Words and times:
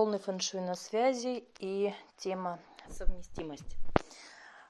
полный 0.00 0.18
фэншуй 0.18 0.62
на 0.62 0.76
связи 0.76 1.44
и 1.58 1.94
тема 2.16 2.58
совместимость. 2.88 3.76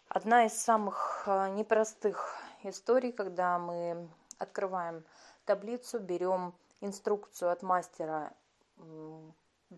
Одна 0.08 0.46
из 0.46 0.60
самых 0.60 1.22
а, 1.24 1.48
непростых 1.50 2.34
историй, 2.64 3.12
когда 3.12 3.56
мы 3.60 4.08
открываем 4.38 5.04
таблицу, 5.44 6.00
берем 6.00 6.52
инструкцию 6.80 7.52
от 7.52 7.62
мастера 7.62 8.32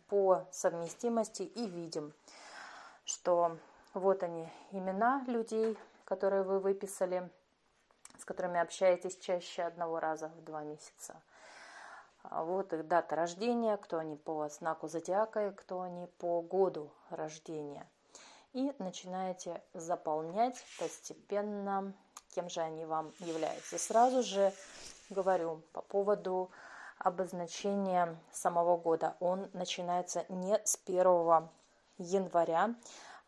по 0.08 0.48
совместимости 0.50 1.42
и 1.42 1.66
видим, 1.68 2.14
что 3.04 3.58
вот 3.92 4.22
они 4.22 4.48
имена 4.70 5.22
людей, 5.26 5.76
которые 6.06 6.44
вы 6.44 6.60
выписали, 6.60 7.28
с 8.18 8.24
которыми 8.24 8.58
общаетесь 8.58 9.18
чаще 9.18 9.64
одного 9.64 10.00
раза 10.00 10.28
в 10.28 10.44
два 10.44 10.62
месяца. 10.62 11.20
А 12.22 12.44
вот 12.44 12.72
их 12.72 12.86
дата 12.86 13.16
рождения, 13.16 13.76
кто 13.76 13.98
они 13.98 14.16
по 14.16 14.48
знаку 14.48 14.88
зодиака 14.88 15.48
и 15.48 15.52
кто 15.52 15.82
они 15.82 16.06
по 16.18 16.40
году 16.40 16.90
рождения. 17.10 17.88
И 18.52 18.74
начинаете 18.78 19.62
заполнять 19.74 20.56
постепенно, 20.78 21.92
кем 22.34 22.48
же 22.48 22.60
они 22.60 22.84
вам 22.84 23.12
являются. 23.18 23.78
Сразу 23.78 24.22
же 24.22 24.52
говорю 25.10 25.62
по 25.72 25.80
поводу 25.80 26.50
обозначения 26.98 28.16
самого 28.30 28.76
года. 28.76 29.16
Он 29.20 29.48
начинается 29.52 30.24
не 30.28 30.60
с 30.64 30.78
1 30.86 31.48
января. 31.98 32.74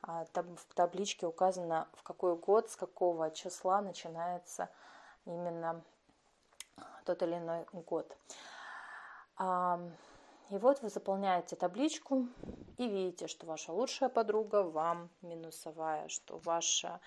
А, 0.03 0.27
в 0.35 0.75
табличке 0.75 1.27
указано, 1.27 1.89
в 1.95 2.03
какой 2.03 2.37
год, 2.37 2.71
с 2.71 2.77
какого 2.77 3.31
числа 3.31 3.81
начинается 3.81 4.69
именно 5.25 5.83
тот 7.05 7.23
или 7.23 7.39
иной 7.39 7.65
год. 7.73 8.15
И 9.39 10.59
вот 10.59 10.83
вы 10.83 10.89
заполняете 10.91 11.57
табличку 11.57 12.29
и 12.77 12.87
видите, 12.87 13.27
что 13.27 13.47
ваша 13.47 13.73
лучшая 13.73 14.09
подруга 14.09 14.63
вам 14.63 15.11
минусовая, 15.23 16.09
что 16.09 16.39
ваша 16.39 17.01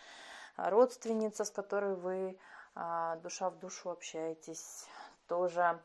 родственница, 0.58 1.46
с 1.46 1.52
которой 1.52 1.96
вы 1.96 2.38
а, 2.74 3.16
душа 3.18 3.50
в 3.50 3.60
душу 3.60 3.90
общаетесь, 3.90 4.88
тоже 5.28 5.80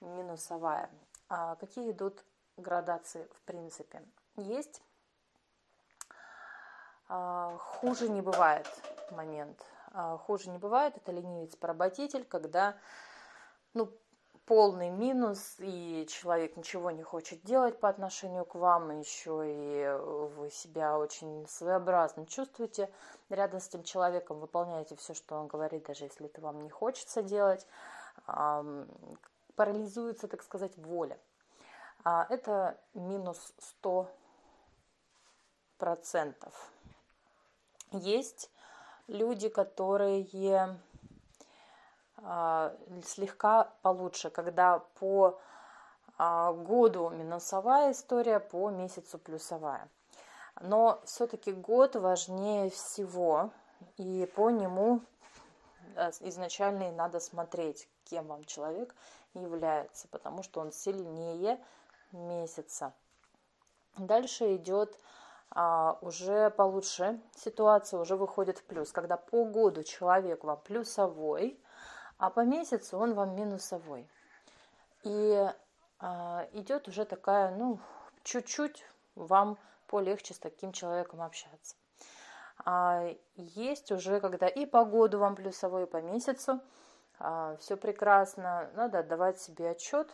минусовая. 0.00 0.90
А 1.28 1.54
какие 1.56 1.92
идут 1.92 2.24
градации 2.56 3.28
в 3.32 3.40
принципе? 3.42 4.02
Есть 4.36 4.82
а, 7.08 7.56
хуже 7.58 8.08
не 8.08 8.20
бывает 8.20 8.66
момент. 9.10 9.64
Хуже 10.26 10.50
не 10.50 10.58
бывает, 10.58 10.94
это 10.98 11.10
ленивец-поработитель, 11.10 12.26
когда 12.26 12.76
ну, 13.72 13.90
полный 14.46 14.90
минус, 14.90 15.56
и 15.58 16.06
человек 16.08 16.56
ничего 16.56 16.92
не 16.92 17.02
хочет 17.02 17.42
делать 17.42 17.78
по 17.80 17.88
отношению 17.88 18.44
к 18.44 18.54
вам, 18.54 18.90
еще 19.00 19.42
и 19.44 19.88
вы 20.36 20.50
себя 20.50 20.96
очень 20.98 21.46
своеобразно 21.48 22.26
чувствуете 22.26 22.88
рядом 23.28 23.60
с 23.60 23.68
этим 23.68 23.82
человеком, 23.82 24.38
выполняете 24.38 24.94
все, 24.96 25.14
что 25.14 25.36
он 25.36 25.48
говорит, 25.48 25.84
даже 25.86 26.04
если 26.04 26.26
это 26.26 26.40
вам 26.40 26.62
не 26.62 26.70
хочется 26.70 27.22
делать, 27.22 27.66
парализуется, 29.56 30.28
так 30.28 30.42
сказать, 30.42 30.76
воля. 30.78 31.18
А 32.04 32.24
это 32.30 32.78
минус 32.94 33.52
100%. 33.82 34.08
Есть 37.90 38.50
люди, 39.08 39.48
которые 39.48 40.22
слегка 43.04 43.70
получше, 43.82 44.30
когда 44.30 44.80
по 44.98 45.38
а, 46.18 46.52
году 46.52 47.10
минусовая 47.10 47.92
история, 47.92 48.40
по 48.40 48.70
месяцу 48.70 49.18
плюсовая. 49.18 49.88
Но 50.60 51.00
все-таки 51.04 51.52
год 51.52 51.96
важнее 51.96 52.70
всего, 52.70 53.50
и 53.98 54.30
по 54.34 54.50
нему 54.50 55.02
э, 55.94 56.10
изначально 56.20 56.88
и 56.88 56.92
надо 56.92 57.20
смотреть, 57.20 57.86
кем 58.04 58.26
вам 58.28 58.44
человек 58.44 58.94
является, 59.34 60.08
потому 60.08 60.42
что 60.42 60.60
он 60.60 60.72
сильнее 60.72 61.62
месяца. 62.12 62.94
Дальше 63.98 64.56
идет 64.56 64.98
а, 65.50 65.98
уже 66.00 66.50
получше 66.50 67.20
ситуация, 67.36 68.00
уже 68.00 68.16
выходит 68.16 68.58
в 68.58 68.64
плюс, 68.64 68.90
когда 68.92 69.18
по 69.18 69.44
году 69.44 69.82
человек 69.82 70.44
вам 70.44 70.60
плюсовой, 70.64 71.60
а 72.18 72.30
по 72.30 72.40
месяцу 72.40 72.98
он 72.98 73.14
вам 73.14 73.34
минусовой. 73.34 74.08
И 75.02 75.52
а, 75.98 76.48
идет 76.52 76.88
уже 76.88 77.04
такая, 77.04 77.54
ну, 77.54 77.78
чуть-чуть 78.22 78.84
вам 79.14 79.58
полегче 79.86 80.34
с 80.34 80.38
таким 80.38 80.72
человеком 80.72 81.22
общаться. 81.22 81.76
А 82.64 83.14
есть 83.36 83.92
уже, 83.92 84.20
когда 84.20 84.48
и 84.48 84.66
по 84.66 84.84
году 84.84 85.18
вам 85.18 85.36
плюсовой, 85.36 85.84
и 85.84 85.86
по 85.86 86.00
месяцу, 86.00 86.60
а, 87.18 87.56
все 87.56 87.76
прекрасно, 87.76 88.70
надо 88.74 89.00
отдавать 89.00 89.40
себе 89.40 89.70
отчет, 89.70 90.08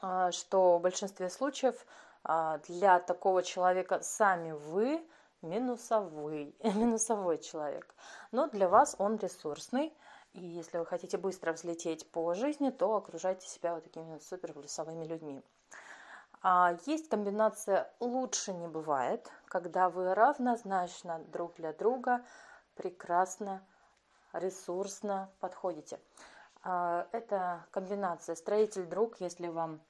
а, 0.00 0.30
что 0.32 0.78
в 0.78 0.82
большинстве 0.82 1.30
случаев 1.30 1.86
а, 2.24 2.58
для 2.68 3.00
такого 3.00 3.42
человека 3.42 4.00
сами 4.02 4.52
вы 4.52 5.04
минусовый, 5.42 6.54
минусовой 6.62 7.38
человек. 7.38 7.94
Но 8.32 8.48
для 8.48 8.68
вас 8.68 8.96
он 8.98 9.16
ресурсный, 9.16 9.92
и 10.32 10.40
если 10.40 10.78
вы 10.78 10.86
хотите 10.86 11.18
быстро 11.18 11.52
взлететь 11.52 12.10
по 12.10 12.34
жизни, 12.34 12.70
то 12.70 12.94
окружайте 12.94 13.46
себя 13.48 13.74
вот 13.74 13.84
такими 13.84 14.18
супер 14.18 14.52
плюсовыми 14.52 15.04
людьми. 15.04 15.42
А 16.42 16.76
есть 16.86 17.08
комбинация 17.08 17.92
«лучше 17.98 18.52
не 18.52 18.68
бывает», 18.68 19.28
когда 19.46 19.90
вы 19.90 20.14
равнозначно 20.14 21.18
друг 21.32 21.54
для 21.56 21.72
друга 21.72 22.24
прекрасно, 22.76 23.66
ресурсно 24.32 25.30
подходите. 25.40 25.98
А, 26.62 27.08
это 27.12 27.66
комбинация 27.72 28.36
строитель-друг, 28.36 29.20
если 29.20 29.48
вам 29.48 29.80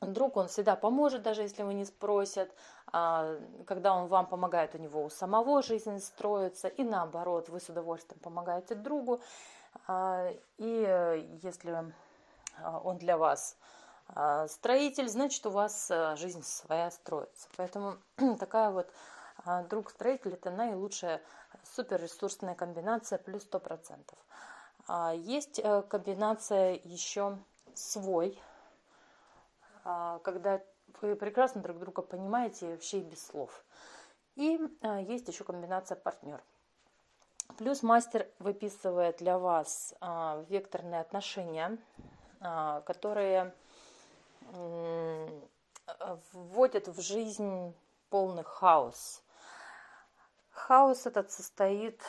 друг, 0.00 0.36
он 0.36 0.48
всегда 0.48 0.76
поможет, 0.76 1.22
даже 1.22 1.42
если 1.42 1.62
вы 1.62 1.72
не 1.74 1.84
спросят. 1.84 2.54
А, 2.96 3.40
когда 3.66 3.92
он 3.92 4.06
вам 4.06 4.26
помогает, 4.26 4.76
у 4.76 4.78
него 4.78 5.02
у 5.02 5.10
самого 5.10 5.62
жизнь 5.62 5.98
строится. 5.98 6.68
И 6.68 6.84
наоборот, 6.84 7.48
вы 7.48 7.58
с 7.58 7.68
удовольствием 7.68 8.20
помогаете 8.20 8.76
другу. 8.76 9.20
А, 9.88 10.30
и 10.58 11.28
если 11.42 11.92
а, 12.62 12.78
он 12.78 12.98
для 12.98 13.18
вас 13.18 13.56
строитель, 14.46 15.08
значит, 15.08 15.44
у 15.46 15.50
вас 15.50 15.90
жизнь 16.16 16.42
своя 16.44 16.90
строится. 16.90 17.48
Поэтому 17.56 17.96
такая 18.38 18.70
вот 18.70 18.92
друг-строитель– 19.70 20.34
это 20.34 20.50
наилучшая 20.50 21.20
суперресурсная 21.74 22.54
комбинация 22.54 23.18
плюс 23.18 23.48
100%. 23.50 25.16
Есть 25.16 25.58
э, 25.58 25.82
комбинация 25.88 26.78
еще 26.84 27.38
свой– 27.74 28.38
когда 29.84 30.62
вы 31.02 31.16
прекрасно 31.16 31.60
друг 31.60 31.78
друга 31.78 32.02
понимаете 32.02 32.66
вообще 32.72 33.00
без 33.00 33.24
слов. 33.26 33.64
И 34.36 34.58
а, 34.82 35.00
есть 35.00 35.28
еще 35.28 35.44
комбинация 35.44 35.96
партнер. 35.96 36.42
Плюс 37.58 37.82
мастер 37.82 38.26
выписывает 38.38 39.18
для 39.18 39.38
вас 39.38 39.94
а, 40.00 40.44
векторные 40.48 41.00
отношения, 41.00 41.78
которые 42.84 43.54
вводят 46.32 46.88
в 46.88 47.00
жизнь 47.00 47.74
полный 48.10 48.42
хаос. 48.42 49.22
Хаос 50.50 51.06
этот 51.06 51.30
состоит 51.30 52.02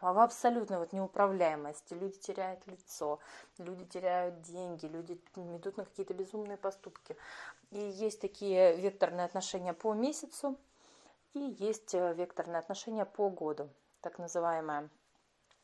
в 0.00 0.18
абсолютной 0.18 0.78
вот 0.78 0.92
неуправляемости. 0.92 1.94
Люди 1.94 2.18
теряют 2.18 2.66
лицо, 2.66 3.18
люди 3.58 3.84
теряют 3.84 4.40
деньги, 4.42 4.86
люди 4.86 5.20
идут 5.36 5.76
на 5.76 5.84
какие-то 5.84 6.14
безумные 6.14 6.56
поступки. 6.56 7.16
И 7.70 7.78
есть 7.78 8.20
такие 8.20 8.76
векторные 8.76 9.26
отношения 9.26 9.74
по 9.74 9.92
месяцу, 9.94 10.56
и 11.34 11.40
есть 11.58 11.94
э, 11.94 12.14
векторные 12.14 12.58
отношения 12.58 13.04
по 13.04 13.28
году, 13.30 13.68
так 14.00 14.18
называемая 14.18 14.88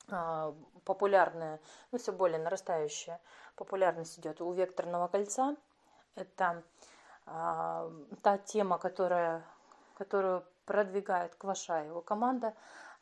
а, 0.08 0.54
популярная, 0.84 1.60
ну 1.90 1.98
все 1.98 2.12
более 2.12 2.38
нарастающая 2.38 3.20
популярность 3.56 4.18
идет 4.18 4.40
у 4.40 4.52
векторного 4.52 5.08
кольца. 5.08 5.56
Это 6.14 6.62
а, 7.26 7.90
та 8.22 8.38
тема, 8.38 8.78
которая, 8.78 9.44
которую 9.98 10.44
продвигает 10.64 11.34
Кваша 11.34 11.82
и 11.82 11.86
его 11.86 12.02
команда. 12.02 12.54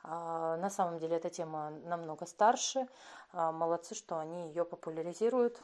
А, 0.04 0.56
на 0.58 0.68
самом 0.68 0.98
деле 0.98 1.16
эта 1.16 1.30
тема 1.30 1.70
намного 1.70 2.26
старше. 2.26 2.86
А, 3.32 3.52
молодцы, 3.52 3.94
что 3.94 4.18
они 4.18 4.48
ее 4.48 4.64
популяризируют. 4.64 5.60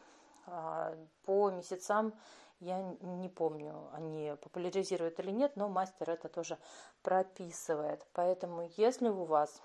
А, 0.47 0.97
по 1.27 1.51
месяцам 1.51 2.15
я 2.61 2.81
не 2.81 3.29
помню, 3.29 3.89
они 3.93 4.35
популяризируют 4.43 5.19
или 5.21 5.31
нет, 5.31 5.57
но 5.57 5.69
мастер 5.69 6.11
это 6.11 6.29
тоже 6.29 6.59
прописывает. 7.03 8.07
Поэтому 8.13 8.69
если 8.77 9.09
у 9.09 9.25
вас 9.25 9.63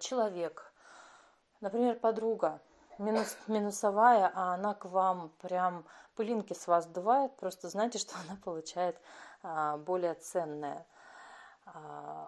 человек, 0.00 0.72
например, 1.60 2.00
подруга, 2.00 2.60
минус, 2.98 3.36
минусовая, 3.46 4.32
а 4.34 4.54
она 4.54 4.74
к 4.74 4.86
вам 4.86 5.30
прям 5.40 5.84
пылинки 6.16 6.52
с 6.52 6.66
вас 6.66 6.84
сдувает, 6.84 7.36
просто 7.36 7.68
знайте, 7.68 8.00
что 8.00 8.16
она 8.26 8.36
получает 8.42 9.00
более 9.84 10.14
ценное 10.14 10.84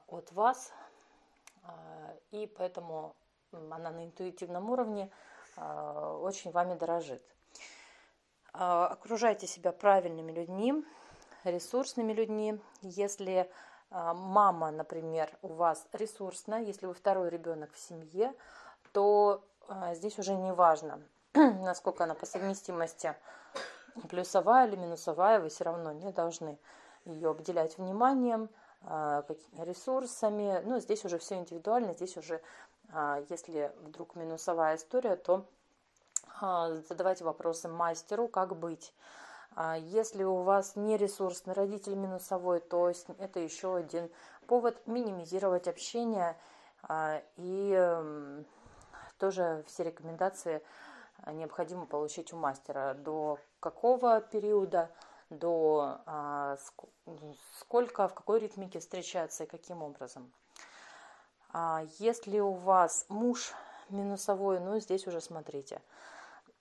от 0.06 0.30
вас, 0.30 0.72
и 2.30 2.46
поэтому 2.46 3.14
она 3.52 3.90
на 3.90 4.04
интуитивном 4.04 4.70
уровне 4.70 5.10
а, 5.56 6.18
очень 6.18 6.50
вами 6.50 6.74
дорожит. 6.74 7.22
А, 8.52 8.88
окружайте 8.88 9.46
себя 9.46 9.72
правильными 9.72 10.32
людьми, 10.32 10.84
ресурсными 11.44 12.12
людьми. 12.12 12.60
Если 12.82 13.50
а, 13.90 14.14
мама, 14.14 14.70
например, 14.70 15.30
у 15.42 15.48
вас 15.48 15.86
ресурсная, 15.92 16.62
если 16.62 16.86
вы 16.86 16.94
второй 16.94 17.30
ребенок 17.30 17.72
в 17.72 17.78
семье, 17.78 18.34
то 18.92 19.44
здесь 19.92 20.18
уже 20.18 20.34
не 20.34 20.52
важно, 20.52 21.02
насколько 21.34 22.04
она 22.04 22.14
по 22.14 22.26
совместимости 22.26 23.14
плюсовая 24.08 24.68
или 24.68 24.76
минусовая, 24.76 25.40
вы 25.40 25.48
все 25.48 25.64
равно 25.64 25.92
не 25.92 26.12
должны 26.12 26.58
ее 27.04 27.30
обделять 27.30 27.78
вниманием, 27.78 28.50
ресурсами. 29.58 30.60
Ну, 30.64 30.78
здесь 30.80 31.04
уже 31.04 31.18
все 31.18 31.36
индивидуально, 31.36 31.94
здесь 31.94 32.16
уже, 32.16 32.40
если 33.28 33.72
вдруг 33.82 34.14
минусовая 34.14 34.76
история, 34.76 35.16
то 35.16 35.46
а, 36.40 36.70
задавайте 36.88 37.24
вопросы 37.24 37.68
мастеру, 37.68 38.28
как 38.28 38.56
быть. 38.56 38.92
А, 39.54 39.76
если 39.78 40.24
у 40.24 40.42
вас 40.42 40.74
не 40.74 40.96
ресурсный 40.96 41.54
родитель 41.54 41.94
минусовой, 41.94 42.60
то 42.60 42.90
это 43.18 43.40
еще 43.40 43.76
один 43.76 44.10
повод 44.46 44.86
минимизировать 44.86 45.68
общение. 45.68 46.36
А, 46.82 47.22
и 47.36 48.44
тоже 49.18 49.64
все 49.68 49.84
рекомендации 49.84 50.60
необходимо 51.32 51.86
получить 51.86 52.32
у 52.32 52.36
мастера. 52.36 52.94
До 52.94 53.38
какого 53.60 54.20
периода, 54.20 54.90
до 55.38 56.58
сколько, 57.58 58.08
в 58.08 58.14
какой 58.14 58.40
ритмике 58.40 58.80
встречаться 58.80 59.44
и 59.44 59.46
каким 59.46 59.82
образом. 59.82 60.32
Если 61.98 62.40
у 62.40 62.52
вас 62.52 63.06
муж 63.08 63.52
минусовой, 63.88 64.60
ну 64.60 64.80
здесь 64.80 65.06
уже 65.06 65.20
смотрите– 65.20 65.80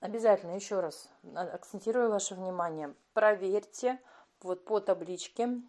Обязательно 0.04 0.52
еще 0.56 0.82
раз 0.82 1.08
акцентирую 1.34 2.10
ваше 2.10 2.36
внимание. 2.36 2.94
Проверьте 3.14 4.02
вот 4.42 4.66
по 4.66 4.82
табличке, 4.82 5.62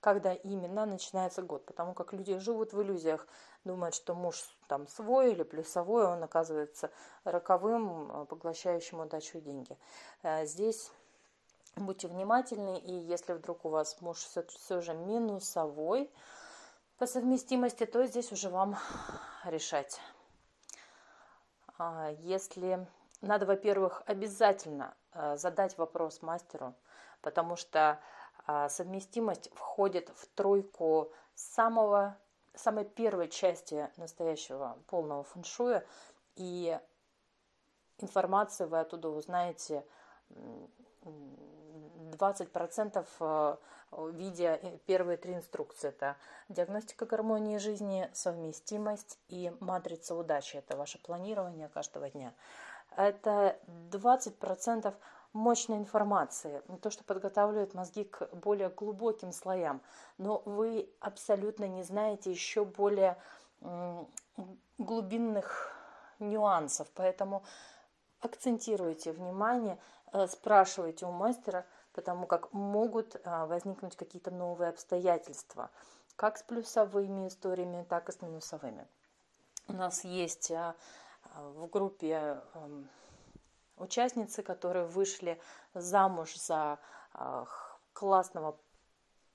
когда 0.00 0.32
именно 0.32 0.86
начинается 0.86 1.42
год. 1.42 1.66
Потому 1.66 1.92
как 1.92 2.14
люди 2.14 2.38
живут 2.38 2.72
в 2.72 2.80
иллюзиях, 2.80 3.26
думают, 3.64 3.94
что 3.94 4.14
муж 4.14 4.42
там 4.66 4.88
свой 4.88 5.32
или 5.32 5.42
плюсовой, 5.42 6.06
он 6.06 6.22
оказывается 6.22 6.90
роковым, 7.24 8.26
поглощающим 8.28 9.00
удачу 9.00 9.36
и 9.36 9.40
деньги. 9.42 9.76
Здесь 10.44 10.90
будьте 11.76 12.08
внимательны, 12.08 12.78
и 12.78 12.92
если 12.92 13.32
вдруг 13.32 13.64
у 13.64 13.68
вас 13.68 14.00
муж 14.00 14.18
все, 14.18 14.42
все 14.44 14.80
же 14.80 14.94
минусовой 14.94 16.10
по 16.98 17.06
совместимости, 17.06 17.86
то 17.86 18.06
здесь 18.06 18.32
уже 18.32 18.48
вам 18.48 18.76
решать. 19.44 20.00
А 21.78 22.10
если 22.20 22.86
надо, 23.22 23.46
во-первых, 23.46 24.02
обязательно 24.06 24.94
э, 25.12 25.36
задать 25.36 25.78
вопрос 25.78 26.22
мастеру, 26.22 26.74
потому 27.20 27.56
что 27.56 28.00
э, 28.46 28.68
совместимость 28.68 29.50
входит 29.54 30.10
в 30.10 30.26
тройку 30.28 31.12
самого, 31.34 32.18
самой 32.54 32.84
первой 32.84 33.28
части 33.28 33.90
настоящего 33.96 34.78
полного 34.86 35.24
фэншуя, 35.24 35.84
и 36.36 36.78
информации 37.98 38.64
вы 38.64 38.80
оттуда 38.80 39.08
узнаете 39.08 39.84
20% 42.12 43.06
э, 43.20 43.56
видя 44.12 44.60
первые 44.86 45.16
три 45.16 45.34
инструкции. 45.34 45.88
Это 45.88 46.16
диагностика 46.48 47.06
гармонии 47.06 47.58
жизни, 47.58 48.08
совместимость 48.12 49.18
и 49.28 49.52
матрица 49.60 50.14
удачи. 50.14 50.56
Это 50.56 50.76
ваше 50.76 50.98
планирование 50.98 51.68
каждого 51.68 52.08
дня 52.08 52.32
это 52.96 53.56
20% 53.90 54.94
мощной 55.32 55.78
информации, 55.78 56.62
то, 56.82 56.90
что 56.90 57.04
подготавливает 57.04 57.74
мозги 57.74 58.04
к 58.04 58.28
более 58.34 58.68
глубоким 58.68 59.32
слоям. 59.32 59.80
Но 60.18 60.42
вы 60.44 60.90
абсолютно 61.00 61.64
не 61.64 61.82
знаете 61.82 62.30
еще 62.30 62.64
более 62.64 63.16
глубинных 64.78 65.72
нюансов, 66.18 66.88
поэтому 66.94 67.44
акцентируйте 68.20 69.12
внимание, 69.12 69.78
э, 70.12 70.26
спрашивайте 70.26 71.06
у 71.06 71.12
мастера, 71.12 71.64
потому 71.92 72.26
как 72.26 72.52
могут 72.52 73.16
э, 73.16 73.46
возникнуть 73.46 73.96
какие-то 73.96 74.30
новые 74.30 74.70
обстоятельства, 74.70 75.70
как 76.16 76.38
с 76.38 76.42
плюсовыми 76.42 77.28
историями, 77.28 77.84
так 77.88 78.08
и 78.08 78.12
с 78.12 78.20
минусовыми. 78.22 78.86
У 79.68 79.74
нас 79.74 80.04
есть 80.04 80.50
э, 80.50 80.74
в 81.34 81.66
группе 81.68 82.42
эм, 82.54 82.88
участницы, 83.76 84.42
которые 84.42 84.86
вышли 84.86 85.40
замуж 85.74 86.34
за 86.36 86.78
а, 87.12 87.46
классного 87.92 88.56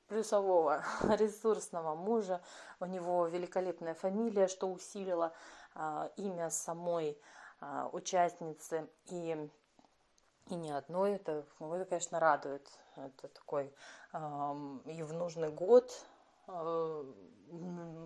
плюсового 0.08 0.84
ресурсного 1.04 1.96
мужа. 1.96 2.42
У 2.80 2.86
него 2.86 3.28
великолепная 3.28 3.94
фамилия, 3.94 4.48
что 4.48 4.72
усилило 4.72 5.34
а, 5.76 6.10
имя 6.18 6.50
самой 6.50 7.20
а, 7.60 7.90
участницы. 7.92 8.88
И, 9.06 9.50
и 10.50 10.56
не 10.56 10.72
одной. 10.72 11.14
Это, 11.14 11.46
это, 11.60 11.86
конечно, 11.86 12.20
радует. 12.20 12.68
Это 12.96 13.28
такой 13.28 13.74
и 14.86 15.04
в 15.04 15.14
нужный 15.14 15.50
год 15.50 15.92
э, 16.48 17.14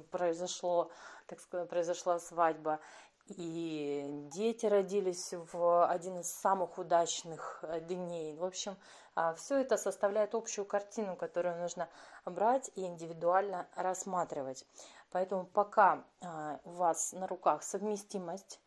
произошло, 0.10 0.90
так 1.28 1.40
сказать, 1.40 1.70
произошла 1.70 2.20
свадьба, 2.20 2.80
и 3.28 4.28
дети 4.34 4.66
родились 4.66 5.34
в 5.54 5.86
один 5.86 6.20
из 6.20 6.32
самых 6.32 6.78
удачных 6.78 7.60
э, 7.64 7.80
дней. 7.82 8.36
В 8.36 8.44
общем, 8.44 8.76
а, 9.16 9.34
все 9.36 9.60
это 9.60 9.78
составляет 9.78 10.36
общую 10.36 10.66
картину, 10.66 11.16
которую 11.16 11.58
нужно 11.58 11.88
брать 12.26 12.72
и 12.76 12.86
индивидуально 12.86 13.68
рассматривать. 13.76 14.66
Поэтому 15.12 15.46
пока 15.46 16.04
а, 16.22 16.60
у 16.64 16.72
вас 16.72 17.14
на 17.14 17.28
руках 17.28 17.64
совместимость, 17.64 18.60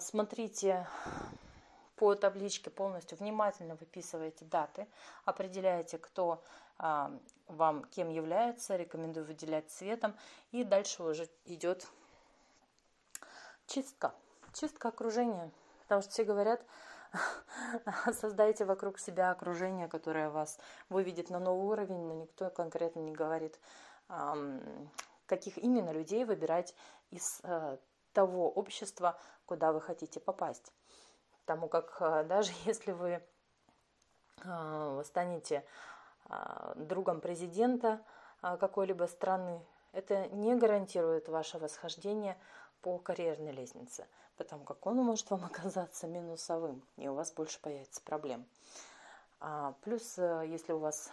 смотрите 0.00 0.88
по 2.00 2.14
табличке 2.14 2.70
полностью, 2.70 3.18
внимательно 3.18 3.74
выписываете 3.74 4.46
даты, 4.46 4.86
определяете, 5.26 5.98
кто 5.98 6.42
вам 6.78 7.84
кем 7.90 8.08
является, 8.08 8.76
рекомендую 8.76 9.26
выделять 9.26 9.70
цветом, 9.70 10.16
и 10.50 10.64
дальше 10.64 11.02
уже 11.02 11.28
идет 11.44 11.86
чистка. 13.66 14.14
Чистка 14.54 14.88
окружения. 14.88 15.50
Потому 15.82 16.00
что 16.00 16.10
все 16.10 16.24
говорят, 16.24 16.64
создайте 18.14 18.64
вокруг 18.64 18.98
себя 18.98 19.30
окружение, 19.30 19.86
которое 19.86 20.30
вас 20.30 20.58
выведет 20.88 21.28
на 21.28 21.38
новый 21.38 21.66
уровень, 21.66 22.06
но 22.06 22.14
никто 22.14 22.48
конкретно 22.48 23.00
не 23.00 23.12
говорит, 23.12 23.60
каких 25.26 25.58
именно 25.58 25.90
людей 25.90 26.24
выбирать 26.24 26.74
из 27.10 27.40
э, 27.42 27.76
того 28.14 28.50
общества, 28.50 29.18
куда 29.44 29.74
вы 29.74 29.82
хотите 29.82 30.18
попасть. 30.18 30.72
Потому 31.44 31.68
как 31.68 31.96
э, 32.00 32.24
даже 32.24 32.52
если 32.64 32.92
вы 32.92 33.22
э, 34.44 35.02
станете 35.04 35.64
другом 36.76 37.20
президента 37.20 38.00
какой-либо 38.40 39.06
страны, 39.06 39.60
это 39.92 40.28
не 40.28 40.54
гарантирует 40.54 41.28
ваше 41.28 41.58
восхождение 41.58 42.36
по 42.82 42.98
карьерной 42.98 43.52
лестнице, 43.52 44.06
потому 44.36 44.64
как 44.64 44.86
он 44.86 44.96
может 44.96 45.30
вам 45.30 45.44
оказаться 45.50 46.06
минусовым, 46.06 46.82
и 46.96 47.08
у 47.08 47.14
вас 47.14 47.32
больше 47.32 47.60
появится 47.60 48.00
проблем. 48.02 48.46
А, 49.40 49.74
плюс, 49.82 50.18
э, 50.18 50.44
если 50.46 50.72
у 50.72 50.78
вас, 50.78 51.10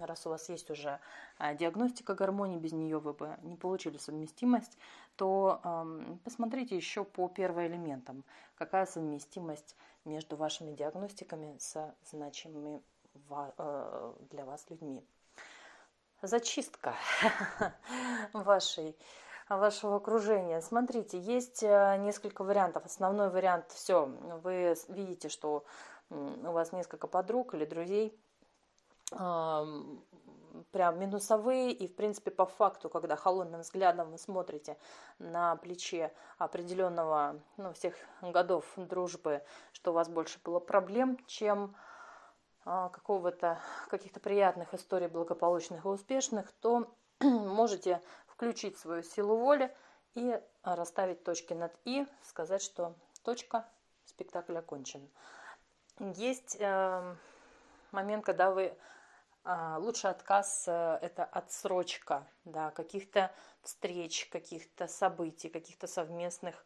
раз 0.00 0.26
у 0.26 0.30
вас 0.30 0.48
есть 0.48 0.70
уже 0.70 1.00
а, 1.38 1.54
диагностика 1.54 2.14
гармонии, 2.14 2.58
без 2.58 2.72
нее 2.72 2.98
вы 2.98 3.12
бы 3.12 3.36
не 3.42 3.56
получили 3.56 3.98
совместимость, 3.98 4.78
то 5.16 5.60
э, 5.64 6.16
посмотрите 6.24 6.76
еще 6.76 7.04
по 7.04 7.28
первоэлементам, 7.28 8.24
какая 8.56 8.86
совместимость 8.86 9.76
между 10.04 10.36
вашими 10.36 10.72
диагностиками 10.72 11.56
со 11.58 11.94
значимыми 12.04 12.82
э, 13.30 14.14
для 14.30 14.44
вас 14.44 14.66
людьми. 14.68 15.02
Зачистка 16.22 16.94
вашей 18.32 18.96
вашего 19.48 19.96
окружения. 19.96 20.60
Смотрите, 20.60 21.18
есть 21.18 21.62
э, 21.62 21.96
несколько 21.98 22.42
вариантов. 22.42 22.84
Основной 22.84 23.30
вариант– 23.30 23.70
все, 23.74 24.06
вы 24.42 24.74
видите, 24.88 25.28
что 25.28 25.64
у 26.10 26.52
вас 26.52 26.72
несколько 26.72 27.06
подруг 27.06 27.54
или 27.54 27.64
друзей, 27.64 28.16
прям 29.10 30.98
минусовые, 30.98 31.72
и, 31.72 31.86
в 31.86 31.94
принципе, 31.94 32.30
по 32.30 32.46
факту, 32.46 32.88
когда 32.88 33.16
холодным 33.16 33.60
взглядом 33.60 34.10
вы 34.10 34.18
смотрите 34.18 34.76
на 35.18 35.56
плече 35.56 36.12
определенного, 36.38 37.40
ну, 37.56 37.72
всех 37.72 37.94
годов 38.22 38.64
дружбы, 38.76 39.42
что 39.72 39.90
у 39.90 39.94
вас 39.94 40.08
больше 40.08 40.38
было 40.44 40.60
проблем, 40.60 41.18
чем 41.26 41.74
а, 42.64 42.88
какого-то, 42.88 43.60
каких-то 43.88 44.20
приятных 44.20 44.74
историй 44.74 45.06
благополучных 45.06 45.84
и 45.84 45.88
успешных, 45.88 46.50
то 46.60 46.92
можете 47.20 48.00
включить 48.26 48.78
свою 48.78 49.02
силу 49.02 49.36
воли 49.36 49.74
и 50.14 50.40
расставить 50.62 51.22
точки 51.22 51.52
над 51.52 51.72
«и», 51.84 52.06
сказать, 52.22 52.62
что 52.62 52.94
точка, 53.22 53.68
спектакль 54.04 54.56
окончен. 54.56 55.08
Есть 55.98 56.56
э, 56.58 57.14
момент, 57.92 58.24
когда 58.24 58.50
вы 58.50 58.76
а, 59.48 59.78
лучший 59.78 60.10
отказ 60.10 60.64
э,– 60.66 60.98
это 61.02 61.24
отсрочка 61.24 62.26
да, 62.44 62.72
каких-то 62.72 63.30
встреч, 63.62 64.26
каких-то 64.26 64.88
событий, 64.88 65.48
каких-то 65.48 65.86
совместных 65.86 66.64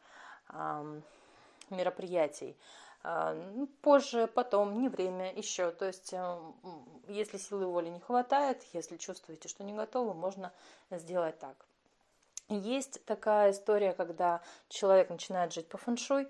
мероприятий. 1.70 2.56
А, 3.02 3.34
ну, 3.34 3.66
позже, 3.66 4.26
потом, 4.26 4.80
не 4.80 4.88
время, 4.88 5.32
еще. 5.32 5.70
То 5.70 5.87
есть, 5.87 6.14
э, 6.14 6.38
если 7.08 7.37
силы 7.37 7.66
воли 7.66 7.90
не 7.90 8.00
хватает, 8.00 8.62
если 8.72 8.96
чувствуете, 8.96 9.49
что 9.49 9.62
не 9.62 9.75
готовы, 9.75 10.14
можно 10.14 10.50
сделать 10.90 11.38
так. 11.38 11.56
Есть 12.49 13.04
такая 13.04 13.52
история, 13.52 13.92
когда 13.92 14.40
человек 14.68 15.08
начинает 15.10 15.52
жить 15.52 15.68
по 15.68 15.78
фэншуй 15.78 16.28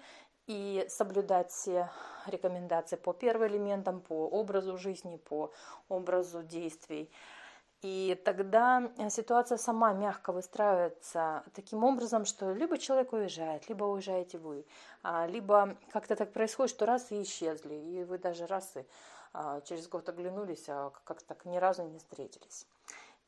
и 0.50 0.84
соблюдать 0.88 1.52
все 1.52 1.90
рекомендации 2.26 2.96
по 2.96 3.12
первым 3.12 3.46
элементам, 3.48 4.00
по 4.00 4.26
образу 4.26 4.76
жизни, 4.76 5.16
по 5.16 5.52
образу 5.88 6.42
действий. 6.42 7.08
И 7.82 8.20
тогда 8.24 8.90
ситуация 9.10 9.58
сама 9.58 9.92
мягко 9.92 10.32
выстраивается 10.32 11.44
таким 11.54 11.84
образом, 11.84 12.24
что 12.24 12.52
либо 12.52 12.78
человек 12.78 13.12
уезжает, 13.12 13.68
либо 13.68 13.84
уезжаете 13.84 14.38
вы, 14.38 14.66
а, 15.04 15.26
либо 15.28 15.76
как-то 15.92 16.16
так 16.16 16.32
происходит, 16.32 16.74
что 16.74 16.84
раз 16.84 17.12
и 17.12 17.22
исчезли, 17.22 17.74
и 17.74 18.02
вы 18.02 18.18
даже 18.18 18.46
раз 18.46 18.76
и 18.76 18.84
а, 19.32 19.60
через 19.60 19.86
год 19.86 20.08
оглянулись, 20.08 20.68
а 20.68 20.90
как-то 21.04 21.28
так 21.28 21.44
ни 21.44 21.58
разу 21.58 21.84
не 21.84 22.00
встретились. 22.00 22.66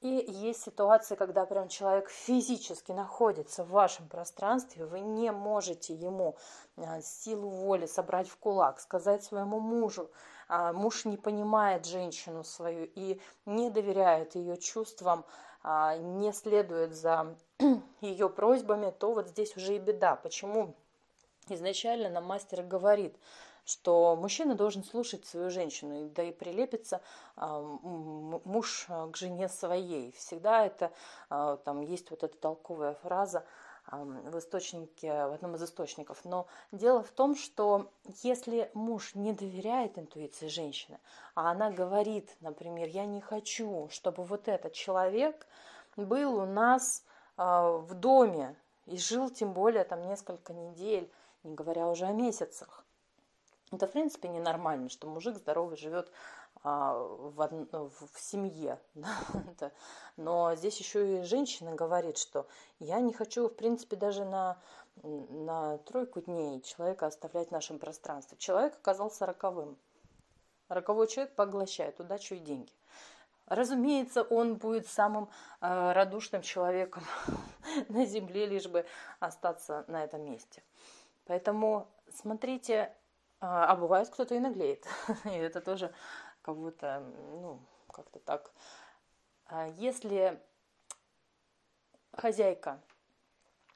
И 0.03 0.25
есть 0.29 0.65
ситуации, 0.65 1.15
когда 1.15 1.47
прям 1.47 1.69
человек 1.69 2.11
физически 2.11 2.91
находится 2.91 3.63
в 3.63 3.71
вашем 3.71 4.09
пространстве, 4.09 4.85
вы 4.85 4.99
не 4.99 5.31
можете 5.31 5.95
ему 5.95 6.37
а, 6.77 7.01
силу 7.01 7.49
воли 7.49 7.87
собрать 7.87 8.29
в 8.29 8.37
кулак, 8.37 8.81
сказать 8.81 9.23
своему 9.23 9.61
мужу, 9.61 10.11
а, 10.49 10.73
муж 10.73 11.05
не 11.05 11.17
понимает 11.17 11.87
женщину 11.87 12.43
свою 12.43 12.91
и 12.97 13.21
не 13.47 13.71
доверяет 13.71 14.35
ее 14.35 14.57
чувствам, 14.57 15.25
а, 15.63 15.97
не 15.97 16.33
следует 16.33 16.97
за 16.97 17.37
ее 18.01 18.29
просьбами, 18.29 18.91
то 18.91 19.15
вот 19.15 19.29
здесь 19.29 19.57
уже 19.57 19.77
и 19.77 19.79
беда. 19.79 20.17
Почему 20.17 20.75
изначально 21.49 22.09
нам 22.09 22.25
мастер 22.25 22.65
говорит, 22.65 23.17
что 23.65 24.17
мужчина 24.17 24.55
должен 24.55 24.83
слушать 24.85 25.25
свою 25.27 25.51
женщину, 25.51 26.09
да 26.11 26.25
и 26.25 26.33
прилепится 26.33 27.01
а, 27.37 27.61
муж 27.61 28.87
а, 28.89 29.09
к 29.09 29.17
жене 29.17 29.49
своей. 29.49 30.13
Всегда 30.13 30.67
это, 30.67 30.93
а, 31.31 31.57
там 31.59 31.81
есть 31.81 32.11
вот 32.11 32.25
эта 32.25 32.37
толковая 32.37 32.95
фраза 32.95 33.45
в 33.91 34.39
источнике, 34.39 35.13
в 35.13 35.33
одном 35.33 35.57
из 35.57 35.63
источников. 35.65 36.25
Но 36.25 36.47
дело 36.71 37.03
в 37.03 37.11
том, 37.11 37.35
что 37.35 37.91
если 38.23 38.71
муж 38.75 39.17
не 39.17 39.33
доверяет 39.33 39.99
интуиции 39.99 40.47
женщины, 40.47 41.01
а 41.35 41.51
она 41.51 41.73
говорит, 41.73 42.31
например, 42.41 42.89
я 42.89 43.07
не 43.07 43.21
хочу, 43.21 43.89
чтобы 43.91 44.23
вот 44.23 44.47
этот 44.47 44.73
человек 44.73 45.49
был 45.97 46.37
у 46.37 46.47
нас 46.47 47.05
в 47.37 47.89
доме 47.95 48.55
и 48.87 48.97
жил 48.99 49.31
тем 49.31 49.53
более 49.53 49.83
там 49.83 50.07
несколько 50.07 50.53
недель, 50.53 51.11
не 51.43 51.53
говоря 51.53 51.89
уже 51.89 52.07
о 52.07 52.13
месяцах, 52.13 52.82
это, 53.73 53.87
в 53.87 53.93
принципе, 53.93 54.29
ненормально, 54.29 54.89
что 54.89 55.07
мужик 55.09 55.37
здоровый 55.37 55.77
живет 55.77 56.13
а, 56.63 56.95
в, 56.95 57.41
од... 57.41 57.53
в 57.73 58.21
семье. 58.21 58.81
Но 60.17 60.55
здесь 60.55 60.79
еще 60.79 61.21
и 61.21 61.23
женщина 61.23 61.75
говорит, 61.75 62.19
что 62.19 62.47
я 62.79 63.01
не 63.01 63.13
хочу, 63.13 63.49
в 63.49 63.55
принципе, 63.55 63.97
даже 63.97 64.25
на, 64.25 64.59
на 65.03 65.79
тройку 65.79 66.21
дней 66.21 66.61
человека 66.61 67.07
оставлять 67.07 67.49
в 67.49 67.53
нашем 67.53 67.79
пространстве. 67.79 68.37
Человек 68.39 68.75
оказался 68.75 69.27
роковым. 69.27 69.79
Роковой 70.69 71.09
человек 71.09 71.35
поглощает 71.35 71.99
удачу 72.01 72.35
и 72.35 72.39
деньги. 72.39 72.73
Разумеется, 73.47 74.23
он 74.23 74.55
будет 74.55 74.87
самым 74.87 75.29
э, 75.61 75.93
радушным 75.93 76.43
человеком 76.43 77.03
на 77.89 78.07
земле, 78.07 78.47
лишь 78.47 78.69
бы 78.69 78.87
остаться 79.19 79.85
на 79.89 80.05
этом 80.05 80.25
месте. 80.25 80.63
Поэтому 81.27 81.89
смотрите 82.15 82.95
а, 83.43 83.67
а 83.67 83.77
бывает, 83.77 84.09
кто-то 84.09 84.37
и 84.37 84.39
наглеет. 84.39 84.87
И 85.25 85.31
это 85.31 85.61
тоже 85.61 85.93
кого-то, 86.43 87.01
ну, 87.33 87.61
как-то 87.93 88.21
так. 88.21 88.53
А 89.47 89.67
если 89.67 90.41
хозяйка 92.13 92.81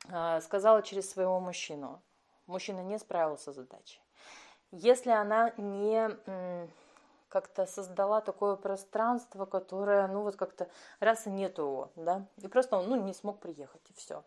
а, 0.08 0.40
сказала 0.40 0.82
через 0.82 1.10
своего 1.10 1.40
мужчину, 1.40 2.00
мужчина 2.46 2.80
не 2.84 2.96
справился 2.98 3.52
с 3.52 3.56
задачей, 3.56 4.00
если 4.70 5.10
она 5.10 5.52
не 5.56 6.16
как-то 7.28 7.66
создала 7.66 8.20
такое 8.20 8.54
пространство, 8.54 9.46
которое, 9.46 10.06
ну 10.06 10.22
вот 10.22 10.36
как-то 10.36 10.70
раз 11.00 11.26
и 11.26 11.30
нету 11.30 11.62
его, 11.62 11.92
да, 11.96 12.28
и 12.36 12.46
просто 12.46 12.76
он, 12.76 12.88
ну, 12.88 12.96
не 13.02 13.12
смог 13.12 13.40
приехать, 13.40 13.82
и 13.90 13.94
все. 13.94 14.22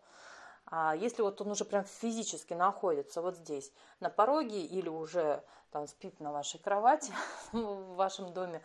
А 0.70 0.94
если 0.94 1.22
вот 1.22 1.40
он 1.40 1.50
уже 1.50 1.64
прям 1.64 1.84
физически 1.84 2.54
находится 2.54 3.20
вот 3.20 3.36
здесь, 3.36 3.72
на 3.98 4.08
пороге 4.08 4.62
или 4.64 4.88
уже 4.88 5.42
там 5.72 5.88
спит 5.88 6.20
на 6.20 6.32
вашей 6.32 6.60
кровати 6.60 7.12
в 7.52 7.94
вашем 7.96 8.32
доме, 8.32 8.62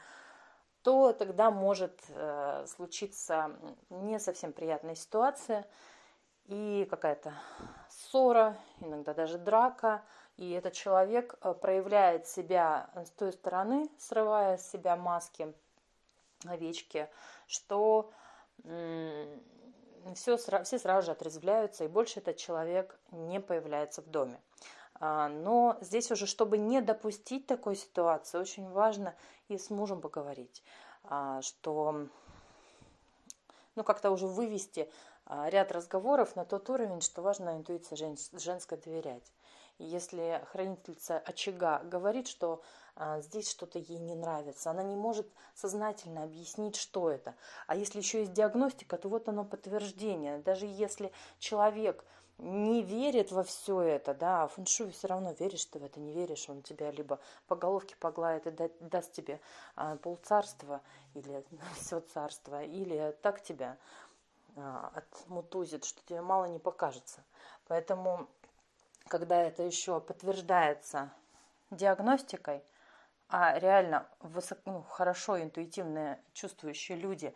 то 0.83 1.13
тогда 1.13 1.49
может 1.49 1.99
э, 2.09 2.65
случиться 2.67 3.51
не 3.89 4.19
совсем 4.19 4.53
приятная 4.53 4.93
ситуация 4.93 5.67
и 6.45 6.87
какая-то 6.91 7.33
ссора, 7.89 8.55
иногда 8.81 9.15
даже 9.15 9.39
драка, 9.39 10.03
и 10.37 10.51
этот 10.51 10.73
человек 10.73 11.35
э, 11.41 11.55
проявляет 11.55 12.27
себя 12.27 12.91
с 12.95 13.09
той 13.09 13.33
стороны, 13.33 13.89
срывая 13.97 14.57
с 14.57 14.69
себя 14.69 14.95
маски 14.95 15.51
овечки, 16.45 17.09
что 17.47 18.11
все, 20.13 20.37
все 20.37 20.79
сразу 20.79 21.07
же 21.07 21.11
отрезвляются, 21.11 21.83
и 21.83 21.87
больше 21.87 22.19
этот 22.19 22.37
человек 22.37 22.99
не 23.11 23.39
появляется 23.39 24.01
в 24.01 24.07
доме. 24.07 24.39
А, 24.99 25.29
но 25.29 25.77
здесь 25.81 26.11
уже, 26.11 26.27
чтобы 26.27 26.57
не 26.57 26.81
допустить 26.81 27.47
такой 27.47 27.75
ситуации, 27.75 28.37
очень 28.37 28.69
важно 28.69 29.15
и 29.47 29.57
с 29.57 29.69
мужем 29.69 30.01
поговорить, 30.01 30.63
а, 31.03 31.41
что 31.41 32.07
ну, 33.75 33.83
как-то 33.83 34.11
уже 34.11 34.27
вывести 34.27 34.89
а, 35.25 35.49
ряд 35.49 35.71
разговоров 35.71 36.35
на 36.35 36.45
тот 36.45 36.69
уровень, 36.69 37.01
что 37.01 37.21
важно 37.21 37.57
интуиции 37.57 37.95
женской 38.37 38.77
доверять. 38.77 39.31
Если 39.77 40.41
хранительница 40.51 41.19
очага 41.19 41.79
говорит, 41.83 42.27
что 42.27 42.61
а, 42.95 43.19
здесь 43.19 43.49
что-то 43.49 43.77
ей 43.77 43.99
не 43.99 44.15
нравится, 44.15 44.71
она 44.71 44.83
не 44.83 44.95
может 44.95 45.27
сознательно 45.53 46.23
объяснить, 46.23 46.77
что 46.77 47.11
это. 47.11 47.35
А 47.67 47.75
если 47.75 47.99
еще 47.99 48.19
есть 48.21 48.33
диагностика, 48.33 48.97
то 48.97 49.09
вот 49.09 49.27
оно 49.27 49.43
подтверждение. 49.43 50.39
Даже 50.39 50.65
если 50.65 51.11
человек 51.39 52.05
не 52.37 52.83
верит 52.83 53.31
во 53.31 53.43
все 53.43 53.81
это, 53.81 54.13
да, 54.13 54.43
а 54.43 54.47
фэншуй 54.47 54.91
все 54.91 55.07
равно 55.07 55.33
веришь 55.39 55.65
ты 55.65 55.79
в 55.79 55.83
это, 55.83 55.99
не 55.99 56.13
веришь, 56.13 56.49
он 56.49 56.61
тебя 56.61 56.91
либо 56.91 57.19
по 57.47 57.55
головке 57.55 57.95
погладит 57.97 58.47
и 58.47 58.71
даст 58.81 59.13
тебе 59.13 59.39
а, 59.75 59.95
полцарства 59.97 60.81
или 61.13 61.45
все 61.79 61.99
царство, 61.99 62.63
или 62.63 63.15
так 63.21 63.41
тебя 63.41 63.77
а, 64.55 64.91
отмутузит, 64.95 65.85
что 65.85 66.01
тебе 66.05 66.21
мало 66.21 66.45
не 66.45 66.59
покажется. 66.59 67.23
Поэтому 67.67 68.27
когда 69.07 69.41
это 69.43 69.63
еще 69.63 69.99
подтверждается 69.99 71.11
диагностикой, 71.71 72.63
а 73.27 73.57
реально 73.59 74.07
высоко, 74.19 74.61
ну, 74.65 74.81
хорошо 74.83 75.41
интуитивные 75.41 76.21
чувствующие 76.33 76.97
люди, 76.97 77.33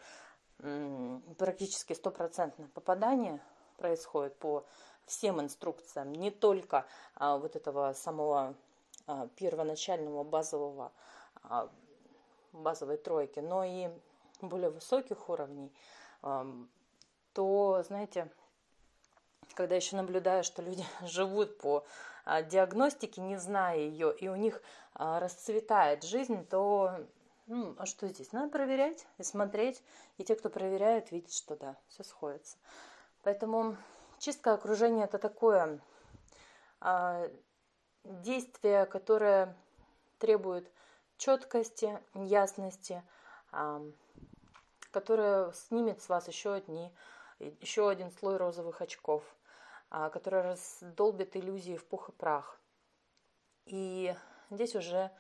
практически 1.38 1.94
стопроцентное 1.94 2.68
попадание 2.68 3.42
происходит 3.78 4.38
по 4.38 4.66
всем 5.06 5.42
инструкциям, 5.42 6.12
не 6.12 6.32
только 6.32 6.86
а, 7.16 7.38
вот 7.38 7.56
этого 7.56 7.94
самого 7.94 8.56
а, 9.08 9.28
первоначального 9.36 10.24
базового 10.24 10.92
а, 11.42 11.70
базовой 12.52 12.98
тройки, 12.98 13.40
но 13.40 13.64
и 13.64 13.90
более 14.42 14.70
высоких 14.70 15.30
уровней, 15.30 15.74
а, 16.22 16.46
то, 17.34 17.84
знаете, 17.88 18.30
когда 19.54 19.76
еще 19.76 19.96
наблюдаю, 19.96 20.44
что 20.44 20.62
люди 20.62 20.86
живут 21.04 21.58
по 21.58 21.86
а, 22.26 22.42
диагностике, 22.42 23.22
не 23.22 23.38
зная 23.38 23.78
ее, 23.78 24.16
и 24.16 24.28
у 24.28 24.36
них 24.36 24.62
а, 24.94 25.20
расцветает 25.20 26.04
жизнь, 26.04 26.46
то 26.48 26.92
Ну, 27.48 27.76
а 27.80 27.86
что 27.86 28.08
здесь? 28.08 28.32
Надо 28.32 28.52
проверять 28.52 29.08
и 29.18 29.24
смотреть. 29.24 29.82
И 30.18 30.24
те, 30.24 30.36
кто 30.36 30.50
проверяет, 30.50 31.12
видят, 31.12 31.34
что 31.34 31.56
да, 31.56 31.76
все 31.88 32.04
сходится. 32.04 32.58
Поэтому 33.24 33.76
чистка 34.20 34.54
окружения 34.54 35.06
это 35.06 35.18
такое 35.18 35.80
а, 36.80 37.28
действие, 38.04 38.86
которое 38.86 39.56
требует 40.20 40.72
четкости, 41.18 42.00
ясности, 42.14 43.04
а, 43.52 43.82
которое 44.92 45.52
снимет 45.54 46.02
с 46.02 46.10
вас 46.10 46.28
еще 46.28 46.54
одни, 46.54 46.92
еще 47.40 47.90
один 47.90 48.12
слой 48.12 48.38
розовых 48.38 48.82
очков, 48.82 49.24
а, 49.90 50.10
который 50.10 50.42
раздолбит 50.42 51.36
иллюзии 51.36 51.76
в 51.76 51.86
пух 51.86 52.10
и 52.10 52.12
прах. 52.12 52.60
И 53.66 54.16
здесь 54.50 54.76
уже, 54.76 55.12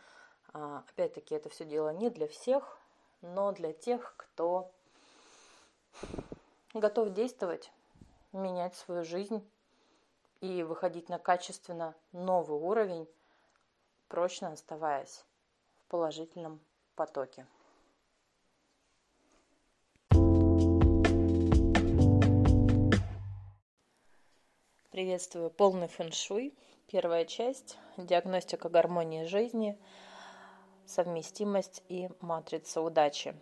а, 0.53 0.83
опять-таки, 0.89 1.35
это 1.35 1.49
все 1.49 1.65
дело 1.65 1.89
не 1.89 2.09
для 2.09 2.27
всех, 2.27 2.77
но 3.21 3.51
для 3.51 3.73
тех, 3.73 4.13
кто 4.17 4.71
готов 6.73 7.13
действовать, 7.13 7.71
менять 8.31 8.75
свою 8.75 9.03
жизнь 9.03 9.47
и 10.41 10.63
выходить 10.63 11.09
на 11.09 11.19
качественно 11.19 11.95
новый 12.11 12.59
уровень, 12.59 13.07
прочно 14.07 14.51
оставаясь 14.51 15.25
в 15.79 15.89
положительном 15.89 16.59
потоке. 16.95 17.45
Приветствую 24.99 25.49
полный 25.49 25.87
фэншуй. 25.87 26.53
Первая 26.91 27.23
часть– 27.23 27.77
диагностика 27.97 28.67
гармонии 28.67 29.23
жизни, 29.23 29.79
совместимость 30.85 31.83
и 31.87 32.09
матрица 32.19 32.81
удачи. 32.81 33.33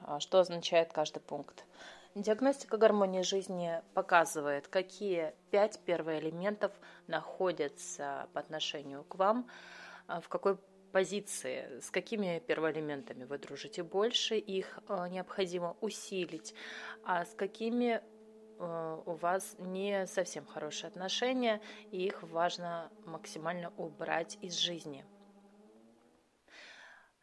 А 0.00 0.20
что 0.20 0.38
означает 0.38 0.90
каждый 0.90 1.20
пункт? 1.20 1.66
Диагностика 2.14 2.78
гармонии 2.78 3.20
жизни 3.20 3.82
показывает, 3.92 4.68
какие 4.68 5.34
пять 5.50 5.78
первоэлементов 5.80 6.72
находятся 7.08 8.26
по 8.32 8.40
отношению 8.40 9.04
к 9.04 9.16
вам, 9.16 9.50
а, 10.06 10.22
в 10.22 10.30
какой 10.30 10.56
позиции, 10.92 11.78
с 11.82 11.90
какими 11.90 12.38
первоэлементами 12.38 13.24
вы 13.24 13.36
дружите 13.36 13.82
больше, 13.82 14.38
их 14.38 14.78
а, 14.88 15.10
необходимо 15.10 15.76
усилить, 15.82 16.54
а 17.04 17.26
с 17.26 17.34
какими 17.34 18.00
у 18.62 19.14
вас 19.14 19.56
не 19.58 20.06
совсем 20.06 20.46
хорошие 20.46 20.88
отношения, 20.88 21.60
и 21.90 22.04
их 22.04 22.22
важно 22.22 22.90
максимально 23.04 23.72
убрать 23.76 24.38
из 24.40 24.56
жизни. 24.56 25.04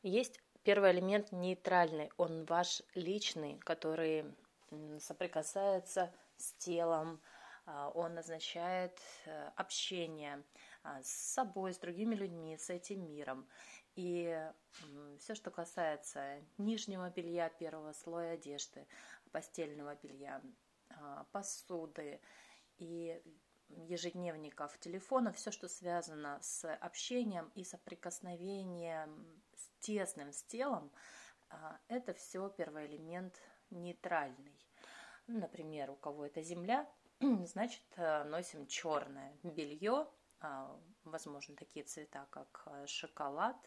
Есть 0.02 0.40
первый 0.64 0.92
элемент 0.92 1.32
нейтральный, 1.32 2.12
он 2.18 2.46
ваш 2.46 2.82
личный, 2.94 3.58
который 3.60 4.26
соприкасается 5.00 6.14
с 6.38 6.54
телом, 6.54 7.22
а, 7.66 7.90
он 7.90 8.18
означает 8.18 9.00
э, 9.26 9.52
общение 9.56 10.44
с 11.04 11.34
собой, 11.34 11.74
с 11.74 11.78
другими 11.78 12.16
людьми, 12.16 12.58
с 12.58 12.70
этим 12.70 13.06
миром. 13.08 13.48
И 13.96 14.50
все, 15.20 15.36
что 15.36 15.52
касается 15.52 16.40
нижнего 16.58 17.10
белья, 17.10 17.50
первого 17.50 17.92
слоя 17.92 18.34
одежды, 18.34 18.88
постельного 19.32 19.96
белья, 19.96 20.42
посуды 21.32 22.22
и 22.78 23.22
ежедневников, 23.70 24.78
телефона, 24.80 25.32
все, 25.32 25.52
что 25.52 25.68
связано 25.68 26.40
с 26.42 26.72
общением 26.76 27.52
и 27.56 27.64
соприкосновением 27.64 29.44
с 29.54 29.70
тесным 29.80 30.32
с 30.32 30.44
телом, 30.44 30.92
это 31.88 32.14
все 32.14 32.50
первоэлемент 32.50 33.40
нейтральный. 33.70 34.58
Например, 35.28 35.92
у 35.92 35.96
кого 35.96 36.26
это 36.26 36.42
земля, 36.42 36.90
значит, 37.20 37.84
э, 37.98 38.24
носим 38.24 38.66
черное 38.66 39.38
белье, 39.44 40.08
а, 40.40 40.80
возможно, 41.04 41.56
такие 41.56 41.86
цвета, 41.86 42.28
как 42.32 42.64
э, 42.66 42.88
шоколад, 42.88 43.58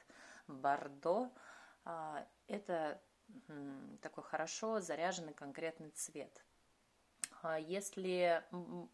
бордо. 0.48 1.32
А, 1.84 2.26
это 2.46 3.00
такой 4.02 4.24
хорошо 4.24 4.80
заряженный 4.80 5.32
конкретный 5.32 5.90
цвет. 5.90 6.44
А 7.42 7.58
если 7.58 8.42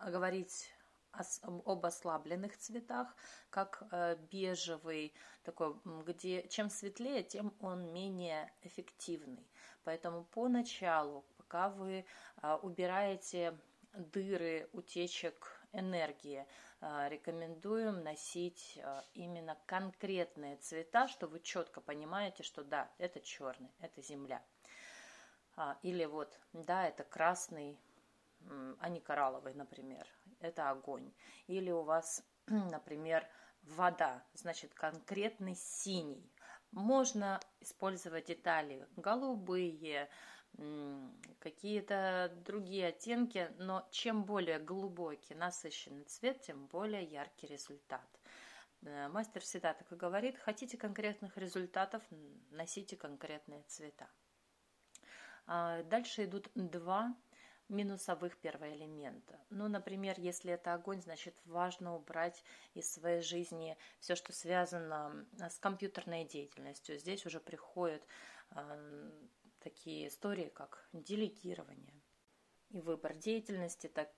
говорить 0.00 0.72
об 1.42 1.84
ослабленных 1.84 2.56
цветах, 2.56 3.14
как 3.50 3.82
э, 3.90 4.16
бежевый, 4.30 5.14
такой, 5.42 5.74
где 6.06 6.46
чем 6.48 6.70
светлее, 6.70 7.22
тем 7.22 7.54
он 7.60 7.92
менее 7.92 8.50
эффективный. 8.62 9.46
Поэтому 9.84 10.24
поначалу, 10.24 11.24
пока 11.36 11.68
вы 11.70 12.04
а, 12.36 12.56
убираете 12.56 13.58
дыры 13.94 14.68
утечек 14.72 15.60
энергии, 15.72 16.46
а, 16.80 17.08
рекомендуем 17.08 18.02
носить 18.02 18.78
именно 19.14 19.56
конкретные 19.66 20.56
цвета, 20.56 21.08
что 21.08 21.26
вы 21.26 21.40
четко 21.40 21.80
понимаете, 21.80 22.42
что 22.42 22.62
да, 22.62 22.90
это 22.98 23.20
черный, 23.20 23.70
это 23.80 24.02
земля. 24.02 24.42
Или 25.82 26.04
вот, 26.04 26.38
да, 26.52 26.86
это 26.86 27.02
красный, 27.02 27.76
а 28.80 28.88
не 28.88 29.00
коралловый, 29.00 29.54
например, 29.54 30.06
это 30.40 30.70
огонь. 30.70 31.12
Или 31.46 31.70
у 31.70 31.82
вас, 31.82 32.24
например, 32.46 33.26
вода, 33.62 34.24
значит, 34.34 34.74
конкретный 34.74 35.54
синий. 35.54 36.32
Можно 36.70 37.40
использовать 37.60 38.26
детали 38.26 38.86
голубые, 38.96 40.08
какие-то 41.38 42.32
другие 42.44 42.88
оттенки, 42.88 43.50
но 43.58 43.86
чем 43.90 44.24
более 44.24 44.58
глубокий, 44.58 45.34
насыщенный 45.34 46.04
цвет, 46.04 46.40
тем 46.42 46.66
более 46.66 47.04
яркий 47.04 47.46
результат. 47.46 48.06
Э, 48.82 49.08
мастер 49.08 49.40
всегда 49.42 49.74
так 49.74 49.90
и 49.92 49.96
говорит, 49.96 50.38
хотите 50.38 50.76
конкретных 50.76 51.36
результатов, 51.36 52.02
носите 52.50 52.96
конкретные 52.96 53.62
цвета. 53.64 54.08
А 55.46 55.82
дальше 55.84 56.24
идут 56.24 56.50
два 56.54 57.14
минусовых 57.68 58.36
первоэлемента. 58.38 59.38
Ну, 59.50 59.68
например, 59.68 60.14
если 60.18 60.52
это 60.52 60.74
огонь, 60.74 61.02
значит 61.02 61.36
важно 61.44 61.94
убрать 61.94 62.42
из 62.74 62.90
своей 62.90 63.22
жизни 63.22 63.76
все, 64.00 64.14
что 64.14 64.32
связано 64.32 65.26
с 65.38 65.58
компьютерной 65.58 66.24
деятельностью. 66.24 66.98
Здесь 66.98 67.26
уже 67.26 67.40
приходят 67.40 68.02
э, 68.50 69.10
такие 69.60 70.08
истории, 70.08 70.48
как 70.48 70.88
делегирование 70.92 72.02
и 72.70 72.80
выбор 72.80 73.14
деятельности 73.14 73.86
так, 73.88 74.10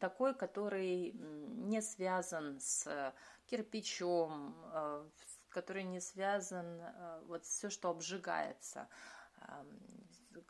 такой, 0.00 0.34
который 0.34 1.12
не 1.12 1.80
связан 1.82 2.60
с 2.60 3.14
кирпичом, 3.46 4.54
э, 4.72 5.08
который 5.48 5.84
не 5.84 6.00
связан 6.00 6.80
э, 6.80 7.22
вот 7.26 7.44
все, 7.44 7.70
что 7.70 7.88
обжигается, 7.88 8.88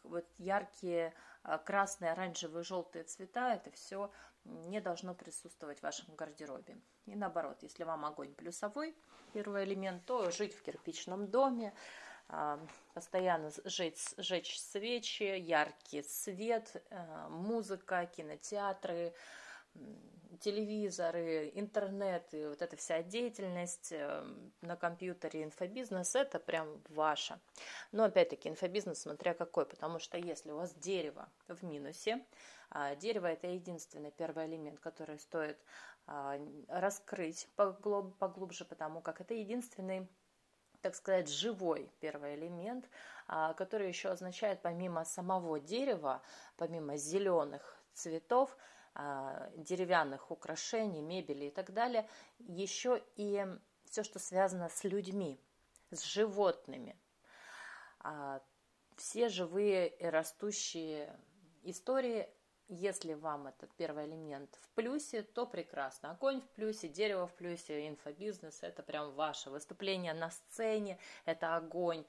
вот 0.02 0.26
яркие 0.38 1.14
э, 1.44 1.58
красные, 1.64 2.12
оранжевые, 2.12 2.64
желтые 2.64 3.04
цвета, 3.04 3.54
это 3.54 3.70
все 3.70 4.10
не 4.44 4.80
должно 4.80 5.14
присутствовать 5.14 5.80
в 5.80 5.82
вашем 5.82 6.14
гардеробе. 6.14 6.78
И 7.06 7.16
наоборот, 7.16 7.58
если 7.62 7.84
вам 7.84 8.04
огонь 8.04 8.34
плюсовой, 8.34 8.96
первый 9.32 9.64
элемент, 9.64 10.04
то 10.06 10.30
жить 10.30 10.54
в 10.54 10.62
кирпичном 10.62 11.28
доме, 11.28 11.74
а, 12.28 12.58
постоянно 12.94 13.50
жечь, 13.64 14.14
жечь 14.16 14.58
свечи, 14.58 15.22
яркий 15.38 16.02
свет, 16.02 16.82
э, 16.90 17.28
музыка, 17.28 18.06
кинотеатры, 18.06 19.14
телевизоры, 20.40 21.50
интернет 21.54 22.32
и 22.32 22.46
вот 22.46 22.62
эта 22.62 22.76
вся 22.76 23.02
деятельность 23.02 23.92
э, 23.92 24.24
на 24.60 24.76
компьютере, 24.76 25.44
инфобизнес, 25.44 26.14
это 26.14 26.38
прям 26.38 26.82
ваше. 26.88 27.38
Но 27.92 28.04
опять-таки 28.04 28.48
инфобизнес 28.48 29.00
смотря 29.00 29.34
какой, 29.34 29.66
потому 29.66 29.98
что 29.98 30.18
если 30.18 30.50
у 30.50 30.56
вас 30.56 30.74
дерево 30.74 31.28
в 31.48 31.62
минусе, 31.62 32.24
а 32.70 32.94
дерево 32.94 33.26
это 33.26 33.46
единственный 33.46 34.10
первый 34.10 34.46
элемент, 34.46 34.80
который 34.80 35.18
стоит 35.18 35.58
а, 36.06 36.38
раскрыть 36.68 37.48
поглубже, 37.56 38.64
потому 38.64 39.00
как 39.00 39.20
это 39.20 39.34
единственный 39.34 40.08
так 40.82 40.94
сказать, 40.94 41.28
живой 41.28 41.90
первый 41.98 42.36
элемент, 42.36 42.88
а, 43.26 43.54
который 43.54 43.88
еще 43.88 44.10
означает 44.10 44.62
помимо 44.62 45.04
самого 45.04 45.58
дерева, 45.58 46.22
помимо 46.56 46.96
зеленых 46.96 47.76
цветов, 47.92 48.56
деревянных 49.56 50.30
украшений, 50.30 51.02
мебели 51.02 51.46
и 51.46 51.50
так 51.50 51.72
далее, 51.72 52.08
еще 52.38 53.02
и 53.16 53.46
все, 53.84 54.02
что 54.02 54.18
связано 54.18 54.68
с 54.68 54.84
людьми, 54.84 55.38
с 55.90 56.02
животными. 56.02 56.96
А, 58.00 58.40
все 58.96 59.28
живые 59.28 59.88
и 59.88 60.06
растущие 60.06 61.18
истории 61.62 62.28
если 62.68 63.14
вам 63.14 63.46
этот 63.46 63.72
первый 63.74 64.06
элемент 64.06 64.58
в 64.60 64.68
плюсе, 64.70 65.22
то 65.22 65.46
прекрасно. 65.46 66.10
Огонь 66.10 66.40
в 66.40 66.48
плюсе, 66.50 66.88
дерево 66.88 67.28
в 67.28 67.34
плюсе, 67.34 67.88
инфобизнес– 67.88 68.58
это 68.62 68.82
прям 68.82 69.12
ваше. 69.12 69.50
Выступление 69.50 70.14
на 70.14 70.30
сцене– 70.30 70.98
это 71.24 71.54
огонь. 71.56 72.04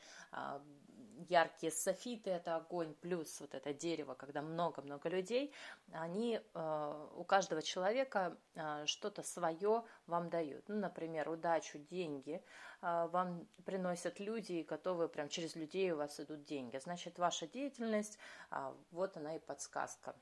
Яркие 1.29 1.71
софиты, 1.71 2.29
это 2.29 2.55
огонь, 2.55 2.93
плюс 2.93 3.41
вот 3.41 3.55
это 3.55 3.73
дерево, 3.73 4.13
когда 4.13 4.41
много-много 4.41 5.09
людей, 5.09 5.51
они, 5.91 6.39
э, 6.53 7.07
у 7.15 7.23
каждого 7.23 7.61
человека 7.61 8.37
э, 8.53 8.85
что-то 8.85 9.23
свое 9.23 9.83
вам 10.05 10.29
дают. 10.29 10.65
Ну, 10.67 10.75
например, 10.75 11.27
удачу, 11.29 11.79
деньги 11.79 12.43
э, 12.81 13.07
вам 13.11 13.47
приносят 13.65 14.19
люди 14.19 14.53
и 14.53 14.63
готовы, 14.63 15.07
прям 15.07 15.27
через 15.27 15.55
людей 15.55 15.91
у 15.91 15.97
вас 15.97 16.19
идут 16.19 16.43
деньги. 16.43 16.77
Значит, 16.77 17.17
ваша 17.17 17.47
деятельность, 17.47 18.19
вот 18.91 19.17
она 19.17 19.35
и 19.35 19.39
подсказка 19.39 20.15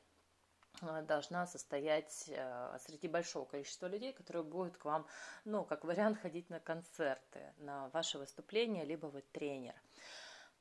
должна 1.04 1.48
состоять 1.48 2.12
среди 2.12 3.08
большого 3.08 3.46
количества 3.46 3.88
людей, 3.88 4.14
которые 4.14 4.44
будут 4.44 4.78
к 4.78 4.86
вам, 4.86 5.08
ну, 5.46 5.64
как 5.64 5.86
вариант, 5.86 6.20
ходить 6.22 6.50
на 6.50 6.60
концерты, 6.60 7.54
на 7.58 7.90
ваши 7.90 8.18
выступления, 8.18 8.84
либо 8.84 9.08
вы 9.08 9.22
тренер. 9.22 9.76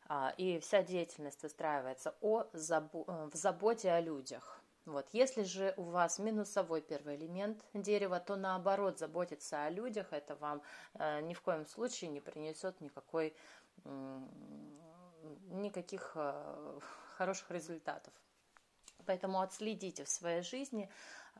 А, 0.07 0.35
и 0.37 0.59
вся 0.59 0.83
деятельность 0.83 1.43
выстраивается 1.43 2.15
о 2.21 2.43
э, 2.43 2.49
в 2.53 3.35
заботе 3.35 3.91
о 3.91 4.01
людях. 4.01 4.61
Вот. 4.85 5.09
Если 5.13 5.45
же 5.45 5.73
у 5.79 5.85
вас 5.85 6.19
минусовой 6.19 6.83
первый 6.83 7.17
элемент 7.17 7.65
дерева, 7.73 8.21
то 8.21 8.37
наоборот 8.37 8.99
заботиться 8.99 9.65
о 9.65 9.71
людях 9.71 10.13
это 10.13 10.35
вам 10.37 10.61
э, 10.95 11.23
ни 11.23 11.33
в 11.33 11.41
коем 11.41 11.65
случае 11.67 12.11
не 12.11 12.21
принесет 12.21 12.81
никакой, 12.83 13.35
э, 13.85 14.21
никаких 15.53 16.13
э, 16.17 16.81
хороших 17.17 17.51
результатов. 17.51 18.13
Поэтому 19.07 19.41
отследите 19.41 20.05
в 20.05 20.09
своей 20.11 20.43
жизни, 20.43 20.91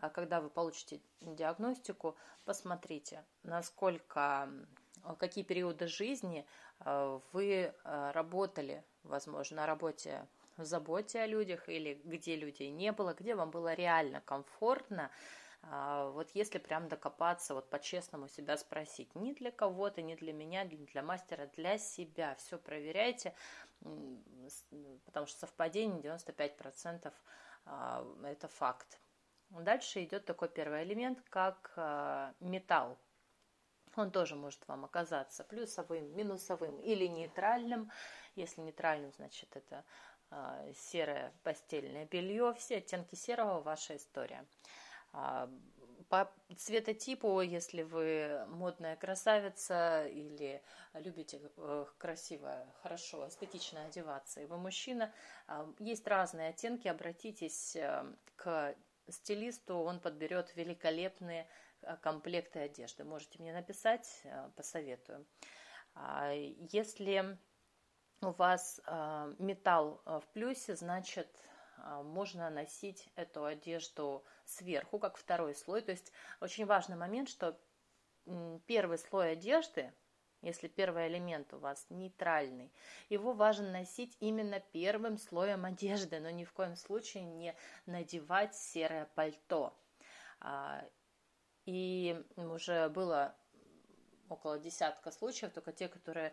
э, 0.01 0.09
когда 0.09 0.41
вы 0.41 0.49
получите 0.49 1.03
диагностику, 1.21 2.17
посмотрите, 2.47 3.27
насколько 3.43 4.49
какие 5.19 5.45
периоды 5.45 5.87
жизни 5.87 6.47
э, 6.81 7.21
вы 7.33 7.53
э, 7.53 8.11
работали, 8.13 8.85
возможно, 9.03 9.57
на 9.59 9.67
работе 9.67 10.27
в 10.57 10.65
заботе 10.65 11.21
о 11.21 11.27
людях 11.27 11.69
или 11.69 12.01
где 12.05 12.37
людей 12.37 12.71
не 12.71 12.93
было, 12.93 13.15
где 13.15 13.35
вам 13.35 13.51
было 13.51 13.75
реально 13.75 14.21
комфортно, 14.21 15.11
а, 15.71 16.11
вот 16.11 16.31
если 16.35 16.59
прям 16.59 16.89
докопаться, 16.89 17.55
вот 17.55 17.71
по-честному 17.71 18.29
себя 18.29 18.57
спросить, 18.57 19.15
не 19.15 19.33
для 19.33 19.51
кого-то, 19.51 20.03
не 20.03 20.15
для 20.17 20.33
меня, 20.33 20.65
не 20.65 20.77
для 20.77 21.03
мастера, 21.03 21.51
для 21.57 21.79
себя, 21.79 22.35
все 22.37 22.59
проверяйте, 22.59 23.35
потому 25.05 25.27
что 25.27 25.41
совпадение 25.41 26.01
95% 26.03 27.13
а, 27.67 28.07
это 28.25 28.49
факт. 28.49 29.01
Дальше 29.51 30.03
идет 30.03 30.25
такой 30.25 30.49
первый 30.49 30.83
элемент, 30.83 31.23
как 31.31 31.73
металл 32.41 32.99
он 33.97 34.11
тоже 34.11 34.37
может 34.37 34.67
вам 34.69 34.85
оказаться 34.85 35.45
плюсовым, 35.45 36.15
минусовым 36.17 36.79
или 36.81 37.07
нейтральным. 37.07 37.91
Если 38.37 38.61
нейтральным, 38.61 39.13
значит 39.13 39.57
это 39.57 39.85
э, 40.31 40.73
серое 40.75 41.33
постельное 41.43 42.07
белье. 42.07 42.55
Все 42.55 42.79
оттенки 42.79 43.15
серого 43.15 43.61
ваша 43.61 43.97
история. 43.97 44.45
А, 45.13 45.49
по 46.09 46.31
цветотипу, 46.57 47.41
если 47.41 47.83
вы 47.83 48.45
модная 48.49 48.97
красавица 48.97 50.07
или 50.07 50.63
любите 50.95 51.41
э, 51.57 51.87
красиво, 51.99 52.67
хорошо, 52.83 53.29
эстетично 53.29 53.85
одеваться, 53.85 54.41
и 54.41 54.47
вы 54.47 54.59
мужчина, 54.59 55.13
а, 55.47 55.73
есть 55.79 56.07
разные 56.07 56.51
оттенки, 56.51 56.89
обратитесь 56.89 57.77
э, 57.77 58.05
к 58.37 58.75
стилисту, 59.09 59.77
он 59.77 60.01
подберет 60.01 60.55
великолепные 60.57 61.47
комплекты 62.03 62.61
одежды. 62.61 63.05
Можете 63.05 63.39
мне 63.39 63.53
написать, 63.53 64.21
э, 64.25 64.51
посоветую. 64.57 65.27
А, 65.95 66.33
если 66.33 67.39
у 68.21 68.31
вас 68.31 68.81
э, 68.87 69.35
металл 69.39 70.03
в 70.05 70.25
плюсе, 70.33 70.77
значит 70.77 71.29
можно 72.05 72.49
носить 72.51 73.11
эту 73.17 73.45
одежду 73.45 74.25
сверху, 74.45 74.99
как 74.99 75.17
второй 75.17 75.55
слой. 75.55 75.83
То 75.83 75.91
есть 75.91 76.13
очень 76.41 76.65
важный 76.65 76.97
момент, 76.97 77.29
что 77.29 77.59
первый 78.67 78.97
слой 78.97 79.33
одежды, 79.33 79.93
если 80.41 80.69
первый 80.69 81.09
элемент 81.09 81.53
у 81.55 81.59
вас 81.59 81.87
нейтральный, 81.89 82.73
его 83.09 83.33
важно 83.33 83.71
носить 83.71 84.17
именно 84.21 84.61
первым 84.61 85.19
слоем 85.19 85.65
одежды, 85.65 86.21
но 86.21 86.31
ни 86.31 86.45
в 86.45 86.53
коем 86.53 86.77
случае 86.77 87.25
не 87.25 87.55
надевать 87.87 88.55
серое 88.55 89.07
пальто. 89.15 89.75
И 91.67 92.23
уже 92.37 92.89
было 92.89 93.35
около 94.29 94.59
десятка 94.59 95.11
случаев, 95.11 95.53
только 95.53 95.73
те, 95.73 95.89
которые 95.89 96.33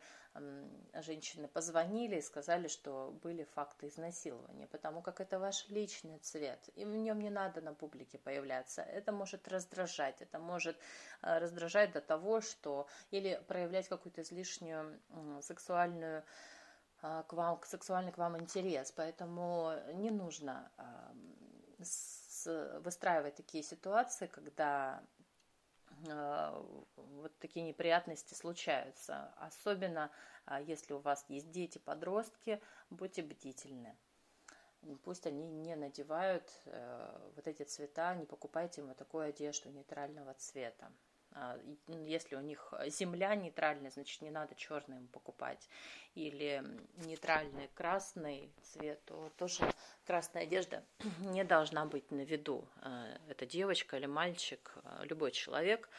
женщины 0.93 1.47
позвонили 1.47 2.17
и 2.17 2.21
сказали, 2.21 2.67
что 2.67 3.11
были 3.23 3.43
факты 3.43 3.87
изнасилования, 3.87 4.67
потому 4.67 5.01
как 5.01 5.19
это 5.19 5.39
ваш 5.39 5.67
личный 5.69 6.19
цвет, 6.19 6.69
и 6.75 6.85
в 6.85 6.95
нем 6.95 7.19
не 7.19 7.29
надо 7.29 7.61
на 7.61 7.73
публике 7.73 8.17
появляться. 8.17 8.81
Это 8.81 9.11
может 9.11 9.47
раздражать, 9.47 10.21
это 10.21 10.39
может 10.39 10.77
э, 11.21 11.37
раздражать 11.37 11.91
до 11.91 12.01
того, 12.01 12.41
что 12.41 12.87
или 13.11 13.41
проявлять 13.47 13.87
какую-то 13.89 14.21
излишнюю 14.21 14.99
сексуальную 15.41 16.23
э, 17.01 17.23
к 17.27 17.33
вам, 17.33 17.59
сексуальный 17.65 18.11
к 18.11 18.17
вам 18.17 18.39
интерес, 18.39 18.91
поэтому 18.91 19.73
не 19.93 20.11
нужно 20.11 20.71
выстраивать 22.83 23.35
такие 23.35 23.63
ситуации, 23.63 24.27
когда 24.27 25.01
Э, 25.03 25.20
вот 26.95 27.37
такие 27.39 27.65
неприятности 27.65 28.33
случаются. 28.33 29.33
Особенно, 29.37 30.11
а, 30.45 30.61
если 30.61 30.93
у 30.93 30.99
вас 30.99 31.25
есть 31.29 31.51
дети, 31.51 31.77
подростки, 31.77 32.61
будьте 32.89 33.21
бдительны. 33.21 33.95
Пусть 35.03 35.27
они 35.27 35.47
не 35.47 35.75
надевают 35.75 36.49
э, 36.65 37.29
вот 37.35 37.47
эти 37.47 37.61
цвета, 37.61 38.15
не 38.15 38.25
покупайте 38.25 38.81
ему 38.81 38.95
такую 38.95 39.25
одежду 39.25 39.69
нейтрального 39.69 40.33
цвета. 40.33 40.91
А, 41.33 41.59
ну, 41.87 42.03
если 42.03 42.35
у 42.35 42.41
них 42.41 42.73
земля 42.87 43.35
нейтральная, 43.35 43.91
значит 43.91 44.21
не 44.21 44.31
надо 44.31 44.55
черный 44.55 44.97
им 44.97 45.07
покупать. 45.07 45.69
Или 46.15 46.63
нейтральный 47.05 47.69
красный 47.75 48.51
цвет, 48.63 49.03
то 49.05 49.31
тоже 49.37 49.70
красная 50.11 50.43
одежда 50.43 50.83
не 51.19 51.45
должна 51.45 51.85
быть 51.85 52.11
на 52.11 52.25
виду. 52.25 52.67
А, 52.81 53.17
это 53.29 53.45
девочка 53.45 53.95
или 53.95 54.07
мальчик, 54.07 54.73
а, 54.83 55.05
любой 55.05 55.31
человек 55.31 55.89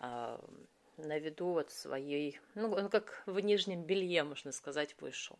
на 0.00 1.18
виду 1.18 1.52
вот 1.52 1.70
своей, 1.70 2.38
ну, 2.54 2.70
он 2.70 2.90
как 2.90 3.22
в 3.24 3.40
нижнем 3.40 3.84
белье, 3.84 4.22
можно 4.22 4.52
сказать, 4.52 4.94
вышел. 5.00 5.38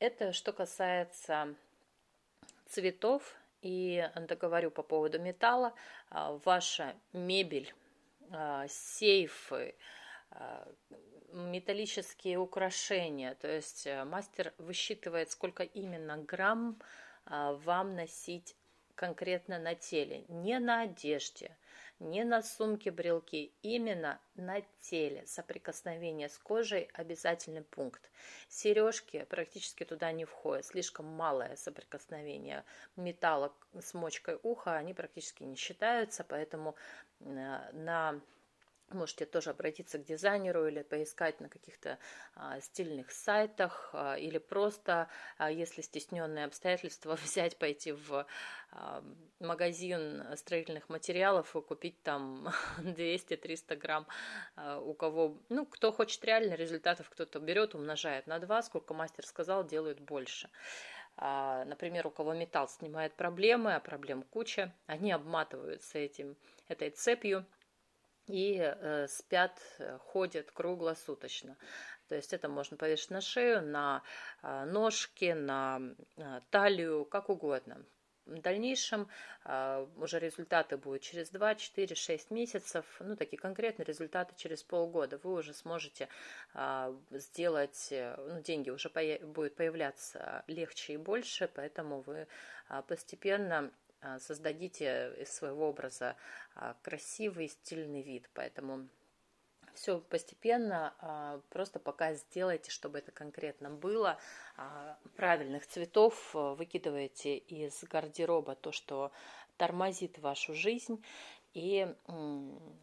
Это 0.00 0.32
что 0.32 0.52
касается 0.52 1.54
цветов 2.66 3.36
и 3.62 4.10
договорю 4.16 4.72
по 4.72 4.82
поводу 4.82 5.20
металла. 5.20 5.72
А, 6.10 6.32
ваша 6.44 6.96
мебель, 7.12 7.72
а, 8.32 8.66
сейфы, 8.68 9.76
а, 10.30 10.66
металлические 11.34 12.38
украшения. 12.38 13.34
То 13.34 13.48
есть 13.48 13.86
э, 13.86 14.04
мастер 14.04 14.54
высчитывает, 14.58 15.30
сколько 15.30 15.62
именно 15.62 16.16
грамм 16.16 16.80
вам 17.26 17.96
носить 17.96 18.54
конкретно 18.94 19.58
на 19.58 19.74
теле, 19.74 20.24
не 20.28 20.58
на 20.58 20.82
одежде, 20.82 21.56
не 21.98 22.24
на 22.24 22.42
сумке 22.42 22.90
брелки, 22.90 23.52
именно 23.62 24.20
на 24.34 24.62
теле. 24.80 25.24
Соприкосновение 25.26 26.28
с 26.28 26.38
кожей– 26.38 26.88
обязательный 26.94 27.62
пункт. 27.62 28.10
Сережки 28.48 29.24
практически 29.28 29.84
туда 29.84 30.12
не 30.12 30.24
входят, 30.24 30.66
слишком 30.66 31.06
малое 31.06 31.56
соприкосновение 31.56 32.64
металла 32.96 33.52
с 33.78 33.94
мочкой 33.94 34.38
уха, 34.42 34.74
они 34.74 34.94
практически 34.94 35.42
не 35.44 35.56
считаются, 35.56 36.24
поэтому 36.24 36.76
э, 37.20 37.24
на 37.72 38.20
Можете 38.90 39.24
тоже 39.24 39.50
обратиться 39.50 39.98
к 39.98 40.04
дизайнеру 40.04 40.66
или 40.66 40.82
поискать 40.82 41.40
на 41.40 41.48
каких-то 41.48 41.98
а, 42.34 42.60
стильных 42.60 43.10
сайтах, 43.10 43.90
а, 43.92 44.16
или 44.16 44.38
просто, 44.38 45.08
а, 45.38 45.50
если 45.50 45.80
стесненные 45.80 46.44
обстоятельства, 46.44 47.16
взять, 47.22 47.56
пойти 47.58 47.92
в 47.92 48.26
магазин 49.38 50.24
строительных 50.36 50.88
материалов 50.88 51.54
и 51.54 51.60
купить 51.60 52.02
там 52.02 52.48
200-300 52.78 53.76
грамм. 53.76 54.06
У 54.80 54.94
кого, 54.94 55.38
ну, 55.48 55.64
кто 55.64 55.92
хочет 55.92 56.24
реально 56.24 56.54
результатов, 56.54 57.08
кто-то 57.08 57.38
берет, 57.38 57.76
умножает 57.76 58.26
на 58.26 58.40
2, 58.40 58.62
сколько 58.62 58.92
мастер 58.92 59.24
сказал, 59.26 59.64
делают 59.64 60.00
больше. 60.00 60.50
Например, 61.16 62.08
у 62.08 62.10
кого 62.10 62.34
металл 62.34 62.66
снимает 62.66 63.14
проблемы, 63.14 63.76
а 63.76 63.80
проблем 63.80 64.24
куча, 64.24 64.74
они 64.86 65.12
обматываются 65.12 65.98
этим, 65.98 66.36
этой 66.66 66.90
цепью, 66.90 67.46
и 68.26 68.58
э, 68.58 69.06
спят, 69.08 69.60
э, 69.78 69.98
ходят 69.98 70.50
круглосуточно. 70.50 71.56
То 72.08 72.14
есть 72.14 72.32
это 72.32 72.48
можно 72.48 72.76
повешать 72.76 73.10
на 73.10 73.20
шею, 73.20 73.62
на 73.62 74.02
э, 74.42 74.64
ножки, 74.64 75.32
на 75.32 75.80
талию, 76.50 77.04
как 77.04 77.28
угодно. 77.28 77.84
дальнейшем 78.26 79.08
а, 79.44 79.86
уже 79.96 80.18
результаты 80.18 80.78
будут 80.78 81.02
через 81.02 81.28
2, 81.28 81.54
4, 81.56 81.94
6 81.94 82.30
месяцев, 82.30 82.84
ну, 83.00 83.16
такие 83.16 83.38
конкретные 83.38 83.84
результаты 83.84 84.34
через 84.36 84.62
полгода. 84.62 85.18
Вы 85.22 85.34
уже 85.34 85.52
сможете 85.52 86.08
сделать, 87.10 87.88
ну, 87.90 88.40
деньги 88.40 88.70
уже 88.70 88.88
будут 89.22 89.56
появляться 89.56 90.42
легче 90.46 90.94
и 90.94 90.96
больше, 90.96 91.50
поэтому 91.54 92.00
вы 92.00 92.26
постепенно 92.88 93.70
создадите 94.18 95.14
из 95.18 95.32
своего 95.32 95.68
образа 95.68 96.16
красивый, 96.82 97.48
стильный 97.48 98.02
вид. 98.02 98.28
Поэтому 98.34 98.88
все 99.74 100.00
постепенно, 100.00 100.94
а, 101.00 101.40
просто 101.50 101.78
пока 101.78 102.14
сделайте, 102.14 102.70
чтобы 102.70 102.98
это 102.98 103.12
конкретно 103.12 103.70
было. 103.70 104.18
А, 104.56 104.96
правильных 105.16 105.66
цветов 105.66 106.30
выкидываете 106.32 107.36
из 107.36 107.82
гардероба 107.84 108.54
то, 108.54 108.72
что 108.72 109.12
тормозит 109.56 110.18
вашу 110.18 110.54
жизнь 110.54 111.04
и 111.52 111.86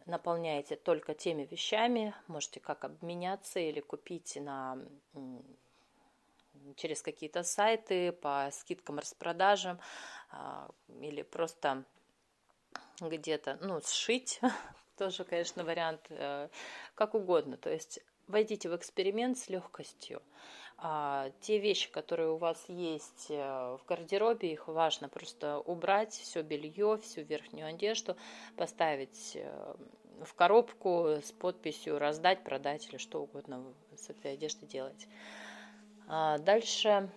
наполняете 0.06 0.76
только 0.76 1.14
теми 1.14 1.44
вещами, 1.44 2.14
можете 2.26 2.60
как 2.60 2.84
обменяться 2.84 3.60
или 3.60 3.80
купить 3.80 4.36
на 4.36 4.78
через 6.76 7.02
какие-то 7.02 7.42
сайты 7.42 8.12
по 8.12 8.48
скидкам, 8.52 8.98
распродажам 8.98 9.78
а, 9.78 9.82
или 11.00 11.22
просто 11.22 11.84
где-то, 13.00 13.58
ну, 13.60 13.80
сшить 13.80 14.40
тоже, 14.96 15.24
конечно, 15.24 15.64
вариант 15.64 16.06
э, 16.10 16.48
как 16.94 17.14
угодно. 17.14 17.56
То 17.56 17.70
есть 17.70 18.00
войдите 18.28 18.68
в 18.68 18.76
эксперимент 18.76 19.38
с 19.38 19.48
легкостью. 19.48 20.22
А, 20.78 21.30
те 21.40 21.58
вещи, 21.58 21.90
которые 21.90 22.30
у 22.30 22.36
вас 22.36 22.64
есть 22.68 23.26
э, 23.28 23.36
в 23.36 23.80
гардеробе, 23.86 24.52
их 24.52 24.68
важно 24.68 25.08
просто 25.08 25.58
убрать, 25.60 26.12
все 26.12 26.42
белье, 26.42 26.98
всю 26.98 27.22
верхнюю 27.22 27.68
одежду, 27.68 28.16
поставить 28.56 29.36
э, 29.36 29.74
в 30.24 30.34
коробку 30.34 31.18
с 31.22 31.30
подписью 31.32 31.98
раздать, 31.98 32.42
продать 32.42 32.88
или 32.88 32.96
что 32.96 33.22
угодно 33.22 33.64
с 33.96 34.10
этой 34.10 34.34
одеждой 34.34 34.66
делать. 34.66 35.06
А 36.08 36.38
дальше 36.38 37.08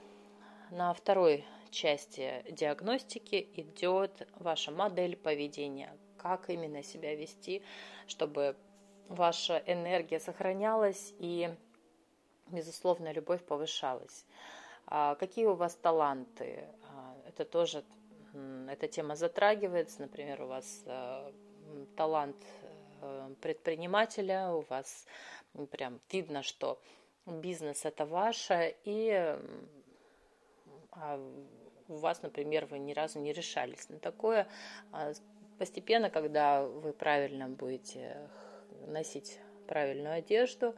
на 0.69 0.93
второй 0.93 1.43
части 1.75 2.43
диагностики 2.49 3.49
идет 3.55 4.27
ваша 4.37 4.71
модель 4.71 5.15
поведения, 5.15 5.95
как 6.17 6.49
именно 6.49 6.81
себя 6.81 7.15
вести, 7.15 7.61
чтобы 8.07 8.55
ваша 9.09 9.61
энергия 9.67 10.19
сохранялась 10.19 11.13
и, 11.19 11.49
безусловно, 12.47 13.11
любовь 13.11 13.43
повышалась. 13.43 14.25
А 14.87 15.15
какие 15.15 15.45
у 15.45 15.53
вас 15.53 15.75
таланты? 15.75 16.63
А, 16.83 17.15
это 17.27 17.43
тоже, 17.43 17.83
эта 18.67 18.87
тема 18.87 19.15
затрагивается. 19.15 20.01
Например, 20.01 20.43
у 20.43 20.47
вас 20.47 20.83
э, 20.85 21.31
талант 21.95 22.37
э, 23.01 23.33
предпринимателя, 23.41 24.51
у 24.51 24.61
вас 24.61 25.05
прям 25.71 25.99
видно, 26.11 26.41
что 26.43 26.79
бизнес 27.25 27.83
это 27.85 28.05
ваше, 28.05 28.75
и 28.83 29.37
а 30.95 31.19
у 31.87 31.95
вас, 31.95 32.21
например, 32.21 32.65
вы 32.65 32.79
ни 32.79 32.93
разу 32.93 33.19
не 33.19 33.33
решались 33.33 33.89
на 33.89 33.99
такое, 33.99 34.47
постепенно, 35.57 36.09
когда 36.09 36.63
вы 36.63 36.93
правильно 36.93 37.47
будете 37.47 38.29
носить 38.87 39.39
правильную 39.67 40.15
одежду, 40.15 40.75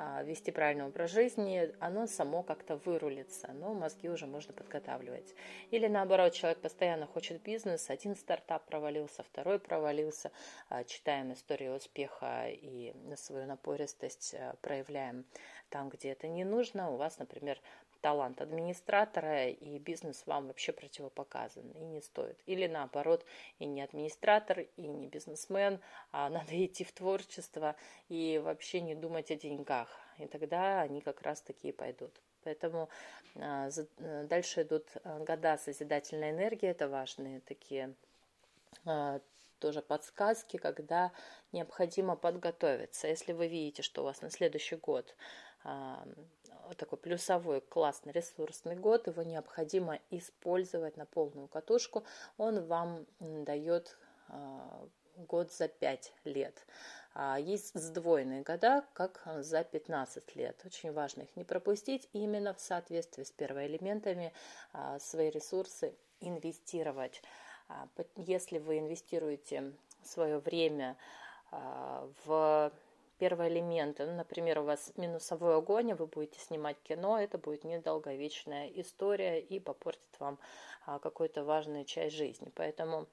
а, 0.00 0.22
вести 0.22 0.52
правильный 0.52 0.86
образ 0.86 1.10
жизни, 1.10 1.74
оно 1.80 2.06
само 2.06 2.44
как-то 2.44 2.76
вырулится, 2.76 3.48
но 3.52 3.74
мозги 3.74 4.08
уже 4.08 4.26
можно 4.28 4.54
подготавливать. 4.54 5.34
Или 5.72 5.88
наоборот, 5.88 6.34
человек 6.34 6.60
постоянно 6.60 7.06
хочет 7.06 7.42
бизнес, 7.42 7.90
один 7.90 8.14
стартап 8.14 8.64
провалился, 8.66 9.24
второй 9.24 9.58
провалился, 9.58 10.30
а, 10.68 10.84
читаем 10.84 11.32
историю 11.32 11.74
успеха 11.74 12.46
и 12.48 12.94
свою 13.16 13.46
напористость 13.46 14.36
а, 14.38 14.54
проявляем 14.60 15.24
там, 15.68 15.88
где 15.88 16.10
это 16.10 16.28
не 16.28 16.44
нужно. 16.44 16.92
У 16.92 16.96
вас, 16.96 17.18
например, 17.18 17.60
талант 18.00 18.40
администратора, 18.40 19.48
и 19.48 19.78
бизнес 19.78 20.26
вам 20.26 20.46
вообще 20.46 20.72
противопоказан 20.72 21.68
и 21.70 21.84
не 21.84 22.00
стоит. 22.00 22.38
Или 22.46 22.66
наоборот, 22.66 23.24
и 23.58 23.66
не 23.66 23.82
администратор, 23.82 24.60
и 24.76 24.86
не 24.86 25.06
бизнесмен, 25.06 25.80
а 26.12 26.28
надо 26.30 26.64
идти 26.64 26.84
в 26.84 26.92
творчество 26.92 27.76
и 28.08 28.40
вообще 28.42 28.80
не 28.80 28.94
думать 28.94 29.30
о 29.30 29.36
деньгах. 29.36 29.88
И 30.18 30.26
тогда 30.26 30.80
они 30.80 31.00
как 31.00 31.22
раз 31.22 31.40
такие 31.40 31.72
пойдут. 31.72 32.12
Поэтому 32.44 32.88
а, 33.36 33.68
дальше 33.96 34.62
идут 34.62 34.86
а, 35.04 35.18
года 35.18 35.58
созидательной 35.58 36.30
энергии, 36.30 36.68
это 36.68 36.88
важные 36.88 37.40
такие 37.40 37.94
а, 38.84 39.20
тоже 39.58 39.82
подсказки, 39.82 40.56
когда 40.56 41.12
необходимо 41.52 42.16
подготовиться. 42.16 43.08
Если 43.08 43.32
вы 43.32 43.48
видите, 43.48 43.82
что 43.82 44.02
у 44.02 44.04
вас 44.04 44.22
на 44.22 44.30
следующий 44.30 44.76
год 44.76 45.14
такой 46.76 46.98
плюсовой 46.98 47.60
классный 47.60 48.12
ресурсный 48.12 48.76
год, 48.76 49.06
его 49.06 49.22
необходимо 49.22 49.98
использовать 50.10 50.96
на 50.96 51.06
полную 51.06 51.48
катушку, 51.48 52.04
он 52.36 52.66
вам 52.66 53.06
дает 53.20 53.96
а, 54.28 54.86
год 55.16 55.52
за 55.52 55.68
5 55.68 56.12
лет. 56.24 56.66
А, 57.14 57.38
есть 57.38 57.74
сдвоенные 57.74 58.42
года, 58.42 58.84
как 58.92 59.22
за 59.38 59.64
15 59.64 60.36
лет. 60.36 60.60
Очень 60.64 60.92
важно 60.92 61.22
их 61.22 61.36
не 61.36 61.44
пропустить, 61.44 62.08
именно 62.12 62.54
в 62.54 62.60
соответствии 62.60 63.24
с 63.24 63.30
первоэлементами 63.30 64.32
а, 64.72 64.98
свои 64.98 65.30
ресурсы 65.30 65.94
инвестировать. 66.20 67.22
Если 68.16 68.58
вы 68.58 68.78
инвестируете 68.78 69.72
свое 70.02 70.38
время 70.38 70.96
в 71.50 72.72
первые 73.18 73.50
элементы. 73.50 74.06
Ну, 74.06 74.16
например, 74.16 74.60
у 74.60 74.64
вас 74.64 74.92
минусовой 74.96 75.56
огонь, 75.56 75.94
вы 75.94 76.06
будете 76.06 76.38
снимать 76.40 76.76
кино, 76.82 77.18
это 77.20 77.38
будет 77.38 77.64
недолговечная 77.64 78.68
история 78.68 79.40
и 79.40 79.60
попортит 79.60 80.18
вам 80.18 80.38
а, 80.86 80.98
какую-то 80.98 81.44
важную 81.44 81.84
часть 81.84 82.16
жизни. 82.16 82.50
Поэтому 82.54 83.06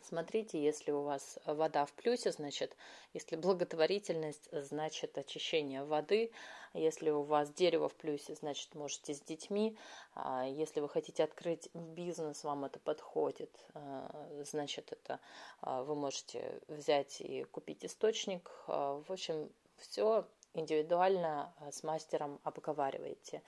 Смотрите, 0.00 0.62
если 0.62 0.90
у 0.90 1.02
вас 1.02 1.38
вода 1.44 1.84
в 1.84 1.92
плюсе, 1.92 2.32
значит, 2.32 2.76
если 3.12 3.36
благотворительность, 3.36 4.48
значит 4.50 5.18
очищение 5.18 5.84
воды. 5.84 6.32
Если 6.74 7.10
у 7.10 7.22
вас 7.22 7.52
дерево 7.52 7.88
в 7.88 7.94
плюсе, 7.94 8.34
значит, 8.34 8.74
можете 8.74 9.14
с 9.14 9.20
детьми. 9.20 9.76
А 10.14 10.46
если 10.46 10.80
вы 10.80 10.88
хотите 10.88 11.22
открыть 11.22 11.68
бизнес, 11.74 12.42
вам 12.44 12.64
это 12.64 12.78
подходит, 12.78 13.50
а, 13.74 14.42
значит, 14.44 14.90
это 14.92 15.20
а, 15.60 15.82
вы 15.82 15.94
можете 15.94 16.60
взять 16.68 17.20
и 17.20 17.44
купить 17.44 17.84
источник. 17.84 18.50
В 18.66 19.04
общем, 19.08 19.50
все 19.76 20.26
индивидуально 20.54 21.52
с 21.70 21.82
мастером 21.82 22.40
обговариваете, 22.42 23.42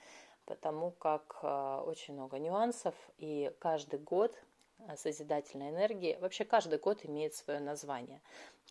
потому 0.45 0.91
как 0.91 1.43
очень 1.43 2.13
много 2.13 2.37
нюансов, 2.37 2.93
и 3.17 3.51
каждый 3.59 3.99
год 3.99 4.35
созидательной 4.97 5.69
энергии. 5.69 6.17
Вообще 6.21 6.45
каждый 6.45 6.79
год 6.79 7.05
имеет 7.05 7.33
свое 7.33 7.59
название. 7.59 8.21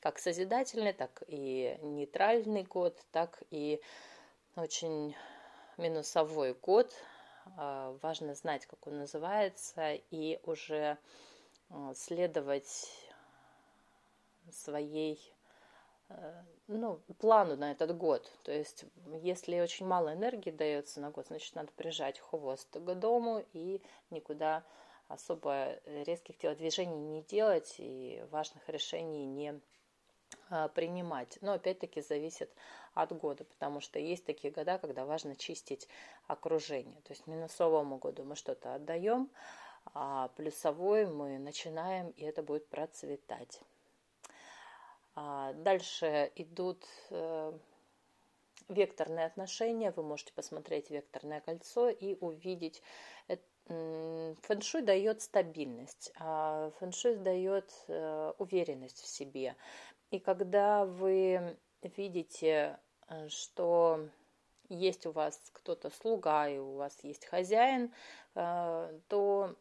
Как 0.01 0.19
созидательный, 0.19 0.93
так 0.93 1.23
и 1.27 1.79
нейтральный 1.83 2.65
год, 2.65 2.99
так 3.11 3.43
и 3.51 3.81
очень 4.57 5.17
минусовой 5.77 6.55
год. 6.55 6.93
А, 7.57 7.97
важно 8.03 8.35
знать, 8.35 8.67
как 8.67 8.87
он 8.87 8.99
называется, 8.99 9.95
и 10.11 10.41
уже 10.45 10.99
а, 11.71 11.95
следовать 11.95 12.91
своей 14.51 15.19
э, 16.11 16.43
ну, 16.67 17.01
плану 17.19 17.57
на 17.57 17.73
этот 17.73 17.97
год. 17.97 18.31
То 18.43 18.53
есть, 18.53 18.85
если 19.23 19.61
очень 19.61 19.87
мало 19.87 20.13
энергии 20.13 20.51
дается 20.51 21.01
на 21.01 21.11
год, 21.11 21.29
значит, 21.29 21.55
надо 21.55 21.73
прижать 21.73 22.19
хвост 22.19 22.69
к 22.73 22.95
дому 22.95 23.45
и 23.53 23.81
никуда 24.11 24.65
особо 25.09 25.79
резких 25.85 26.39
телодвижений 26.39 26.99
не 26.99 27.23
делать 27.23 27.75
и 27.79 28.25
важных 28.31 28.69
решений 28.69 29.27
не 29.27 29.61
а, 30.51 30.69
принимать. 30.69 31.39
Но 31.41 31.53
опять-таки 31.53 32.01
зависит 32.01 32.51
от 32.95 33.13
года, 33.13 33.45
потому 33.45 33.81
что 33.81 33.99
есть 33.99 34.25
такие 34.25 34.53
года, 34.53 34.79
когда 34.79 35.05
важно 35.05 35.37
чистить 35.37 35.89
окружение. 36.27 37.01
То 37.03 37.13
есть 37.13 37.27
минусовому 37.27 37.99
году 37.99 38.25
мы 38.25 38.37
что-то 38.37 38.75
отдаем, 38.75 39.31
а 39.93 40.29
плюсовой 40.37 41.07
мы 41.07 41.39
начинаем, 41.39 42.11
и 42.11 42.25
это 42.25 42.43
будет 42.43 42.67
процветать. 42.69 43.61
А 45.17 45.53
дальше 45.53 46.33
идут 46.35 46.85
э, 47.11 47.53
векторные 48.69 49.27
отношения. 49.27 49.93
Вы 49.93 50.03
можете 50.03 50.33
посмотреть 50.33 50.91
векторное 50.91 51.41
кольцо 51.41 51.89
и 51.89 52.17
увидеть 52.21 52.83
Фэншуй 53.67 54.83
дает 54.83 55.23
стабильность, 55.23 56.13
а 56.19 56.71
фэншуй 56.79 57.17
дает 57.17 57.73
э, 57.89 58.33
уверенность 58.39 59.01
в 59.01 59.07
себе. 59.07 59.57
И 60.11 60.19
когда 60.19 60.85
вы 60.85 61.57
видите, 61.83 62.79
э, 63.09 63.29
что 63.29 64.07
есть 64.69 65.07
у 65.07 65.13
вас 65.13 65.41
кто-то 65.53 65.89
слуга 65.89 66.47
и 66.49 66.59
у 66.59 66.75
вас 66.75 67.03
есть 67.05 67.25
хозяин, 67.25 67.91
э, 68.35 69.01
то 69.09 69.55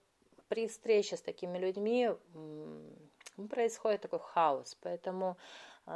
при 0.49 0.67
встрече 0.67 1.15
с 1.15 1.21
такими 1.21 1.57
людьми 1.57 2.11
происходит 3.49 4.01
такой 4.01 4.19
хаос. 4.19 4.77
Поэтому 4.81 5.37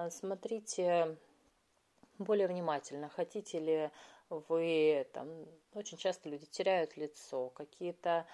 смотрите 0.09 1.17
более 2.17 2.47
внимательно, 2.47 3.09
хотите 3.09 3.59
ли 3.59 3.91
вы 4.29 5.07
там 5.13 5.29
очень 5.73 5.97
часто 5.97 6.29
люди 6.29 6.45
теряют 6.45 6.97
лицо, 6.97 7.49
какие-то 7.49 8.25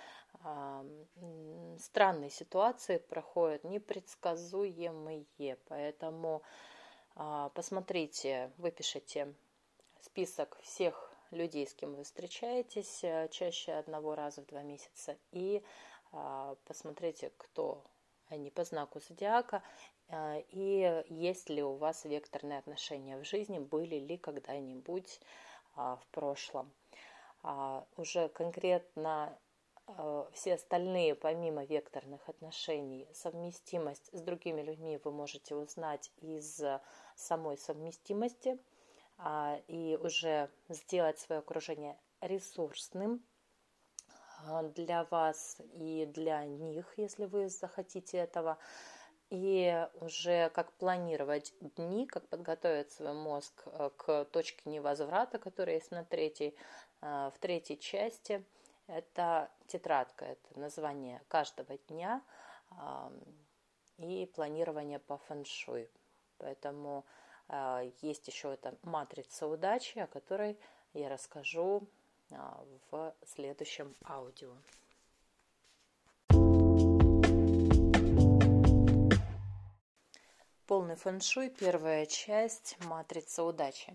э, 0.43 1.05
странные 1.79 2.29
ситуации 2.29 2.97
проходят, 2.97 3.63
непредсказуемые, 3.63 5.25
поэтому 5.67 6.41
э, 7.15 7.49
посмотрите, 7.53 8.51
выпишите 8.57 9.33
список 10.01 10.57
всех 10.61 11.13
людей, 11.31 11.67
с 11.67 11.73
кем 11.73 11.95
вы 11.95 12.03
встречаетесь, 12.03 13.03
э, 13.03 13.27
чаще 13.29 13.73
одного 13.73 14.15
раза 14.15 14.41
в 14.41 14.45
два 14.47 14.63
месяца, 14.63 15.17
и 15.31 15.63
э, 16.11 16.55
посмотрите, 16.65 17.31
кто 17.37 17.83
они 18.29 18.49
по 18.49 18.63
знаку 18.63 18.99
зодиака, 18.99 19.61
и 20.49 21.03
есть 21.09 21.49
ли 21.49 21.61
у 21.63 21.73
вас 21.75 22.05
векторные 22.05 22.59
отношения 22.59 23.17
в 23.17 23.25
жизни, 23.25 23.59
были 23.59 23.95
ли 23.95 24.17
когда-нибудь 24.17 25.19
в 25.75 26.03
прошлом. 26.11 26.71
А, 27.41 27.85
уже 27.97 28.29
конкретно 28.29 29.37
а, 29.87 30.29
все 30.33 30.55
остальные, 30.55 31.15
помимо 31.15 31.65
векторных 31.65 32.29
отношений, 32.29 33.07
совместимость 33.13 34.09
с 34.13 34.21
другими 34.21 34.61
людьми 34.61 34.99
вы 35.03 35.11
можете 35.11 35.55
узнать 35.55 36.11
из 36.17 36.61
самой 37.15 37.57
совместимости 37.57 38.57
и 39.67 39.97
уже 40.01 40.49
сделать 40.69 41.19
свое 41.19 41.39
окружение 41.39 41.97
ресурсным 42.19 43.23
для 44.75 45.05
вас 45.05 45.57
и 45.73 46.05
для 46.07 46.43
них, 46.45 46.91
если 46.97 47.25
вы 47.25 47.47
захотите 47.49 48.17
этого 48.17 48.57
и 49.33 49.87
уже 49.99 50.49
как 50.49 50.71
планировать 50.73 51.55
дни, 51.59 52.05
как 52.05 52.27
подготовить 52.27 52.91
свой 52.91 53.13
мозг 53.13 53.63
э, 53.65 53.89
к 53.97 54.25
точке 54.25 54.69
невозврата, 54.69 55.39
которая 55.39 55.77
есть 55.77 55.89
на 55.89 56.05
третьей, 56.05 56.55
э, 57.01 57.31
в 57.33 57.39
третьей 57.39 57.79
части. 57.79 58.45
Это 58.85 59.49
тетрадка, 59.65 60.25
это 60.25 60.59
название 60.59 61.21
каждого 61.29 61.77
дня 61.87 62.21
и 63.97 64.29
планирование 64.35 64.99
по 64.99 65.17
фэншуй. 65.17 65.89
Поэтому 66.37 67.03
э, 67.49 67.89
есть 68.01 68.27
еще 68.27 68.53
эта 68.53 68.75
матрица 68.83 69.47
удачи, 69.47 69.97
о 69.97 70.05
которой 70.05 70.59
я 70.93 71.09
расскажу 71.09 71.87
в 72.91 73.15
следующем 73.25 73.95
аудио. 74.05 74.53
Полный 80.73 80.95
фэншуй, 80.95 81.51
первая 81.51 82.07
часть, 82.07 82.77
матрица 82.85 83.43
удачи. 83.43 83.93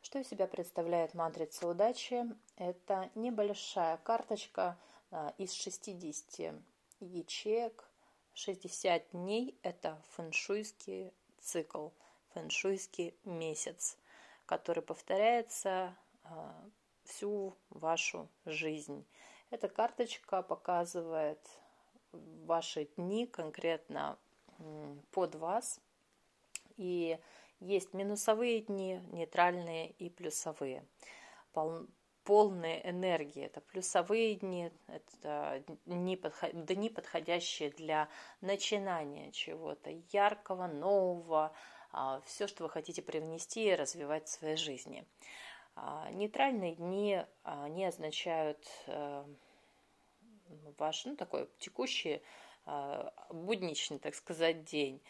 Что 0.00 0.20
из 0.20 0.28
себя 0.28 0.46
представляет 0.46 1.12
матрица 1.12 1.66
удачи? 1.66 2.24
Это 2.54 3.10
небольшая 3.16 3.96
карточка 3.96 4.78
а, 5.10 5.34
из 5.38 5.52
60 5.52 6.54
ячеек. 7.00 7.84
60 8.34 9.10
дней– 9.10 9.58
это 9.62 10.00
фэншуйский 10.10 11.12
цикл, 11.40 11.88
фэншуйский 12.32 13.16
месяц, 13.24 13.98
который 14.46 14.84
повторяется 14.84 15.96
а, 16.22 16.54
всю 17.02 17.56
вашу 17.70 18.28
жизнь. 18.44 19.04
Эта 19.50 19.68
карточка 19.68 20.42
показывает 20.42 21.40
ваши 22.12 22.84
дни 22.96 23.26
конкретно 23.26 24.16
под 25.10 25.34
вас– 25.34 25.80
и 26.76 27.18
есть 27.60 27.94
минусовые 27.94 28.60
дни, 28.60 29.00
нейтральные 29.12 29.90
и 29.90 30.10
плюсовые. 30.10 30.86
Пол, 31.52 31.86
полные 32.24 32.88
энергии– 32.88 33.42
это 33.44 33.60
плюсовые 33.60 34.34
дни, 34.36 34.70
это 34.86 35.62
дни, 35.86 36.16
подход, 36.16 36.50
дни, 36.52 36.88
подходящие 36.90 37.70
для 37.70 38.08
начинания 38.40 39.30
чего-то 39.32 39.90
яркого, 40.12 40.66
нового, 40.66 41.54
а, 41.92 42.20
все, 42.26 42.46
что 42.46 42.64
вы 42.64 42.70
хотите 42.70 43.02
привнести 43.02 43.66
и 43.66 43.74
развивать 43.74 44.26
в 44.26 44.32
своей 44.32 44.56
жизни. 44.56 45.06
А, 45.76 46.10
нейтральные 46.12 46.74
дни, 46.76 47.22
они 47.42 47.84
означают 47.84 48.64
э, 48.86 49.24
ваш, 50.78 51.04
ну, 51.04 51.16
такой 51.16 51.48
текущий, 51.58 52.22
а, 52.64 53.12
будничный, 53.30 53.98
так 53.98 54.14
сказать, 54.14 54.64
день. 54.64 55.02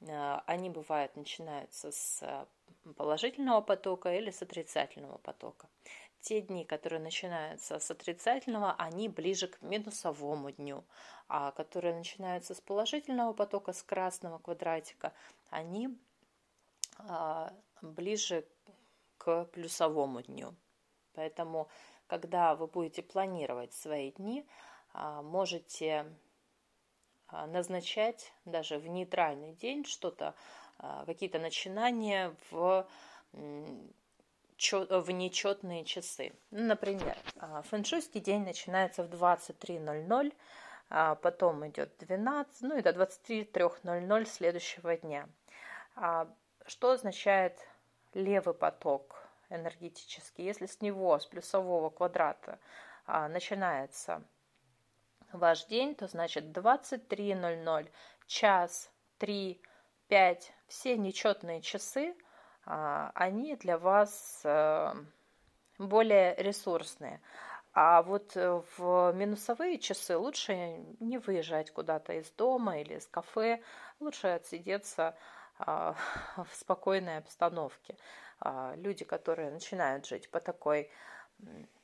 Э, 0.00 0.40
они 0.46 0.70
бывают 0.70 1.16
начинаются 1.16 1.92
с 1.92 2.22
э, 2.22 2.46
положительного 2.96 3.60
потока 3.60 4.14
или 4.14 4.30
с 4.30 4.42
отрицательного 4.42 5.18
потока. 5.18 5.68
Те 6.20 6.42
дни, 6.42 6.64
которые 6.64 7.00
начинаются 7.00 7.78
с 7.78 7.90
отрицательного, 7.90 8.74
они 8.78 9.08
ближе 9.08 9.48
к 9.48 9.62
минусовому 9.62 10.50
дню, 10.50 10.84
а 11.28 11.50
которые 11.52 11.94
начинаются 11.94 12.54
с 12.54 12.60
положительного 12.60 13.32
потока, 13.32 13.72
с 13.72 13.82
красного 13.82 14.38
квадратика, 14.38 15.14
они 15.48 15.96
а, 16.98 17.54
ближе 17.80 18.46
к 19.16 19.44
плюсовому 19.46 20.20
дню. 20.20 20.54
Поэтому, 21.14 21.68
когда 22.06 22.54
вы 22.54 22.66
будете 22.66 23.02
планировать 23.02 23.72
свои 23.72 24.12
дни, 24.12 24.46
а, 24.92 25.22
можете 25.22 26.00
а, 26.00 26.06
назначать 27.48 28.32
даже 28.44 28.78
в 28.78 28.86
нейтральный 28.88 29.52
день 29.52 29.84
что-то, 29.84 30.34
а, 30.78 31.04
какие-то 31.06 31.38
начинания 31.38 32.34
в 32.50 32.86
в 33.32 35.10
нечетные 35.10 35.84
часы. 35.86 36.34
Ну, 36.50 36.66
например, 36.66 37.16
а, 37.38 37.62
фэншуйский 37.62 38.20
день 38.20 38.44
начинается 38.44 39.02
в 39.02 39.08
23.00, 39.08 40.34
потом 41.22 41.66
идет 41.66 41.96
12, 41.98 42.62
ну 42.62 42.76
и 42.76 42.82
до 42.82 42.90
23.00 42.92 44.26
следующего 44.26 44.96
дня. 44.98 45.28
Что 46.66 46.90
означает 46.90 47.58
левый 48.12 48.52
поток 48.52 49.22
энергетический? 49.48 50.44
Если 50.44 50.66
с 50.66 50.82
него, 50.82 51.18
с 51.18 51.24
плюсового 51.24 51.88
квадрата, 51.88 52.58
начинается 53.06 54.22
ваш 55.32 55.66
день, 55.66 55.94
то 55.94 56.06
значит 56.06 56.44
23.00, 56.56 57.90
час, 58.26 58.90
3, 59.18 59.60
5, 60.08 60.52
все 60.66 60.96
нечетные 60.96 61.60
часы, 61.62 62.14
а, 62.66 63.10
они 63.14 63.56
для 63.56 63.78
вас 63.78 64.42
э, 64.44 64.92
более 65.78 66.34
ресурсные. 66.36 67.20
А 67.72 68.02
вот 68.02 68.36
э, 68.36 68.62
в 68.76 69.12
минусовые 69.12 69.78
часы 69.78 70.16
лучше 70.16 70.54
не 70.98 71.18
выезжать 71.18 71.70
куда-то 71.70 72.14
из 72.14 72.30
дома 72.32 72.80
или 72.80 72.94
из 72.94 73.06
кафе, 73.06 73.62
лучше 74.00 74.28
отсидеться 74.28 75.16
а, 75.58 75.94
в 76.36 76.54
спокойной 76.54 77.18
обстановке. 77.18 77.96
А, 78.40 78.74
люди, 78.76 79.04
которые 79.04 79.50
начинают 79.50 80.06
жить 80.06 80.30
по 80.30 80.40
такой 80.40 80.90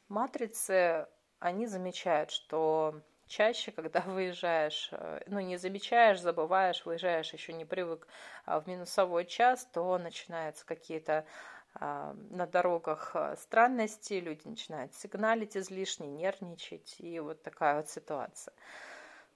матрице, 0.09 1.07
они 1.39 1.67
замечают, 1.67 2.31
что 2.31 3.01
чаще, 3.27 3.73
когда 3.73 4.01
выезжаешь, 4.01 4.89
э, 4.93 5.21
ну, 5.27 5.41
не 5.41 5.57
замечаешь, 5.57 6.21
забываешь, 6.21 6.85
выезжаешь, 6.85 7.33
еще 7.33 7.53
не 7.53 7.65
привык 7.65 8.07
а, 8.45 8.61
в 8.61 8.67
минусовой 8.67 9.25
час, 9.25 9.69
то 9.73 9.99
начинаются 9.99 10.65
какие-то 10.65 11.27
а, 11.75 12.15
на 12.31 12.47
дорогах 12.47 13.11
э, 13.15 13.37
странности, 13.37 14.15
люди 14.15 14.47
начинают 14.49 14.95
сигналить 14.95 15.57
излишне, 15.57 16.07
нервничать, 16.07 16.97
и 16.99 17.21
вот 17.21 17.43
такая 17.43 17.77
вот 17.77 17.91
ситуация. 17.91 18.55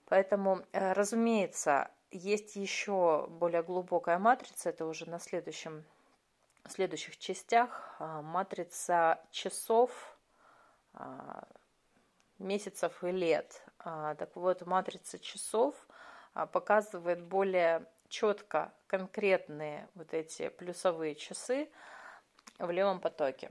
Поэтому, 0.06 0.64
э, 0.72 0.92
разумеется, 0.92 1.90
есть 2.10 2.56
еще 2.56 3.26
более 3.28 3.62
глубокая 3.62 4.18
матрица, 4.18 4.70
это 4.70 4.86
уже 4.86 5.08
на 5.08 5.18
следующем, 5.18 5.84
в 6.64 6.72
следующих 6.72 7.18
частях, 7.18 7.96
а, 7.98 8.22
матрица 8.22 9.20
часов, 9.30 10.16
месяцев 12.38 13.04
и 13.04 13.12
лет. 13.12 13.62
А, 13.82 14.14
так 14.14 14.36
вот, 14.36 14.66
матрица 14.66 15.18
часов 15.18 15.74
а, 16.34 16.46
показывает 16.46 17.22
более 17.22 17.86
четко 18.08 18.72
конкретные 18.86 19.88
вот 19.94 20.12
эти 20.12 20.48
плюсовые 20.48 21.14
часы 21.14 21.70
в 22.58 22.70
левом 22.70 23.00
потоке. 23.00 23.50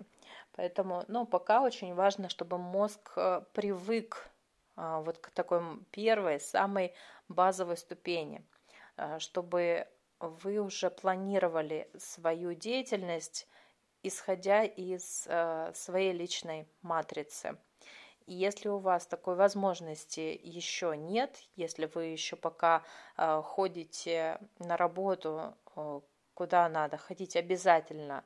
Поэтому, 0.51 1.03
ну, 1.07 1.25
пока 1.25 1.61
очень 1.61 1.95
важно, 1.95 2.29
чтобы 2.29 2.57
мозг 2.57 3.13
э, 3.15 3.41
привык 3.53 4.29
а, 4.75 4.99
вот 4.99 5.17
к 5.17 5.31
такой 5.31 5.61
первой, 5.91 6.39
самой 6.39 6.93
базовой 7.27 7.77
ступени, 7.77 8.45
чтобы 9.19 9.87
вы 10.19 10.59
уже 10.59 10.89
планировали 10.89 11.89
свою 11.97 12.53
деятельность, 12.53 13.47
исходя 14.03 14.63
из 14.63 15.25
э, 15.27 15.71
своей 15.73 16.11
личной 16.11 16.67
матрицы– 16.81 17.57
И 18.29 18.33
если 18.35 18.69
у 18.69 18.77
вас 18.77 19.07
такой 19.07 19.33
возможности 19.33 20.39
еще 20.43 20.95
нет, 20.95 21.35
если 21.55 21.87
вы 21.87 22.05
еще 22.05 22.35
пока 22.35 22.83
э, 23.17 23.41
ходите 23.43 24.39
на 24.59 24.77
работу 24.77 25.55
э, 25.75 26.01
куда 26.35 26.69
надо, 26.69 26.97
ходите 26.97 27.39
обязательно 27.39 28.23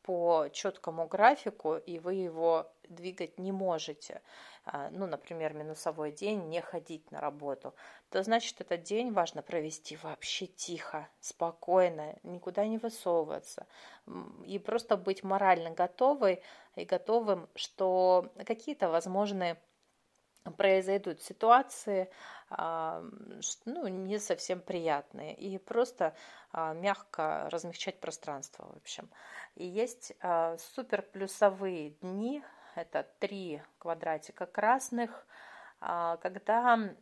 по 0.00 0.48
четкому 0.50 1.06
графику, 1.06 1.76
и 1.76 1.98
вы 1.98 2.14
его 2.14 2.72
двигать 2.88 3.38
не 3.38 3.52
можете, 3.52 4.22
а, 4.64 4.88
ну, 4.90 5.06
например, 5.06 5.52
минусовой 5.52 6.12
день, 6.12 6.48
не 6.48 6.60
ходить 6.60 7.10
на 7.10 7.20
работу, 7.20 7.74
то 8.10 8.22
значит, 8.22 8.60
этот 8.60 8.82
день 8.82 9.12
важно 9.12 9.42
провести 9.42 9.96
вообще 9.96 10.46
тихо, 10.46 11.08
спокойно, 11.20 12.16
никуда 12.22 12.66
не 12.66 12.78
высовываться, 12.78 13.66
и 14.46 14.58
просто 14.58 14.96
быть 14.96 15.22
морально 15.22 15.70
готовой 15.70 16.42
и 16.76 16.84
готовым, 16.84 17.48
что 17.54 18.32
какие-то 18.46 18.88
возможные 18.88 19.58
произойдут 20.56 21.22
ситуации, 21.22 22.10
а, 22.50 23.02
ну, 23.64 23.86
не 23.86 24.18
совсем 24.18 24.60
приятные, 24.60 25.34
и 25.34 25.58
просто 25.58 26.14
а, 26.52 26.74
мягко 26.74 27.48
размягчать 27.50 27.98
пространство, 28.00 28.66
в 28.72 28.76
общем. 28.76 29.08
И 29.56 29.64
есть 29.64 30.12
супер 30.74 31.02
плюсовые 31.02 31.90
дни, 31.90 32.42
это 32.76 33.08
три 33.18 33.62
квадратика 33.78 34.46
красных, 34.46 35.26
когда 35.80 36.94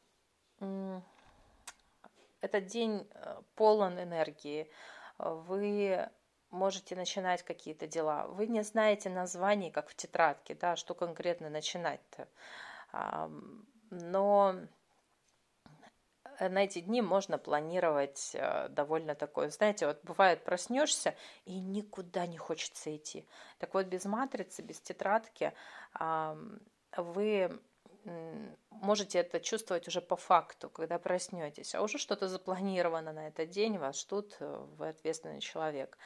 этот 2.41 2.66
день 2.66 3.09
э, 3.14 3.41
полон 3.55 4.01
энергии, 4.03 4.68
вы 5.18 6.09
можете 6.51 6.97
начинать 6.97 7.45
какие-то 7.45 7.87
дела. 7.87 8.27
Вы 8.27 8.49
не 8.49 8.62
знаете 8.62 9.11
названий, 9.11 9.70
как 9.70 9.89
в 9.89 9.95
тетрадке, 9.95 10.55
да, 10.55 10.75
что 10.75 10.95
конкретно 10.95 11.51
начинать-то 11.51 12.27
но 13.93 14.57
на 16.49 16.64
эти 16.64 16.80
дни 16.80 17.03
можно 17.03 17.38
планировать 17.38 18.32
э, 18.34 18.68
довольно 18.68 19.14
такое. 19.14 19.51
Знаете, 19.51 19.86
вот 19.86 20.01
бывает, 20.03 20.45
проснешься 20.45 21.14
и 21.45 21.59
никуда 21.61 22.26
не 22.26 22.38
хочется 22.38 22.95
идти. 22.95 23.26
Так 23.59 23.74
вот, 23.74 23.86
без 23.86 24.05
матрицы, 24.05 24.62
без 24.62 24.80
тетрадки 24.80 25.53
вы 26.97 27.61
можете 28.70 29.18
это 29.18 29.40
чувствовать 29.40 29.86
уже 29.88 30.01
по 30.01 30.16
факту, 30.16 30.68
когда 30.68 30.99
проснетесь, 30.99 31.74
а 31.74 31.82
уже 31.82 31.99
что-то 31.99 32.28
запланировано 32.28 33.12
на 33.12 33.28
этот 33.28 33.51
день, 33.51 33.78
вас 33.78 34.01
ждут, 34.01 34.36
э, 34.40 34.66
вы 34.76 34.88
ответственный 34.88 35.40
человек. 35.40 35.97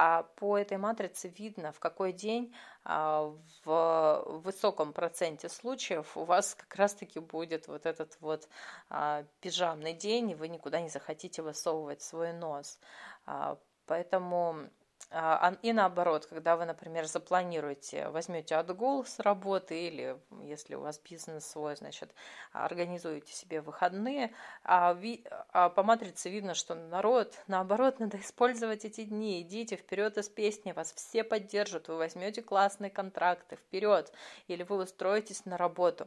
А 0.00 0.22
по 0.36 0.56
этой 0.56 0.78
матрице 0.78 1.26
видно, 1.26 1.72
в 1.72 1.80
какой 1.80 2.12
день 2.12 2.54
а, 2.84 3.34
в 3.64 4.22
высоком 4.44 4.92
проценте 4.92 5.48
случаев 5.48 6.16
у 6.16 6.22
вас 6.22 6.54
как 6.54 6.72
раз-таки 6.76 7.18
будет 7.18 7.66
вот 7.66 7.84
этот 7.84 8.16
вот 8.20 8.48
а, 8.90 9.24
пижамный 9.40 9.94
день, 9.94 10.30
и 10.30 10.34
вы 10.36 10.46
никуда 10.46 10.80
не 10.80 10.88
захотите 10.88 11.42
высовывать 11.42 12.00
свой 12.00 12.32
нос. 12.32 12.78
А, 13.26 13.58
поэтому 13.86 14.70
и 15.62 15.72
наоборот, 15.72 16.26
когда 16.26 16.56
вы, 16.56 16.66
например, 16.66 17.06
запланируете, 17.06 18.10
возьмете 18.10 18.56
отгул 18.56 19.06
с 19.06 19.18
работы 19.20 19.86
или, 19.86 20.20
если 20.42 20.74
у 20.74 20.80
вас 20.80 20.98
бизнес 20.98 21.46
свой, 21.46 21.76
значит, 21.76 22.14
организуете 22.52 23.32
себе 23.32 23.62
выходные, 23.62 24.34
а, 24.64 24.98
а 25.52 25.70
по 25.70 25.82
матрице 25.82 26.28
видно, 26.28 26.52
что 26.52 26.74
народ, 26.74 27.34
наоборот, 27.46 27.98
надо 28.00 28.18
использовать 28.20 28.84
эти 28.84 29.04
дни, 29.04 29.40
идите 29.40 29.76
вперед 29.76 30.18
из 30.18 30.28
песни, 30.28 30.72
вас 30.72 30.92
все 30.92 31.24
поддержат, 31.24 31.88
вы 31.88 31.96
возьмете 31.96 32.42
классные 32.42 32.90
контракты, 32.90 33.56
вперед, 33.56 34.12
или 34.46 34.62
вы 34.62 34.76
устроитесь 34.76 35.46
на 35.46 35.56
работу. 35.56 36.06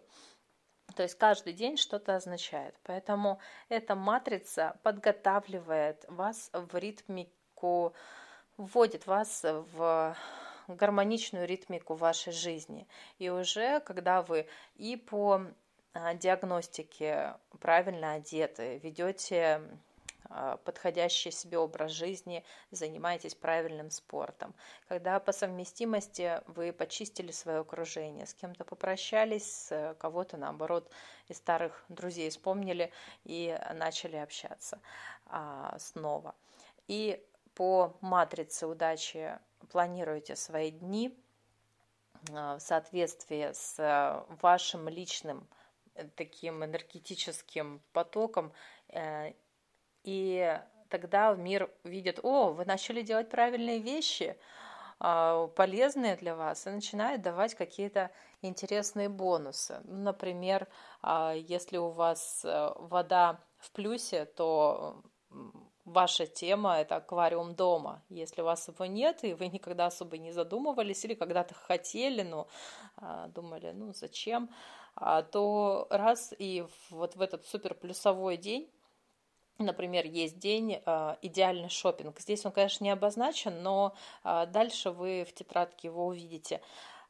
То 0.95 1.01
есть 1.01 1.15
каждый 1.15 1.53
день 1.53 1.77
что-то 1.77 2.17
означает. 2.17 2.75
Поэтому 2.83 3.39
эта 3.69 3.95
матрица 3.95 4.77
подготавливает 4.83 6.05
вас 6.07 6.51
в 6.53 6.75
ритмику 6.75 7.95
вводит 8.61 9.07
вас 9.07 9.43
в 9.43 10.15
гармоничную 10.67 11.47
ритмику 11.47 11.95
вашей 11.95 12.31
жизни. 12.31 12.87
И 13.19 13.29
уже 13.29 13.79
когда 13.81 14.21
вы 14.21 14.47
и 14.75 14.95
по 14.95 15.41
а, 15.93 16.13
диагностике 16.13 17.33
правильно 17.59 18.13
одеты, 18.13 18.77
ведете 18.77 19.61
а, 20.29 20.57
подходящий 20.57 21.31
себе 21.31 21.57
образ 21.57 21.91
жизни, 21.91 22.43
занимаетесь 22.69 23.35
правильным 23.35 23.89
спортом. 23.89 24.53
Когда 24.87 25.19
по 25.19 25.31
совместимости 25.31 26.41
вы 26.47 26.71
почистили 26.71 27.31
свое 27.31 27.59
окружение, 27.59 28.25
с 28.25 28.33
кем-то 28.33 28.63
попрощались, 28.63 29.67
с 29.67 29.95
кого-то, 29.99 30.37
наоборот, 30.37 30.89
из 31.27 31.37
старых 31.37 31.83
друзей 31.89 32.29
вспомнили 32.29 32.91
и 33.25 33.57
начали 33.73 34.17
общаться 34.17 34.79
а, 35.25 35.75
снова. 35.79 36.35
И 36.87 37.21
по 37.53 37.97
матрице 38.01 38.67
удачи 38.67 39.39
планируете 39.71 40.35
свои 40.35 40.71
дни 40.71 41.17
а, 42.33 42.57
в 42.57 42.61
соответствии 42.61 43.51
с 43.53 43.75
а, 43.79 44.25
вашим 44.41 44.89
личным 44.89 45.47
э, 45.95 46.07
таким 46.15 46.63
энергетическим 46.63 47.81
потоком, 47.93 48.53
э, 48.89 49.33
и 50.03 50.59
тогда 50.89 51.33
мир 51.35 51.71
видит, 51.83 52.19
о, 52.23 52.51
вы 52.51 52.65
начали 52.65 53.01
делать 53.01 53.29
правильные 53.29 53.79
вещи, 53.79 54.37
а, 54.99 55.47
полезные 55.47 56.15
для 56.15 56.35
вас, 56.35 56.67
и 56.67 56.69
начинает 56.69 57.21
давать 57.21 57.55
какие-то 57.55 58.11
интересные 58.41 59.09
бонусы. 59.09 59.79
Например, 59.83 60.67
если 61.35 61.77
у 61.77 61.89
вас 61.89 62.41
э, 62.43 62.73
вода 62.77 63.39
в 63.57 63.71
плюсе, 63.71 64.25
то 64.25 65.03
ваша 65.85 66.25
тема– 66.25 66.77
это 66.79 66.97
аквариум 66.97 67.55
дома. 67.55 68.01
Если 68.09 68.41
у 68.41 68.45
вас 68.45 68.67
его 68.67 68.85
нет, 68.85 69.23
и 69.23 69.33
вы 69.33 69.47
никогда 69.47 69.87
особо 69.87 70.17
не 70.17 70.31
задумывались, 70.31 71.03
или 71.05 71.13
когда-то 71.13 71.53
хотели, 71.53 72.21
но 72.21 72.47
а, 72.97 73.27
думали, 73.27 73.71
ну 73.71 73.93
зачем, 73.93 74.49
а, 74.95 75.21
то 75.23 75.87
раз 75.89 76.33
и 76.37 76.65
вот 76.89 77.15
в 77.15 77.21
этот 77.21 77.45
супер 77.45 77.73
плюсовой 77.73 78.37
день 78.37 78.69
Например, 79.57 80.07
есть 80.07 80.39
день 80.39 80.81
э, 80.83 81.15
идеальный 81.21 81.69
шопинг. 81.69 82.19
Здесь 82.19 82.43
он, 82.47 82.51
конечно, 82.51 82.83
не 82.83 82.89
обозначен, 82.89 83.61
но 83.61 83.93
дальше 84.23 84.89
вы 84.89 85.23
в 85.23 85.33
тетрадке 85.35 85.89
его 85.89 86.07
увидите. 86.07 86.61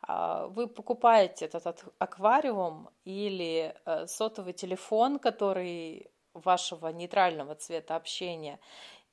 Вы 0.06 0.68
покупаете 0.68 1.46
этот 1.46 1.86
аквариум 2.00 2.90
или 3.06 3.74
э, 3.86 4.08
сотовый 4.08 4.52
телефон, 4.52 5.20
который 5.20 6.12
вашего 6.34 6.88
нейтрального 6.88 7.56
цвета 7.56 7.96
общения 7.96 8.60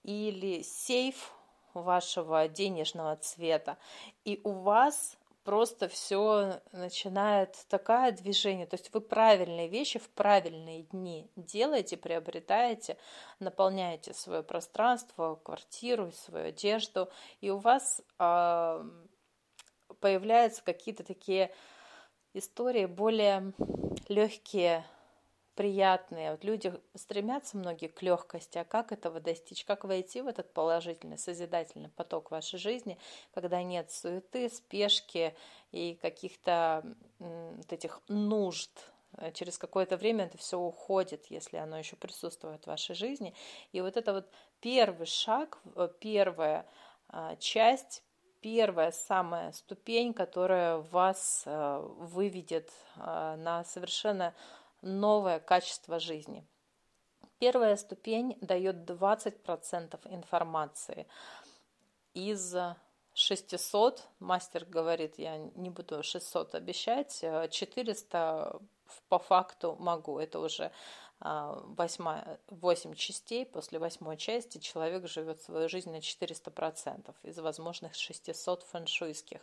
или 0.02 0.62
сейф 0.62 1.32
вашего 1.74 2.48
денежного 2.48 3.16
цвета, 3.16 3.78
и 4.24 4.40
у 4.44 4.52
вас 4.52 5.16
просто 5.44 5.88
все 5.88 6.60
начинает 6.72 7.56
такое 7.68 8.12
движение. 8.12 8.66
То 8.66 8.76
есть 8.76 8.92
вы 8.92 9.00
правильные 9.00 9.68
вещи 9.68 9.98
в 9.98 10.08
правильные 10.10 10.82
дни 10.82 11.30
делаете, 11.36 11.96
приобретаете, 11.96 12.98
наполняете 13.40 14.12
свое 14.12 14.42
пространство, 14.42 15.36
квартиру, 15.36 16.12
свою 16.12 16.48
одежду, 16.48 17.08
и 17.40 17.48
у 17.48 17.56
вас 17.56 18.02
э, 18.18 18.84
появляются 20.00 20.62
какие-то 20.62 21.02
такие 21.02 21.50
истории 22.34 22.84
более 22.84 23.54
легкие, 24.08 24.84
приятные. 25.59 26.30
Вот 26.30 26.44
люди 26.44 26.72
стремятся 26.94 27.56
многие 27.56 27.88
к 27.88 28.00
легкости, 28.00 28.59
а 28.59 28.64
как 28.64 28.92
этого 28.92 29.18
достичь? 29.18 29.64
Как 29.64 29.82
войти 29.82 30.20
в 30.20 30.28
этот 30.28 30.54
положительный, 30.54 31.18
созидательный 31.18 31.88
поток 31.88 32.30
вашей 32.30 32.61
жизни, 32.61 32.96
когда 33.34 33.61
нет 33.64 33.90
суеты, 33.90 34.50
спешки 34.50 35.34
и 35.72 35.98
каких-то 36.00 36.84
вот 37.18 37.72
этих 37.72 38.00
нужд, 38.06 38.70
через 39.34 39.59
какое-то 39.59 39.96
время 39.96 40.26
это 40.26 40.38
все 40.38 40.61
уходит, 40.61 41.26
если 41.26 41.56
оно 41.56 41.76
еще 41.76 41.96
присутствует 41.96 42.62
в 42.62 42.68
вашей 42.68 42.94
жизни. 42.94 43.34
И 43.72 43.80
вот 43.80 43.96
это 43.96 44.12
вот 44.12 44.30
первый 44.61 45.06
шаг, 45.06 45.59
э, 45.74 45.88
первая 45.98 46.66
а, 47.09 47.34
часть, 47.34 48.04
первая 48.40 48.92
самая 48.92 49.50
ступень, 49.50 50.14
которая 50.14 50.76
вас 50.76 51.42
э, 51.46 51.80
выведет 51.98 52.70
на 52.94 53.64
совершенно 53.64 54.34
новое 54.83 55.41
качество 55.41 55.99
жизни. 55.99 56.45
Первая 57.39 57.76
ступень 57.76 58.37
дает 58.41 58.89
20% 58.89 60.01
информации. 60.12 61.07
Из 62.14 62.57
600, 63.14 64.09
мастер 64.18 64.64
говорит, 64.64 65.18
я 65.18 65.39
не 65.39 65.70
буду 65.70 66.03
600 66.03 66.55
обещать, 66.55 67.24
400 67.51 68.61
по 69.09 69.18
факту 69.18 69.76
могу. 69.79 70.18
Это 70.18 70.41
уже 70.41 70.72
8, 71.20 72.05
а, 72.09 72.39
8 72.49 72.95
частей. 72.95 73.45
После 73.45 73.79
восьмой 73.79 74.16
части 74.16 74.59
человек 74.59 75.09
живет 75.09 75.41
свою 75.43 75.68
жизнь 75.68 75.91
на 75.91 76.01
400% 76.01 77.14
из 77.22 77.39
возможных 77.39 77.95
600 77.95 78.62
фэншуйских. 78.62 79.41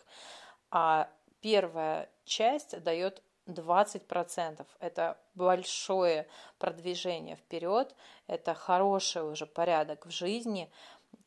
А 0.71 1.09
первая 1.41 2.09
часть 2.23 2.81
дает 2.81 3.21
20%. 3.47 4.65
Это 4.79 5.17
большое 5.35 6.27
продвижение 6.57 7.35
вперед, 7.35 7.95
это 8.27 8.53
хороший 8.53 9.23
уже 9.23 9.45
порядок 9.45 10.05
в 10.05 10.11
жизни, 10.11 10.71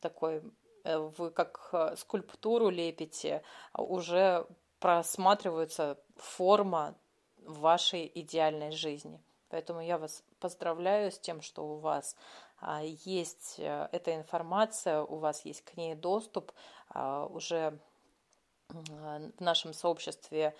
такой 0.01 0.41
э, 0.83 0.97
вы 0.97 1.31
как 1.31 1.69
э, 1.71 1.95
скульптуру 1.97 2.69
лепите, 2.69 3.43
уже 3.73 4.45
просматривается 4.79 5.97
форма 6.15 6.95
вашей 7.37 8.11
идеальной 8.13 8.71
жизни. 8.71 9.21
Поэтому 9.49 9.81
я 9.81 9.97
вас 9.97 10.23
поздравляю 10.39 11.11
с 11.11 11.19
тем, 11.19 11.41
что 11.41 11.67
у 11.67 11.77
вас 11.77 12.15
а, 12.61 12.81
есть 12.83 13.55
э, 13.57 13.89
эта 13.91 14.15
информация, 14.15 15.01
у 15.01 15.17
вас 15.17 15.43
есть 15.45 15.63
к 15.63 15.75
ней 15.75 15.95
доступ, 15.95 16.51
а, 16.89 17.25
уже 17.25 17.79
в 18.69 19.31
нашем 19.39 19.73
сообществе 19.73 20.47
а, 20.49 20.53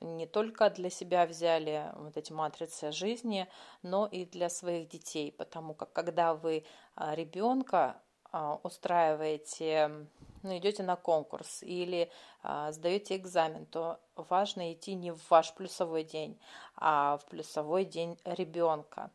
не 0.00 0.26
только 0.26 0.70
для 0.70 0.90
себя 0.90 1.26
взяли 1.26 1.92
вот 1.96 2.16
эти 2.16 2.32
матрицы 2.32 2.92
жизни, 2.92 3.48
но 3.82 4.06
и 4.06 4.24
для 4.24 4.48
своих 4.48 4.88
детей, 4.88 5.32
потому 5.32 5.74
как 5.74 5.92
когда 5.92 6.34
вы 6.34 6.64
ребенка 6.96 7.96
устраиваете, 8.62 10.06
ну, 10.42 10.56
идете 10.56 10.82
на 10.82 10.96
конкурс 10.96 11.62
или 11.62 12.10
сдаете 12.70 13.16
экзамен, 13.16 13.66
то 13.66 14.00
важно 14.16 14.72
идти 14.72 14.94
не 14.94 15.12
в 15.12 15.20
ваш 15.30 15.54
плюсовой 15.54 16.04
день, 16.04 16.38
а 16.76 17.18
в 17.18 17.26
плюсовой 17.26 17.84
день 17.84 18.18
ребенка. 18.24 19.10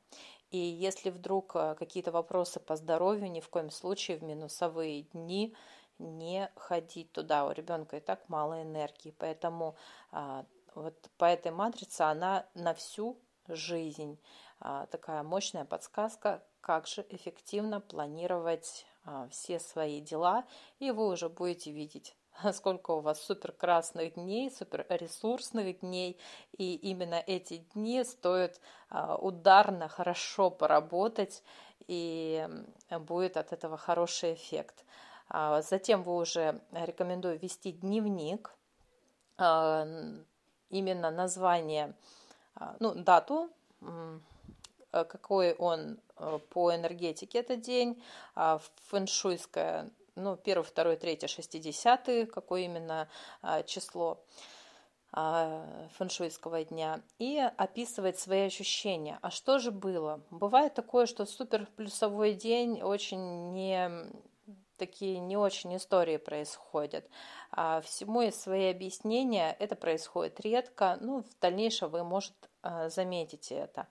И 0.52 0.58
если 0.58 1.10
вдруг 1.10 1.56
э, 1.56 1.76
какие-то 1.78 2.12
вопросы 2.12 2.60
по 2.60 2.78
здоровью, 2.78 3.30
ни 3.30 3.42
в 3.42 3.50
коем 3.50 3.70
случае 3.70 4.18
в 4.18 4.24
минусовые 4.24 5.04
дни 5.14 5.54
не 6.00 6.52
ходить 6.56 7.12
туда. 7.12 7.46
У 7.46 7.52
ребенка 7.52 7.98
и 7.98 8.00
так 8.00 8.28
мало 8.30 8.62
энергии. 8.62 9.16
Поэтому 9.18 9.76
а, 10.12 10.46
вот 10.76 10.96
по 11.18 11.26
этой 11.26 11.52
матрице 11.52 12.02
она 12.02 12.46
на 12.54 12.74
всю 12.74 13.20
жизнь. 13.48 14.20
А, 14.60 14.86
такая 14.88 15.24
мощная 15.24 15.66
подсказка, 15.66 16.44
как 16.62 16.88
же 16.88 17.06
эффективно 17.10 17.80
планировать 17.82 18.86
а, 19.04 19.28
все 19.30 19.60
свои 19.60 20.02
дела. 20.02 20.46
И 20.80 20.92
вы 20.92 21.08
уже 21.08 21.30
будете 21.30 21.72
видеть 21.72 22.16
сколько 22.54 22.92
у 22.92 23.00
вас 23.00 23.22
супер 23.22 23.52
красных 23.52 24.16
дней, 24.16 24.52
супер 24.52 24.86
ресурсных 24.90 25.80
дней, 25.80 26.20
и 26.58 26.76
именно 26.76 27.16
эти 27.26 27.58
дни 27.74 28.04
стоит 28.04 28.62
ударно 28.90 29.90
хорошо 29.90 30.52
поработать, 30.52 31.44
и 31.88 32.48
будет 33.00 33.38
от 33.38 33.54
этого 33.54 33.78
хороший 33.78 34.36
эффект. 34.36 34.86
А, 35.30 35.62
затем 35.62 36.04
вы 36.04 36.16
уже 36.16 36.62
рекомендую 36.72 37.40
вести 37.40 37.72
дневник, 37.72 38.56
а, 39.38 39.88
именно 40.70 41.12
название, 41.12 41.94
ну, 42.80 42.94
дату, 42.96 43.50
какой 44.92 45.54
он 45.54 46.00
по 46.50 46.74
энергетике 46.74 47.40
этот 47.40 47.62
день, 47.62 48.02
фэншуйская 48.90 49.92
ну, 50.18 50.36
первый, 50.36 50.64
второй, 50.64 50.98
третий, 50.98 51.28
шестидесятый, 51.28 52.26
какое 52.26 52.62
именно 52.62 53.08
а, 53.42 53.64
число 53.64 54.26
а, 55.14 55.88
фэншуйского 55.98 56.64
дня 56.66 57.02
и 57.20 57.38
описывать 57.58 58.20
свои 58.20 58.42
ощущения. 58.42 59.20
А 59.22 59.30
что 59.30 59.60
же 59.60 59.72
было? 59.72 60.22
Бывает 60.32 60.74
такое, 60.74 61.06
что 61.06 61.26
супер 61.26 61.68
плюсовой 61.76 62.34
день 62.34 62.82
очень 62.82 63.52
не 63.52 64.10
такие 64.78 65.20
не 65.20 65.38
очень 65.38 65.76
истории 65.76 66.18
происходят. 66.18 67.06
А 67.52 67.82
всему 67.82 68.22
есть 68.22 68.42
свои 68.42 68.70
объяснения. 68.72 69.56
Это 69.60 69.76
происходит 69.76 70.40
редко. 70.40 70.98
Ну, 71.02 71.24
в 71.24 71.40
дальнейшем 71.40 71.90
вы, 71.90 72.04
может, 72.04 72.34
а, 72.62 72.90
заметите 72.90 73.56
это 73.56 73.88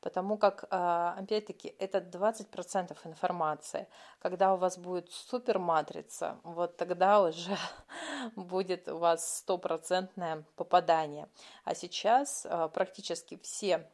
потому 0.00 0.38
как, 0.38 0.64
а, 0.70 1.14
опять-таки, 1.18 1.74
это 1.78 2.00
20% 2.00 2.96
информации. 3.04 3.86
Когда 4.18 4.54
у 4.54 4.56
вас 4.56 4.78
будет 4.78 5.10
супер 5.10 5.58
матрица, 5.58 6.38
вот 6.42 6.76
тогда 6.76 7.22
уже 7.22 7.56
будет 8.36 8.88
у 8.88 8.98
вас 8.98 9.38
стопроцентное 9.38 10.44
попадание. 10.56 11.28
А 11.64 11.74
сейчас 11.74 12.46
а, 12.48 12.68
практически 12.68 13.38
все 13.42 13.88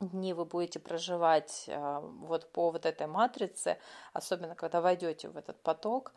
дни 0.00 0.32
вы 0.32 0.44
будете 0.44 0.80
проживать 0.80 1.66
а, 1.68 2.00
вот 2.00 2.50
по 2.52 2.70
вот 2.70 2.86
этой 2.86 3.06
матрице, 3.06 3.78
особенно 4.12 4.54
когда 4.54 4.80
войдете 4.80 5.28
в 5.28 5.36
этот 5.36 5.62
поток, 5.62 6.12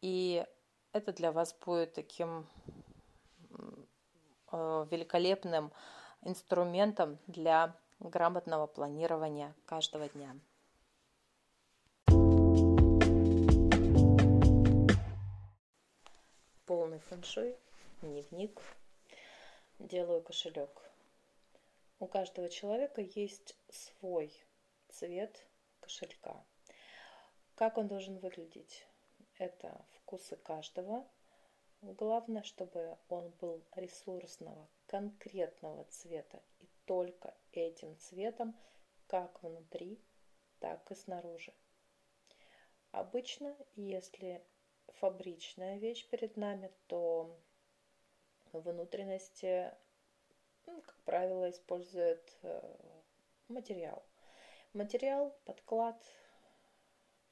и 0.00 0.44
это 0.92 1.12
для 1.12 1.32
вас 1.32 1.54
будет 1.64 1.94
таким 1.94 2.46
великолепным 4.52 5.72
инструментом 6.22 7.18
для 7.26 7.76
грамотного 8.00 8.66
планирования 8.66 9.54
каждого 9.66 10.08
дня. 10.08 10.34
Полный 16.64 16.98
фэншуй, 17.00 17.56
дневник, 18.02 18.60
делаю 19.78 20.22
кошелек. 20.22 20.70
У 21.98 22.06
каждого 22.06 22.50
человека 22.50 23.00
есть 23.00 23.56
свой 23.70 24.30
цвет 24.88 25.46
кошелька. 25.80 26.44
Как 27.54 27.78
он 27.78 27.88
должен 27.88 28.18
выглядеть? 28.18 28.86
Это 29.38 29.82
вкусы 29.94 30.36
каждого. 30.36 31.08
Главное, 31.80 32.42
чтобы 32.42 32.98
он 33.08 33.30
был 33.40 33.64
ресурсного, 33.74 34.68
конкретного 34.86 35.84
цвета 35.84 36.42
и 36.58 36.68
только 36.84 37.34
этим 37.52 37.96
цветом 37.98 38.54
как 39.06 39.42
внутри, 39.42 39.98
так 40.58 40.90
и 40.90 40.94
снаружи. 40.94 41.54
Обычно, 42.90 43.56
если 43.74 44.44
фабричная 44.88 45.78
вещь 45.78 46.06
перед 46.08 46.36
нами, 46.36 46.70
то 46.88 47.38
внутренности, 48.52 49.72
ну, 50.66 50.80
как 50.82 50.96
правило, 51.04 51.48
используют 51.50 52.36
э, 52.42 52.76
материал. 53.48 54.04
Материал, 54.72 55.34
подклад, 55.44 56.02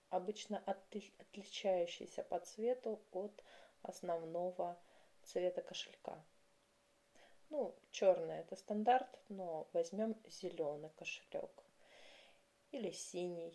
обычно 0.09 0.62
отличающийся 0.66 2.22
по 2.22 2.39
цвету 2.39 3.01
от 3.12 3.45
основного 3.82 4.78
цвета 5.24 5.61
кошелька. 5.61 6.24
Ну, 7.51 7.74
черный 7.91 8.39
это 8.39 8.57
стандарт, 8.57 9.09
но 9.28 9.68
возьмем 9.72 10.16
зеленый 10.26 10.91
кошелек 10.91 11.64
или 12.70 12.91
синий. 12.91 13.55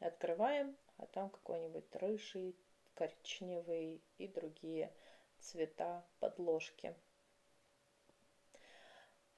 Открываем, 0.00 0.76
а 0.96 1.06
там 1.06 1.30
какой-нибудь 1.30 1.94
рыжий, 1.96 2.56
коричневый 2.94 4.02
и 4.18 4.28
другие 4.28 4.92
цвета 5.38 6.04
подложки. 6.20 6.94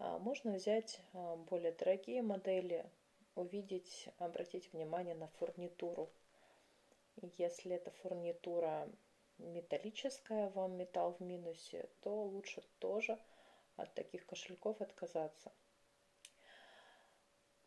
А, 0.03 0.19
можно 0.19 0.53
взять 0.53 0.99
а, 1.13 1.37
более 1.37 1.73
дорогие 1.73 2.23
модели, 2.23 2.91
увидеть, 3.35 4.09
обратить 4.17 4.73
внимание 4.73 5.15
на 5.15 5.29
фурнитуру. 5.29 6.11
Если 7.37 7.77
эта 7.77 7.91
фурнитура 7.91 8.91
металлическая, 9.37 10.49
вам 10.49 10.79
металл 10.79 11.13
в 11.13 11.21
минусе, 11.21 11.91
то 12.01 12.25
лучше 12.25 12.63
тоже 12.79 13.19
от 13.77 13.93
таких 13.93 14.25
кошельков 14.25 14.81
отказаться. 14.81 15.53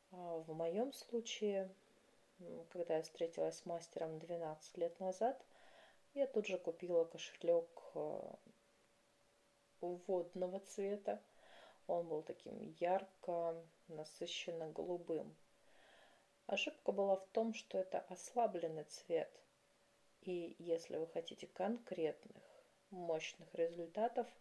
А 0.09 0.37
в 0.39 0.51
моем 0.55 0.91
случае, 0.91 1.69
когда 2.69 2.97
я 2.97 3.03
встретилась 3.03 3.59
с 3.59 3.65
мастером 3.67 4.17
12 4.17 4.75
лет 4.77 4.99
назад, 4.99 5.45
я 6.15 6.25
тут 6.25 6.47
же 6.47 6.57
купила 6.57 7.05
кошелек 7.05 7.93
водного 9.81 10.59
цвета. 10.61 11.21
Он 11.87 12.07
был 12.07 12.23
таким 12.23 12.59
ярко, 12.79 13.55
насыщенно 13.87 14.69
голубым. 14.69 15.35
Ошибка 16.47 16.91
была 16.91 17.17
в 17.17 17.25
том, 17.27 17.53
что 17.53 17.77
это 17.77 17.99
ослабленный 17.99 18.83
цвет. 18.85 19.31
И 20.21 20.55
если 20.59 20.97
вы 20.97 21.07
хотите 21.07 21.47
конкретных, 21.47 22.43
мощных 22.89 23.53
результатов– 23.55 24.27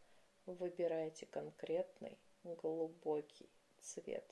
выбирайте 0.47 1.27
конкретный 1.27 2.19
глубокий 2.45 3.49
цвет. 3.81 4.25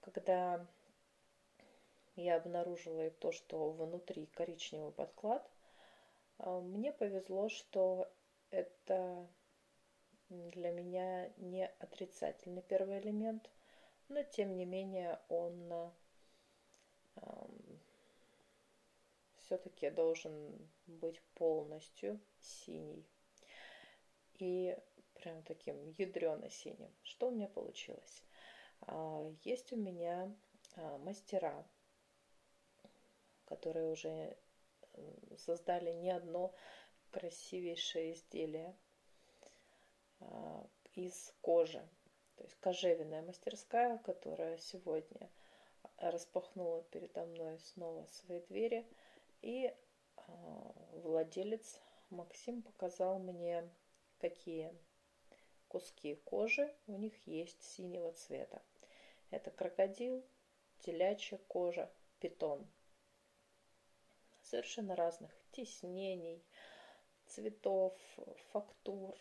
Когда 0.00 0.66
я 2.16 2.36
обнаружила 2.36 3.06
и 3.06 3.10
то, 3.10 3.32
что 3.32 3.70
внутри 3.70 4.26
коричневый 4.26 4.92
подклад, 4.92 5.48
а, 6.38 6.60
мне 6.60 6.92
повезло, 6.92 7.48
что 7.48 8.10
это 8.50 9.26
для 10.30 10.70
меня 10.70 11.28
не 11.36 11.66
отрицательный 11.66 12.62
первый 12.62 13.00
элемент, 13.00 13.50
но 14.08 14.22
тем 14.22 14.56
не 14.56 14.64
менее 14.64 15.20
он 15.28 15.92
все-таки 19.50 19.90
должен 19.90 20.70
быть 20.86 21.20
полностью 21.34 22.20
синий. 22.38 23.04
И 24.34 24.78
прям 25.14 25.42
таким 25.42 25.90
ядрено-синим. 25.90 26.94
Что 27.02 27.28
у 27.28 27.30
меня 27.32 27.48
получилось? 27.48 28.24
А, 28.82 29.28
есть 29.42 29.72
у 29.72 29.76
меня 29.76 30.32
а, 30.76 30.98
мастера, 30.98 31.66
которые 33.46 33.90
уже 33.90 34.36
создали 35.36 35.90
не 35.90 36.10
одно 36.10 36.54
красивейшее 37.10 38.14
изделие 38.14 38.76
из 40.94 41.34
кожи. 41.40 41.86
То 42.36 42.44
есть 42.44 42.56
кожевенная 42.60 43.22
мастерская, 43.22 43.98
которая 43.98 44.58
сегодня 44.58 45.30
распахнула 45.98 46.82
передо 46.84 47.24
мной 47.26 47.58
снова 47.60 48.06
свои 48.06 48.40
двери. 48.40 48.86
И 49.42 49.74
владелец 50.92 51.80
Максим 52.10 52.62
показал 52.62 53.18
мне, 53.18 53.68
какие 54.18 54.74
куски 55.68 56.16
кожи 56.24 56.74
у 56.86 56.96
них 56.96 57.14
есть 57.26 57.62
синего 57.62 58.12
цвета. 58.12 58.62
Это 59.30 59.50
крокодил, 59.50 60.24
телячья 60.80 61.38
кожа, 61.46 61.90
питон. 62.18 62.66
Совершенно 64.42 64.96
разных 64.96 65.30
тиснений, 65.52 66.42
цветов, 67.26 67.96
фактур, 68.50 69.16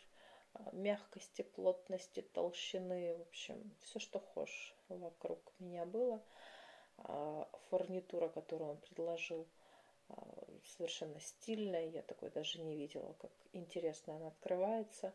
мягкости, 0.73 1.41
плотности, 1.41 2.21
толщины, 2.21 3.15
в 3.17 3.21
общем, 3.21 3.75
все, 3.81 3.99
что 3.99 4.19
хочешь 4.19 4.75
вокруг 4.89 5.39
меня 5.59 5.85
было. 5.85 6.23
А, 6.97 7.47
фурнитура, 7.69 8.29
которую 8.29 8.71
он 8.71 8.77
предложил, 8.77 9.47
а, 10.09 10.45
совершенно 10.65 11.19
стильная, 11.19 11.87
я 11.87 12.01
такой 12.01 12.29
даже 12.29 12.61
не 12.61 12.75
видела, 12.75 13.13
как 13.13 13.31
интересно 13.53 14.15
она 14.15 14.27
открывается. 14.27 15.13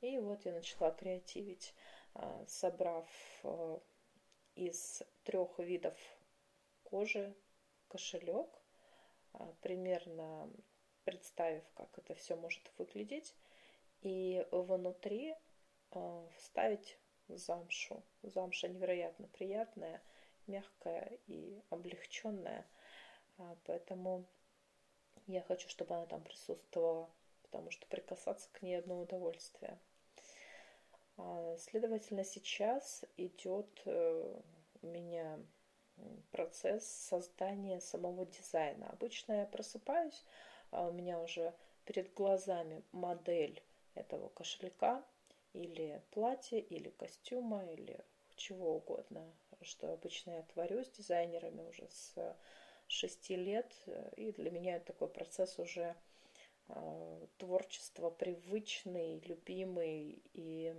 И 0.00 0.18
вот 0.18 0.44
я 0.44 0.52
начала 0.52 0.90
креативить, 0.90 1.74
а, 2.14 2.44
собрав 2.46 3.08
из 4.54 5.02
трех 5.24 5.58
видов 5.58 5.98
кожи 6.84 7.34
кошелек, 7.88 8.48
примерно 9.62 10.48
представив, 11.04 11.64
как 11.74 11.98
это 11.98 12.14
все 12.14 12.36
может 12.36 12.70
выглядеть, 12.78 13.34
и 14.04 14.46
внутри 14.52 15.34
вставить 16.36 16.98
замшу. 17.28 18.02
Замша 18.22 18.68
невероятно 18.68 19.28
приятная, 19.28 20.02
мягкая 20.46 21.18
и 21.26 21.60
облегченная. 21.70 22.66
Поэтому 23.64 24.24
я 25.26 25.42
хочу, 25.42 25.68
чтобы 25.68 25.94
она 25.94 26.06
там 26.06 26.22
присутствовала, 26.22 27.10
потому 27.42 27.70
что 27.70 27.86
прикасаться 27.86 28.48
к 28.52 28.62
ней 28.62 28.78
одно 28.78 29.00
удовольствие. 29.00 29.78
А, 31.16 31.56
следовательно, 31.58 32.24
сейчас 32.24 33.04
идет 33.16 33.82
э, 33.86 34.40
у 34.82 34.86
меня 34.86 35.38
процесс 36.32 36.84
создания 36.86 37.80
самого 37.80 38.26
дизайна. 38.26 38.90
Обычно 38.90 39.32
я 39.32 39.46
просыпаюсь, 39.46 40.24
а 40.70 40.88
у 40.88 40.92
меня 40.92 41.20
уже 41.20 41.54
перед 41.84 42.12
глазами 42.14 42.82
модель 42.92 43.62
этого 43.94 44.28
кошелька 44.28 45.04
или 45.52 46.02
платья, 46.10 46.58
или 46.58 46.90
костюма, 46.90 47.64
или 47.66 48.04
чего 48.36 48.76
угодно, 48.76 49.32
что 49.62 49.92
обычно 49.92 50.32
я 50.32 50.42
творю 50.42 50.84
с 50.84 50.90
дизайнерами 50.90 51.62
уже 51.62 51.88
с 51.88 52.36
шести 52.88 53.36
лет. 53.36 53.72
И 54.16 54.32
для 54.32 54.50
меня 54.50 54.76
это 54.76 54.86
такой 54.86 55.08
процесс 55.08 55.58
уже 55.58 55.96
э, 56.68 57.26
творчества 57.38 58.10
привычный, 58.10 59.20
любимый. 59.20 60.22
И 60.32 60.74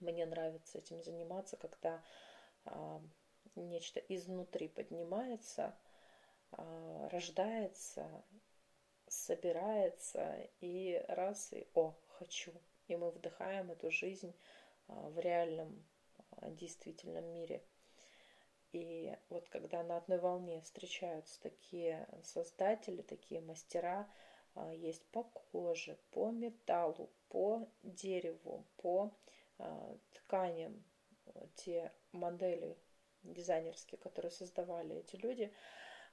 мне 0.00 0.26
нравится 0.26 0.78
этим 0.78 1.02
заниматься, 1.02 1.56
когда 1.56 2.02
э, 2.66 3.00
нечто 3.54 4.00
изнутри 4.00 4.68
поднимается, 4.68 5.74
э, 6.52 7.08
рождается, 7.10 8.24
собирается 9.08 10.48
и 10.60 11.04
раз 11.08 11.52
и 11.52 11.66
о, 11.74 11.94
хочу. 12.18 12.52
И 12.88 12.96
мы 12.96 13.10
вдыхаем 13.10 13.70
эту 13.70 13.90
жизнь 13.90 14.34
в 14.88 15.18
реальном, 15.18 15.84
действительном 16.42 17.24
мире– 17.32 17.62
и 18.76 19.16
вот 19.30 19.48
когда 19.48 19.82
на 19.82 19.96
одной 19.96 20.18
волне 20.18 20.60
встречаются 20.60 21.40
такие 21.40 22.06
создатели, 22.22 23.00
такие 23.00 23.40
мастера, 23.40 24.06
а, 24.54 24.70
есть 24.70 25.02
по 25.06 25.22
коже, 25.24 25.98
по 26.10 26.30
металлу, 26.30 27.10
по 27.30 27.66
дереву, 27.82 28.66
по 28.76 29.16
а, 29.58 29.96
тканям, 30.12 30.84
те 31.54 31.90
модели 32.12 32.76
дизайнерские, 33.22 33.98
которые 33.98 34.30
создавали 34.30 34.96
эти 34.96 35.16
люди, 35.16 35.52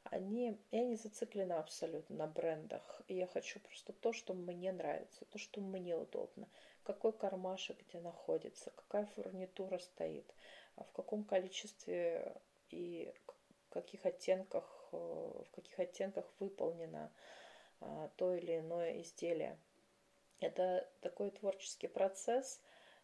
они, 0.06 0.60
я 0.72 0.86
не 0.86 0.96
зациклена 0.96 1.60
абсолютно 1.60 2.16
на 2.16 2.28
брендах. 2.28 3.02
Я 3.08 3.28
хочу 3.28 3.60
просто 3.60 3.94
то, 3.94 4.14
что 4.14 4.34
мне 4.34 4.72
нравится, 4.72 5.26
то, 5.26 5.38
что 5.38 5.62
мне 5.62 5.96
удобно. 5.96 6.48
Какой 6.84 7.14
кармашек 7.14 7.80
где 7.88 8.00
находится, 8.00 8.72
какая 8.72 9.06
фурнитура 9.08 9.78
стоит, 9.78 10.34
а 10.76 10.84
в 10.84 10.92
каком 10.92 11.24
количестве 11.24 12.42
и 12.70 13.14
в 13.68 13.70
каких 13.70 14.06
оттенках, 14.06 14.90
э, 14.92 14.96
в 14.96 15.50
каких 15.52 15.80
оттенках 15.80 16.26
выполнено 16.40 17.12
а, 17.80 18.10
то 18.16 18.34
или 18.34 18.60
иное 18.60 19.02
изделие. 19.02 19.58
Это 20.40 20.90
такой 21.02 21.32
творческий 21.32 21.88
процесс. 21.88 22.62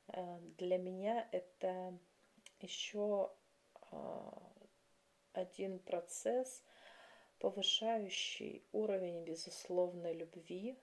Э, 0.08 0.40
для 0.58 0.78
меня 0.78 1.28
это 1.32 1.98
еще 2.60 3.32
а, 3.92 4.52
один 5.34 5.80
процесс, 5.80 6.64
повышающий 7.40 8.64
уровень 8.72 9.24
безусловной 9.24 10.14
любви, 10.14 10.78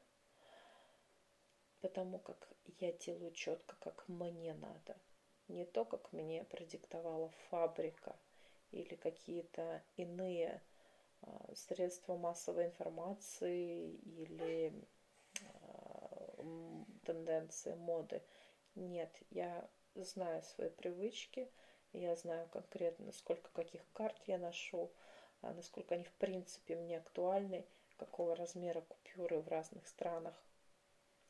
потому 1.81 2.19
как 2.19 2.49
я 2.81 2.93
делаю 2.93 3.33
четко, 3.33 3.77
как 3.81 4.09
мне 4.09 4.55
надо. 4.55 4.97
Не 5.49 5.65
то, 5.65 5.85
как 5.85 6.13
мне 6.13 6.45
продиктовала 6.45 7.31
фабрика– 7.49 8.17
или 8.73 8.95
какие-то 8.95 9.83
иные 9.97 10.63
а, 11.23 11.55
средства 11.55 12.17
массовой 12.17 12.67
информации 12.67 13.93
или 13.95 14.73
а, 15.43 16.37
тенденции 17.05 17.75
моды. 17.75 18.23
Нет, 18.75 19.11
я 19.31 19.69
знаю 19.95 20.43
свои 20.43 20.69
привычки, 20.69 21.51
я 21.93 22.15
знаю 22.17 22.49
конкретно, 22.49 23.13
сколько 23.13 23.51
каких 23.53 23.83
карт 23.93 24.21
я 24.27 24.39
ношу, 24.39 24.93
насколько 25.43 25.95
они 25.95 26.05
в 26.05 26.13
принципе 26.15 26.77
мне 26.77 26.99
актуальны, 26.99 27.65
какого 27.97 28.37
размера 28.37 28.81
купюры 28.83 29.41
в 29.41 29.49
разных 29.49 29.87
странах, 29.87 30.35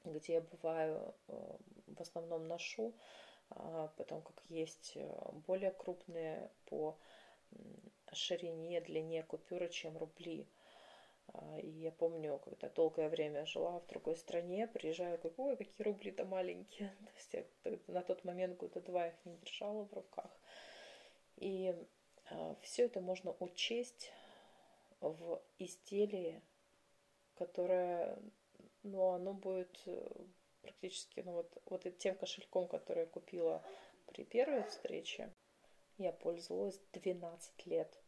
где 0.05 0.35
я 0.35 0.41
бываю, 0.41 1.15
э, 1.29 1.57
в 1.87 2.01
основном 2.01 2.47
ношу, 2.47 2.95
потому 3.49 4.23
как 4.23 4.43
есть 4.49 4.93
э, 4.97 5.31
более 5.47 5.71
крупные 5.71 6.51
по 6.67 6.99
ширине, 8.13 8.81
длине 8.81 9.23
купюры, 9.23 9.69
чем 9.69 9.97
рубли. 9.97 10.49
А, 11.29 11.59
и 11.59 11.69
я 11.69 11.91
помню, 11.91 12.39
когда 12.39 12.69
долгое 12.69 13.09
время 13.09 13.47
жила 13.47 13.81
в 13.81 13.87
другой 13.87 14.17
стране, 14.17 14.67
приезжаю, 14.67 15.19
говорю, 15.19 15.35
ой, 15.39 15.57
какие 15.57 15.85
рубли-то 15.85 16.25
маленькие. 16.25 16.89
То 17.05 17.13
есть 17.15 17.35
я 17.35 17.79
на 17.89 18.03
тот 18.03 18.25
момент 18.25 18.57
года 18.57 18.81
два 18.81 19.09
их 19.09 19.15
не 19.25 19.37
держала 19.37 19.85
в 19.85 19.93
руках. 19.93 20.31
И 21.37 21.69
а, 21.69 21.87
все 22.63 22.85
это 22.85 23.01
можно 23.01 23.35
учесть 23.41 24.11
в 25.01 25.43
изделии, 25.59 26.43
которое, 27.35 28.19
ну, 28.83 29.11
оно 29.11 29.33
будет 29.35 29.81
э, 29.87 30.09
практически, 30.63 31.21
ну, 31.21 31.33
вот, 31.33 31.63
вот 31.67 31.99
тем 31.99 32.17
кошельком, 32.17 32.67
который 32.69 33.01
я 33.01 33.07
купила 33.07 33.63
при 34.07 34.25
первой 34.25 34.65
встрече, 34.65 35.33
я 35.99 36.13
пользовалась 36.13 36.81
12 36.93 37.67
лет. 37.67 38.03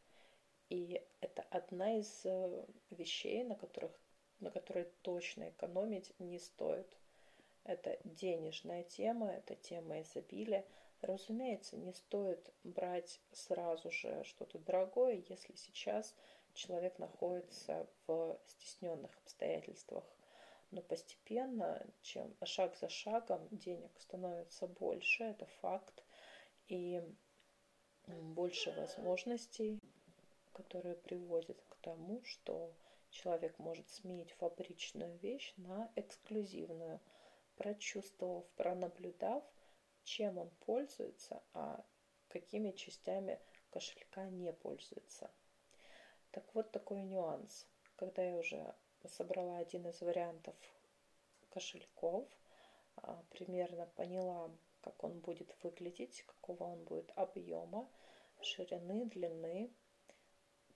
И 0.69 1.03
это 1.21 1.43
одна 1.51 1.99
из 1.99 2.25
э, 2.25 2.67
вещей, 2.91 3.45
на, 3.45 3.55
которых, 3.55 3.93
на 4.41 4.51
которые 4.51 4.87
точно 5.03 5.51
экономить 5.51 6.13
не 6.19 6.39
стоит. 6.39 6.87
Это 7.65 7.99
денежная 8.05 8.83
тема, 8.85 9.31
это 9.31 9.55
тема 9.55 10.01
изобилия. 10.03 10.67
Разумеется, 11.01 11.77
не 11.77 11.93
стоит 11.93 12.53
брать 12.65 13.21
сразу 13.33 13.91
же 13.91 14.25
что-то 14.25 14.59
дорогое, 14.59 15.23
если 15.29 15.55
сейчас 15.55 16.15
человек 16.55 16.99
находится 16.99 17.87
в 18.07 18.39
стесненных 18.49 19.17
обстоятельствах. 19.19 20.05
Но 20.71 20.83
постепенно, 20.83 21.87
чем 22.03 22.35
шаг 22.45 22.77
за 22.77 22.89
шагом 22.89 23.47
денег 23.51 23.91
становится 24.01 24.67
больше, 24.67 25.25
это 25.25 25.47
факт. 25.61 26.05
И 26.67 27.03
больше 28.07 28.73
возможностей, 28.73 29.81
которые 30.53 30.97
приводят 30.97 31.63
к 31.69 31.77
тому, 31.77 32.23
что 32.25 32.73
человек 33.11 33.59
может 33.59 33.89
сменить 33.89 34.33
фабричную 34.33 35.17
вещь 35.19 35.55
на 35.57 35.91
эксклюзивную, 35.97 37.01
прочувствовав, 37.57 38.45
пронаблюдав, 38.57 39.45
чем 40.09 40.39
он 40.39 40.51
пользуется, 40.67 41.43
а 41.53 41.85
какими 42.29 42.71
частями 42.71 43.39
кошелька 43.71 44.29
не 44.31 44.53
пользуется. 44.53 45.31
Так 46.31 46.45
вот 46.55 46.73
такой 46.73 47.03
нюанс. 47.03 47.67
Когда 47.97 48.23
я 48.23 48.37
уже 48.37 48.75
собрала 49.07 49.59
один 49.59 49.87
из 49.87 50.01
вариантов 50.01 50.55
кошельков, 51.51 52.27
а, 52.97 53.23
примерно 53.31 53.87
поняла, 53.87 54.51
как 54.81 55.05
он 55.05 55.21
будет 55.21 55.55
выглядеть, 55.63 56.23
какого 56.23 56.65
он 56.65 56.85
будет 56.85 57.13
объема, 57.15 57.89
ширины, 58.41 59.05
длины, 59.07 59.71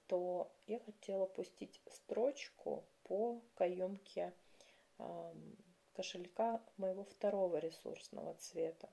то 0.09 0.53
я 0.67 0.79
хотела 0.81 1.27
пустить 1.27 1.81
строчку 1.91 2.85
по 3.05 3.41
каемке 3.55 4.35
кошелька 5.95 6.61
моего 6.77 7.05
второго 7.05 7.57
ресурсного 7.57 8.35
цвета. 8.35 8.91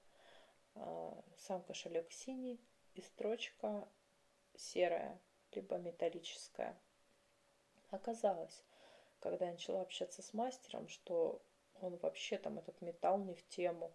А, 0.76 1.24
сам 1.38 1.62
кошелек 1.64 2.12
синий 2.12 2.60
и 2.96 3.02
строчка 3.02 3.88
серая, 4.56 5.20
либо 5.52 5.78
металлическая. 5.78 6.80
Оказалось, 7.92 8.64
когда 9.20 9.46
я 9.46 9.52
начала 9.54 9.82
общаться 9.82 10.22
с 10.22 10.34
мастером, 10.34 10.88
что 10.88 11.42
он 11.82 11.98
вообще 11.98 12.38
там 12.38 12.60
этот 12.60 12.82
металл 12.82 13.20
не 13.20 13.34
в 13.34 13.48
тему. 13.48 13.92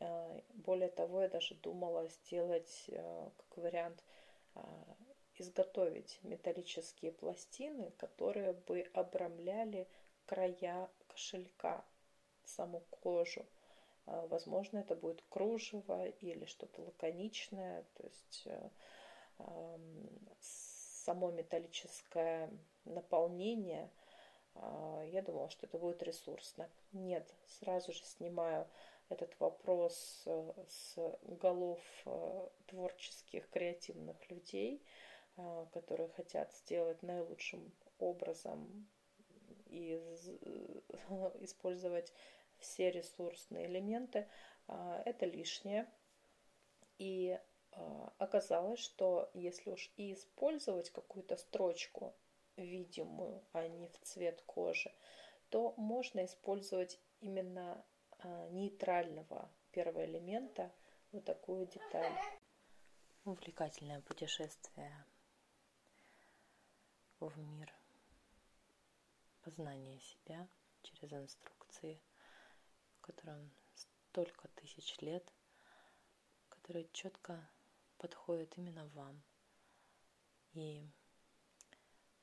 А, 0.00 0.40
более 0.54 0.90
того, 0.90 1.22
я 1.22 1.28
даже 1.28 1.54
думала 1.54 2.08
сделать 2.08 2.90
а, 2.92 3.30
как 3.36 3.56
вариант 3.58 4.02
изготовить 5.36 6.18
металлические 6.22 7.10
пластины, 7.10 7.90
которые 7.92 8.52
бы 8.52 8.82
обрамляли 8.92 9.88
края 10.26 10.90
кошелька 11.08 11.84
саму 12.44 12.80
кожу. 12.90 13.46
А, 14.06 14.26
возможно, 14.26 14.78
это 14.78 14.94
будет 14.96 15.22
кружево 15.28 16.06
или 16.06 16.44
что-то 16.44 16.82
лаконичное, 16.82 17.84
то 17.94 18.04
есть 18.04 18.42
э, 18.46 18.70
само 20.40 21.30
металлическое 21.30 22.50
наполнение. 22.84 23.90
А, 24.54 25.02
я 25.04 25.22
думала, 25.22 25.50
что 25.50 25.66
это 25.66 25.78
будет 25.78 26.02
ресурсно. 26.02 26.68
Нет, 26.92 27.32
сразу 27.46 27.92
же 27.92 28.04
снимаю 28.04 28.68
этот 29.08 29.38
вопрос 29.38 30.22
э, 30.26 30.52
с 30.68 30.96
голов 31.22 31.80
э, 32.06 32.48
творческих, 32.66 33.48
креативных 33.50 34.16
людей, 34.30 34.82
которые 35.72 36.10
хотят 36.10 36.52
сделать 36.52 37.02
наилучшим 37.02 37.72
образом 37.98 38.86
и 39.64 39.94
использовать 41.40 42.12
все 42.62 42.90
ресурсные 42.90 43.66
элементы, 43.66 44.28
а, 44.66 45.02
это 45.04 45.26
лишнее. 45.26 45.86
И 46.98 47.38
а, 47.72 48.12
оказалось, 48.18 48.80
что 48.80 49.30
если 49.34 49.70
уж 49.70 49.90
и 49.96 50.14
использовать 50.14 50.90
какую-то 50.90 51.36
строчку 51.36 52.14
видимую, 52.56 53.42
а 53.52 53.66
не 53.68 53.88
в 53.88 53.98
цвет 54.00 54.42
кожи, 54.42 54.92
то 55.50 55.74
можно 55.76 56.24
использовать 56.24 56.98
именно 57.20 57.84
а, 58.18 58.48
нейтрального 58.50 59.50
первого 59.72 60.04
элемента 60.04 60.72
вот 61.12 61.24
такую 61.24 61.66
деталь. 61.66 62.12
Увлекательное 63.24 64.00
путешествие 64.00 64.92
в 67.20 67.38
мир 67.38 67.72
познания 69.42 70.00
себя 70.00 70.48
через 70.82 71.12
инструкции– 71.12 72.00
которым 73.02 73.50
столько 73.74 74.48
тысяч 74.48 74.98
лет, 75.00 75.30
которые 76.48 76.88
четко 76.92 77.48
подходят 77.98 78.56
именно 78.56 78.86
вам. 78.88 79.22
И 80.54 80.86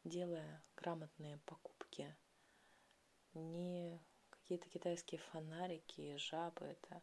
делая 0.04 0.64
грамотные 0.76 1.38
покупки, 1.46 2.16
не 3.34 4.02
какие-то 4.30 4.70
китайские 4.70 5.20
фонарики, 5.32 6.18
жабы, 6.18 6.66
это 6.66 7.02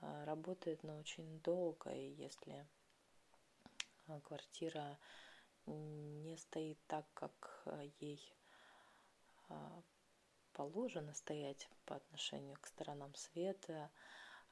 а, 0.00 0.24
работает, 0.24 0.82
но 0.82 0.98
очень 0.98 1.40
долго, 1.40 1.90
и 1.90 2.12
если 2.14 2.66
а, 4.06 4.20
квартира 4.20 4.98
не 5.66 6.36
стоит 6.36 6.78
так, 6.86 7.06
как 7.14 7.62
а, 7.66 7.82
ей 8.00 8.20
положено 10.52 11.14
стоять 11.14 11.68
по 11.84 11.96
отношению 11.96 12.56
к 12.60 12.66
сторонам 12.66 13.14
света, 13.14 13.90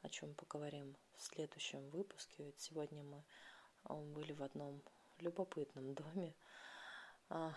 о 0.03 0.09
чем 0.09 0.35
поговорим 0.35 0.97
в 1.17 1.23
следующем 1.23 1.89
выпуске. 1.91 2.45
Ведь 2.45 2.61
сегодня 2.61 3.03
мы 3.03 3.23
были 3.85 4.33
в 4.33 4.43
одном 4.43 4.83
любопытном 5.19 5.95
доме, 5.95 6.35
а, 7.29 7.55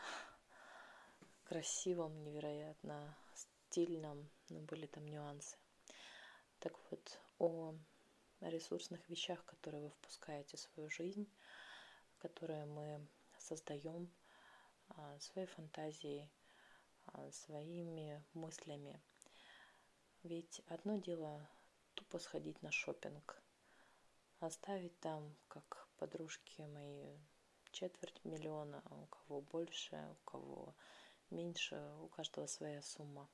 красивом, 1.45 2.23
невероятно 2.23 3.15
стильном, 3.33 4.29
но 4.49 4.59
были 4.61 4.85
там 4.85 5.07
нюансы. 5.07 5.57
Так 6.59 6.73
вот, 6.89 7.19
о 7.39 7.75
ресурсных 8.41 9.07
вещах, 9.09 9.43
которые 9.45 9.81
вы 9.83 9.89
впускаете 9.89 10.57
в 10.57 10.59
свою 10.59 10.89
жизнь, 10.89 11.27
которые 12.19 12.65
мы 12.65 13.05
создаем 13.37 14.09
а, 14.89 15.19
своей 15.19 15.47
фантазией, 15.47 16.29
своими 17.31 18.23
мыслями. 18.33 19.01
Ведь 20.23 20.61
одно 20.67 20.97
дело 20.97 21.49
тупо 21.95 22.19
сходить 22.19 22.61
на 22.61 22.71
шопинг, 22.71 23.41
оставить 24.39 24.99
там, 24.99 25.35
как 25.47 25.87
подружки 25.97 26.61
мои, 26.61 27.17
четверть 27.71 28.23
миллиона, 28.23 28.81
а 28.85 28.95
у 28.95 29.05
кого 29.07 29.41
больше, 29.41 29.95
у 30.11 30.29
кого 30.29 30.75
меньше, 31.29 31.75
у 32.01 32.07
каждого 32.07 32.45
своя 32.45 32.81
сумма 32.81 33.29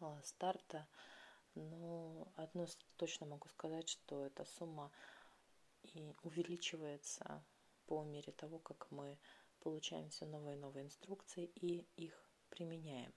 а, 0.00 0.20
старта. 0.22 0.86
Но 1.54 2.32
одно 2.36 2.66
точно 2.96 3.26
могу 3.26 3.48
сказать, 3.48 3.88
что 3.88 4.24
эта 4.24 4.44
сумма 4.44 4.90
и 5.82 6.14
увеличивается 6.22 7.44
по 7.86 8.02
мере 8.04 8.32
того, 8.32 8.58
как 8.58 8.90
мы 8.90 9.18
получаем 9.62 10.08
все 10.10 10.26
новые 10.26 10.56
и 10.56 10.60
новые 10.60 10.84
инструкции 10.84 11.44
и 11.54 11.86
их 11.96 12.14
применяем. 12.50 13.12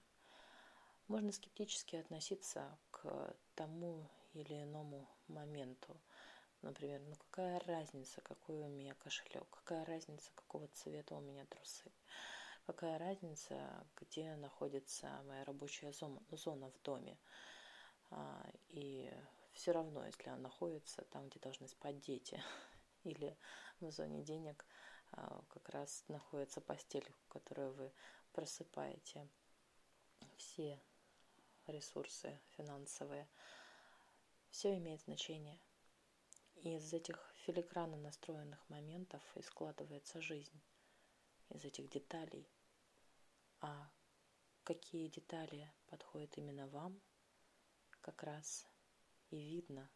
Можно 1.08 1.32
скептически 1.32 1.96
относиться 1.96 2.78
к 2.90 3.36
тому 3.54 4.08
или 4.32 4.62
иному 4.62 5.08
моменту. 5.28 6.00
Например, 6.62 7.00
ну 7.02 7.14
какая 7.16 7.60
разница, 7.60 8.20
какой 8.22 8.56
у 8.56 8.68
меня 8.68 8.94
кошелек, 8.94 9.46
какая 9.50 9.84
разница, 9.84 10.30
какого 10.34 10.68
цвета 10.68 11.14
у 11.14 11.20
меня 11.20 11.44
трусы, 11.46 11.92
какая 12.66 12.98
разница, 12.98 13.86
где 13.96 14.34
находится 14.36 15.22
моя 15.26 15.44
рабочая 15.44 15.92
зона 15.92 16.70
в 16.70 16.82
доме. 16.82 17.18
А, 18.10 18.44
и 18.68 19.12
все 19.52 19.72
равно, 19.72 20.04
если 20.06 20.28
она 20.28 20.38
находится 20.38 21.02
там, 21.10 21.28
где 21.28 21.38
должны 21.40 21.68
спать 21.68 22.00
дети, 22.00 22.42
или 23.04 23.36
в 23.80 23.90
зоне 23.90 24.22
денег 24.22 24.64
как 25.48 25.68
раз 25.70 26.04
находится 26.08 26.60
постель, 26.60 27.06
которую 27.28 27.72
вы 27.72 27.92
просыпаете 28.32 29.28
все 30.36 30.80
ресурсы 31.66 32.38
финансовые. 32.56 33.28
Все 34.50 34.76
имеет 34.76 35.00
значение. 35.02 35.58
И 36.56 36.76
из 36.76 36.92
этих 36.92 37.32
филигранно 37.44 37.96
настроенных 37.96 38.68
моментов 38.68 39.22
и 39.36 39.42
складывается 39.42 40.20
жизнь. 40.20 40.60
Из 41.50 41.64
этих 41.64 41.88
деталей. 41.90 42.48
А 43.60 43.90
какие 44.64 45.08
детали 45.08 45.72
подходят 45.86 46.36
именно 46.36 46.66
вам, 46.68 47.00
как 48.00 48.22
раз 48.22 48.66
и 49.30 49.36
видно 49.36 49.88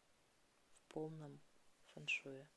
в 0.71 0.83
полном 0.93 1.39
фэншуе. 1.93 2.47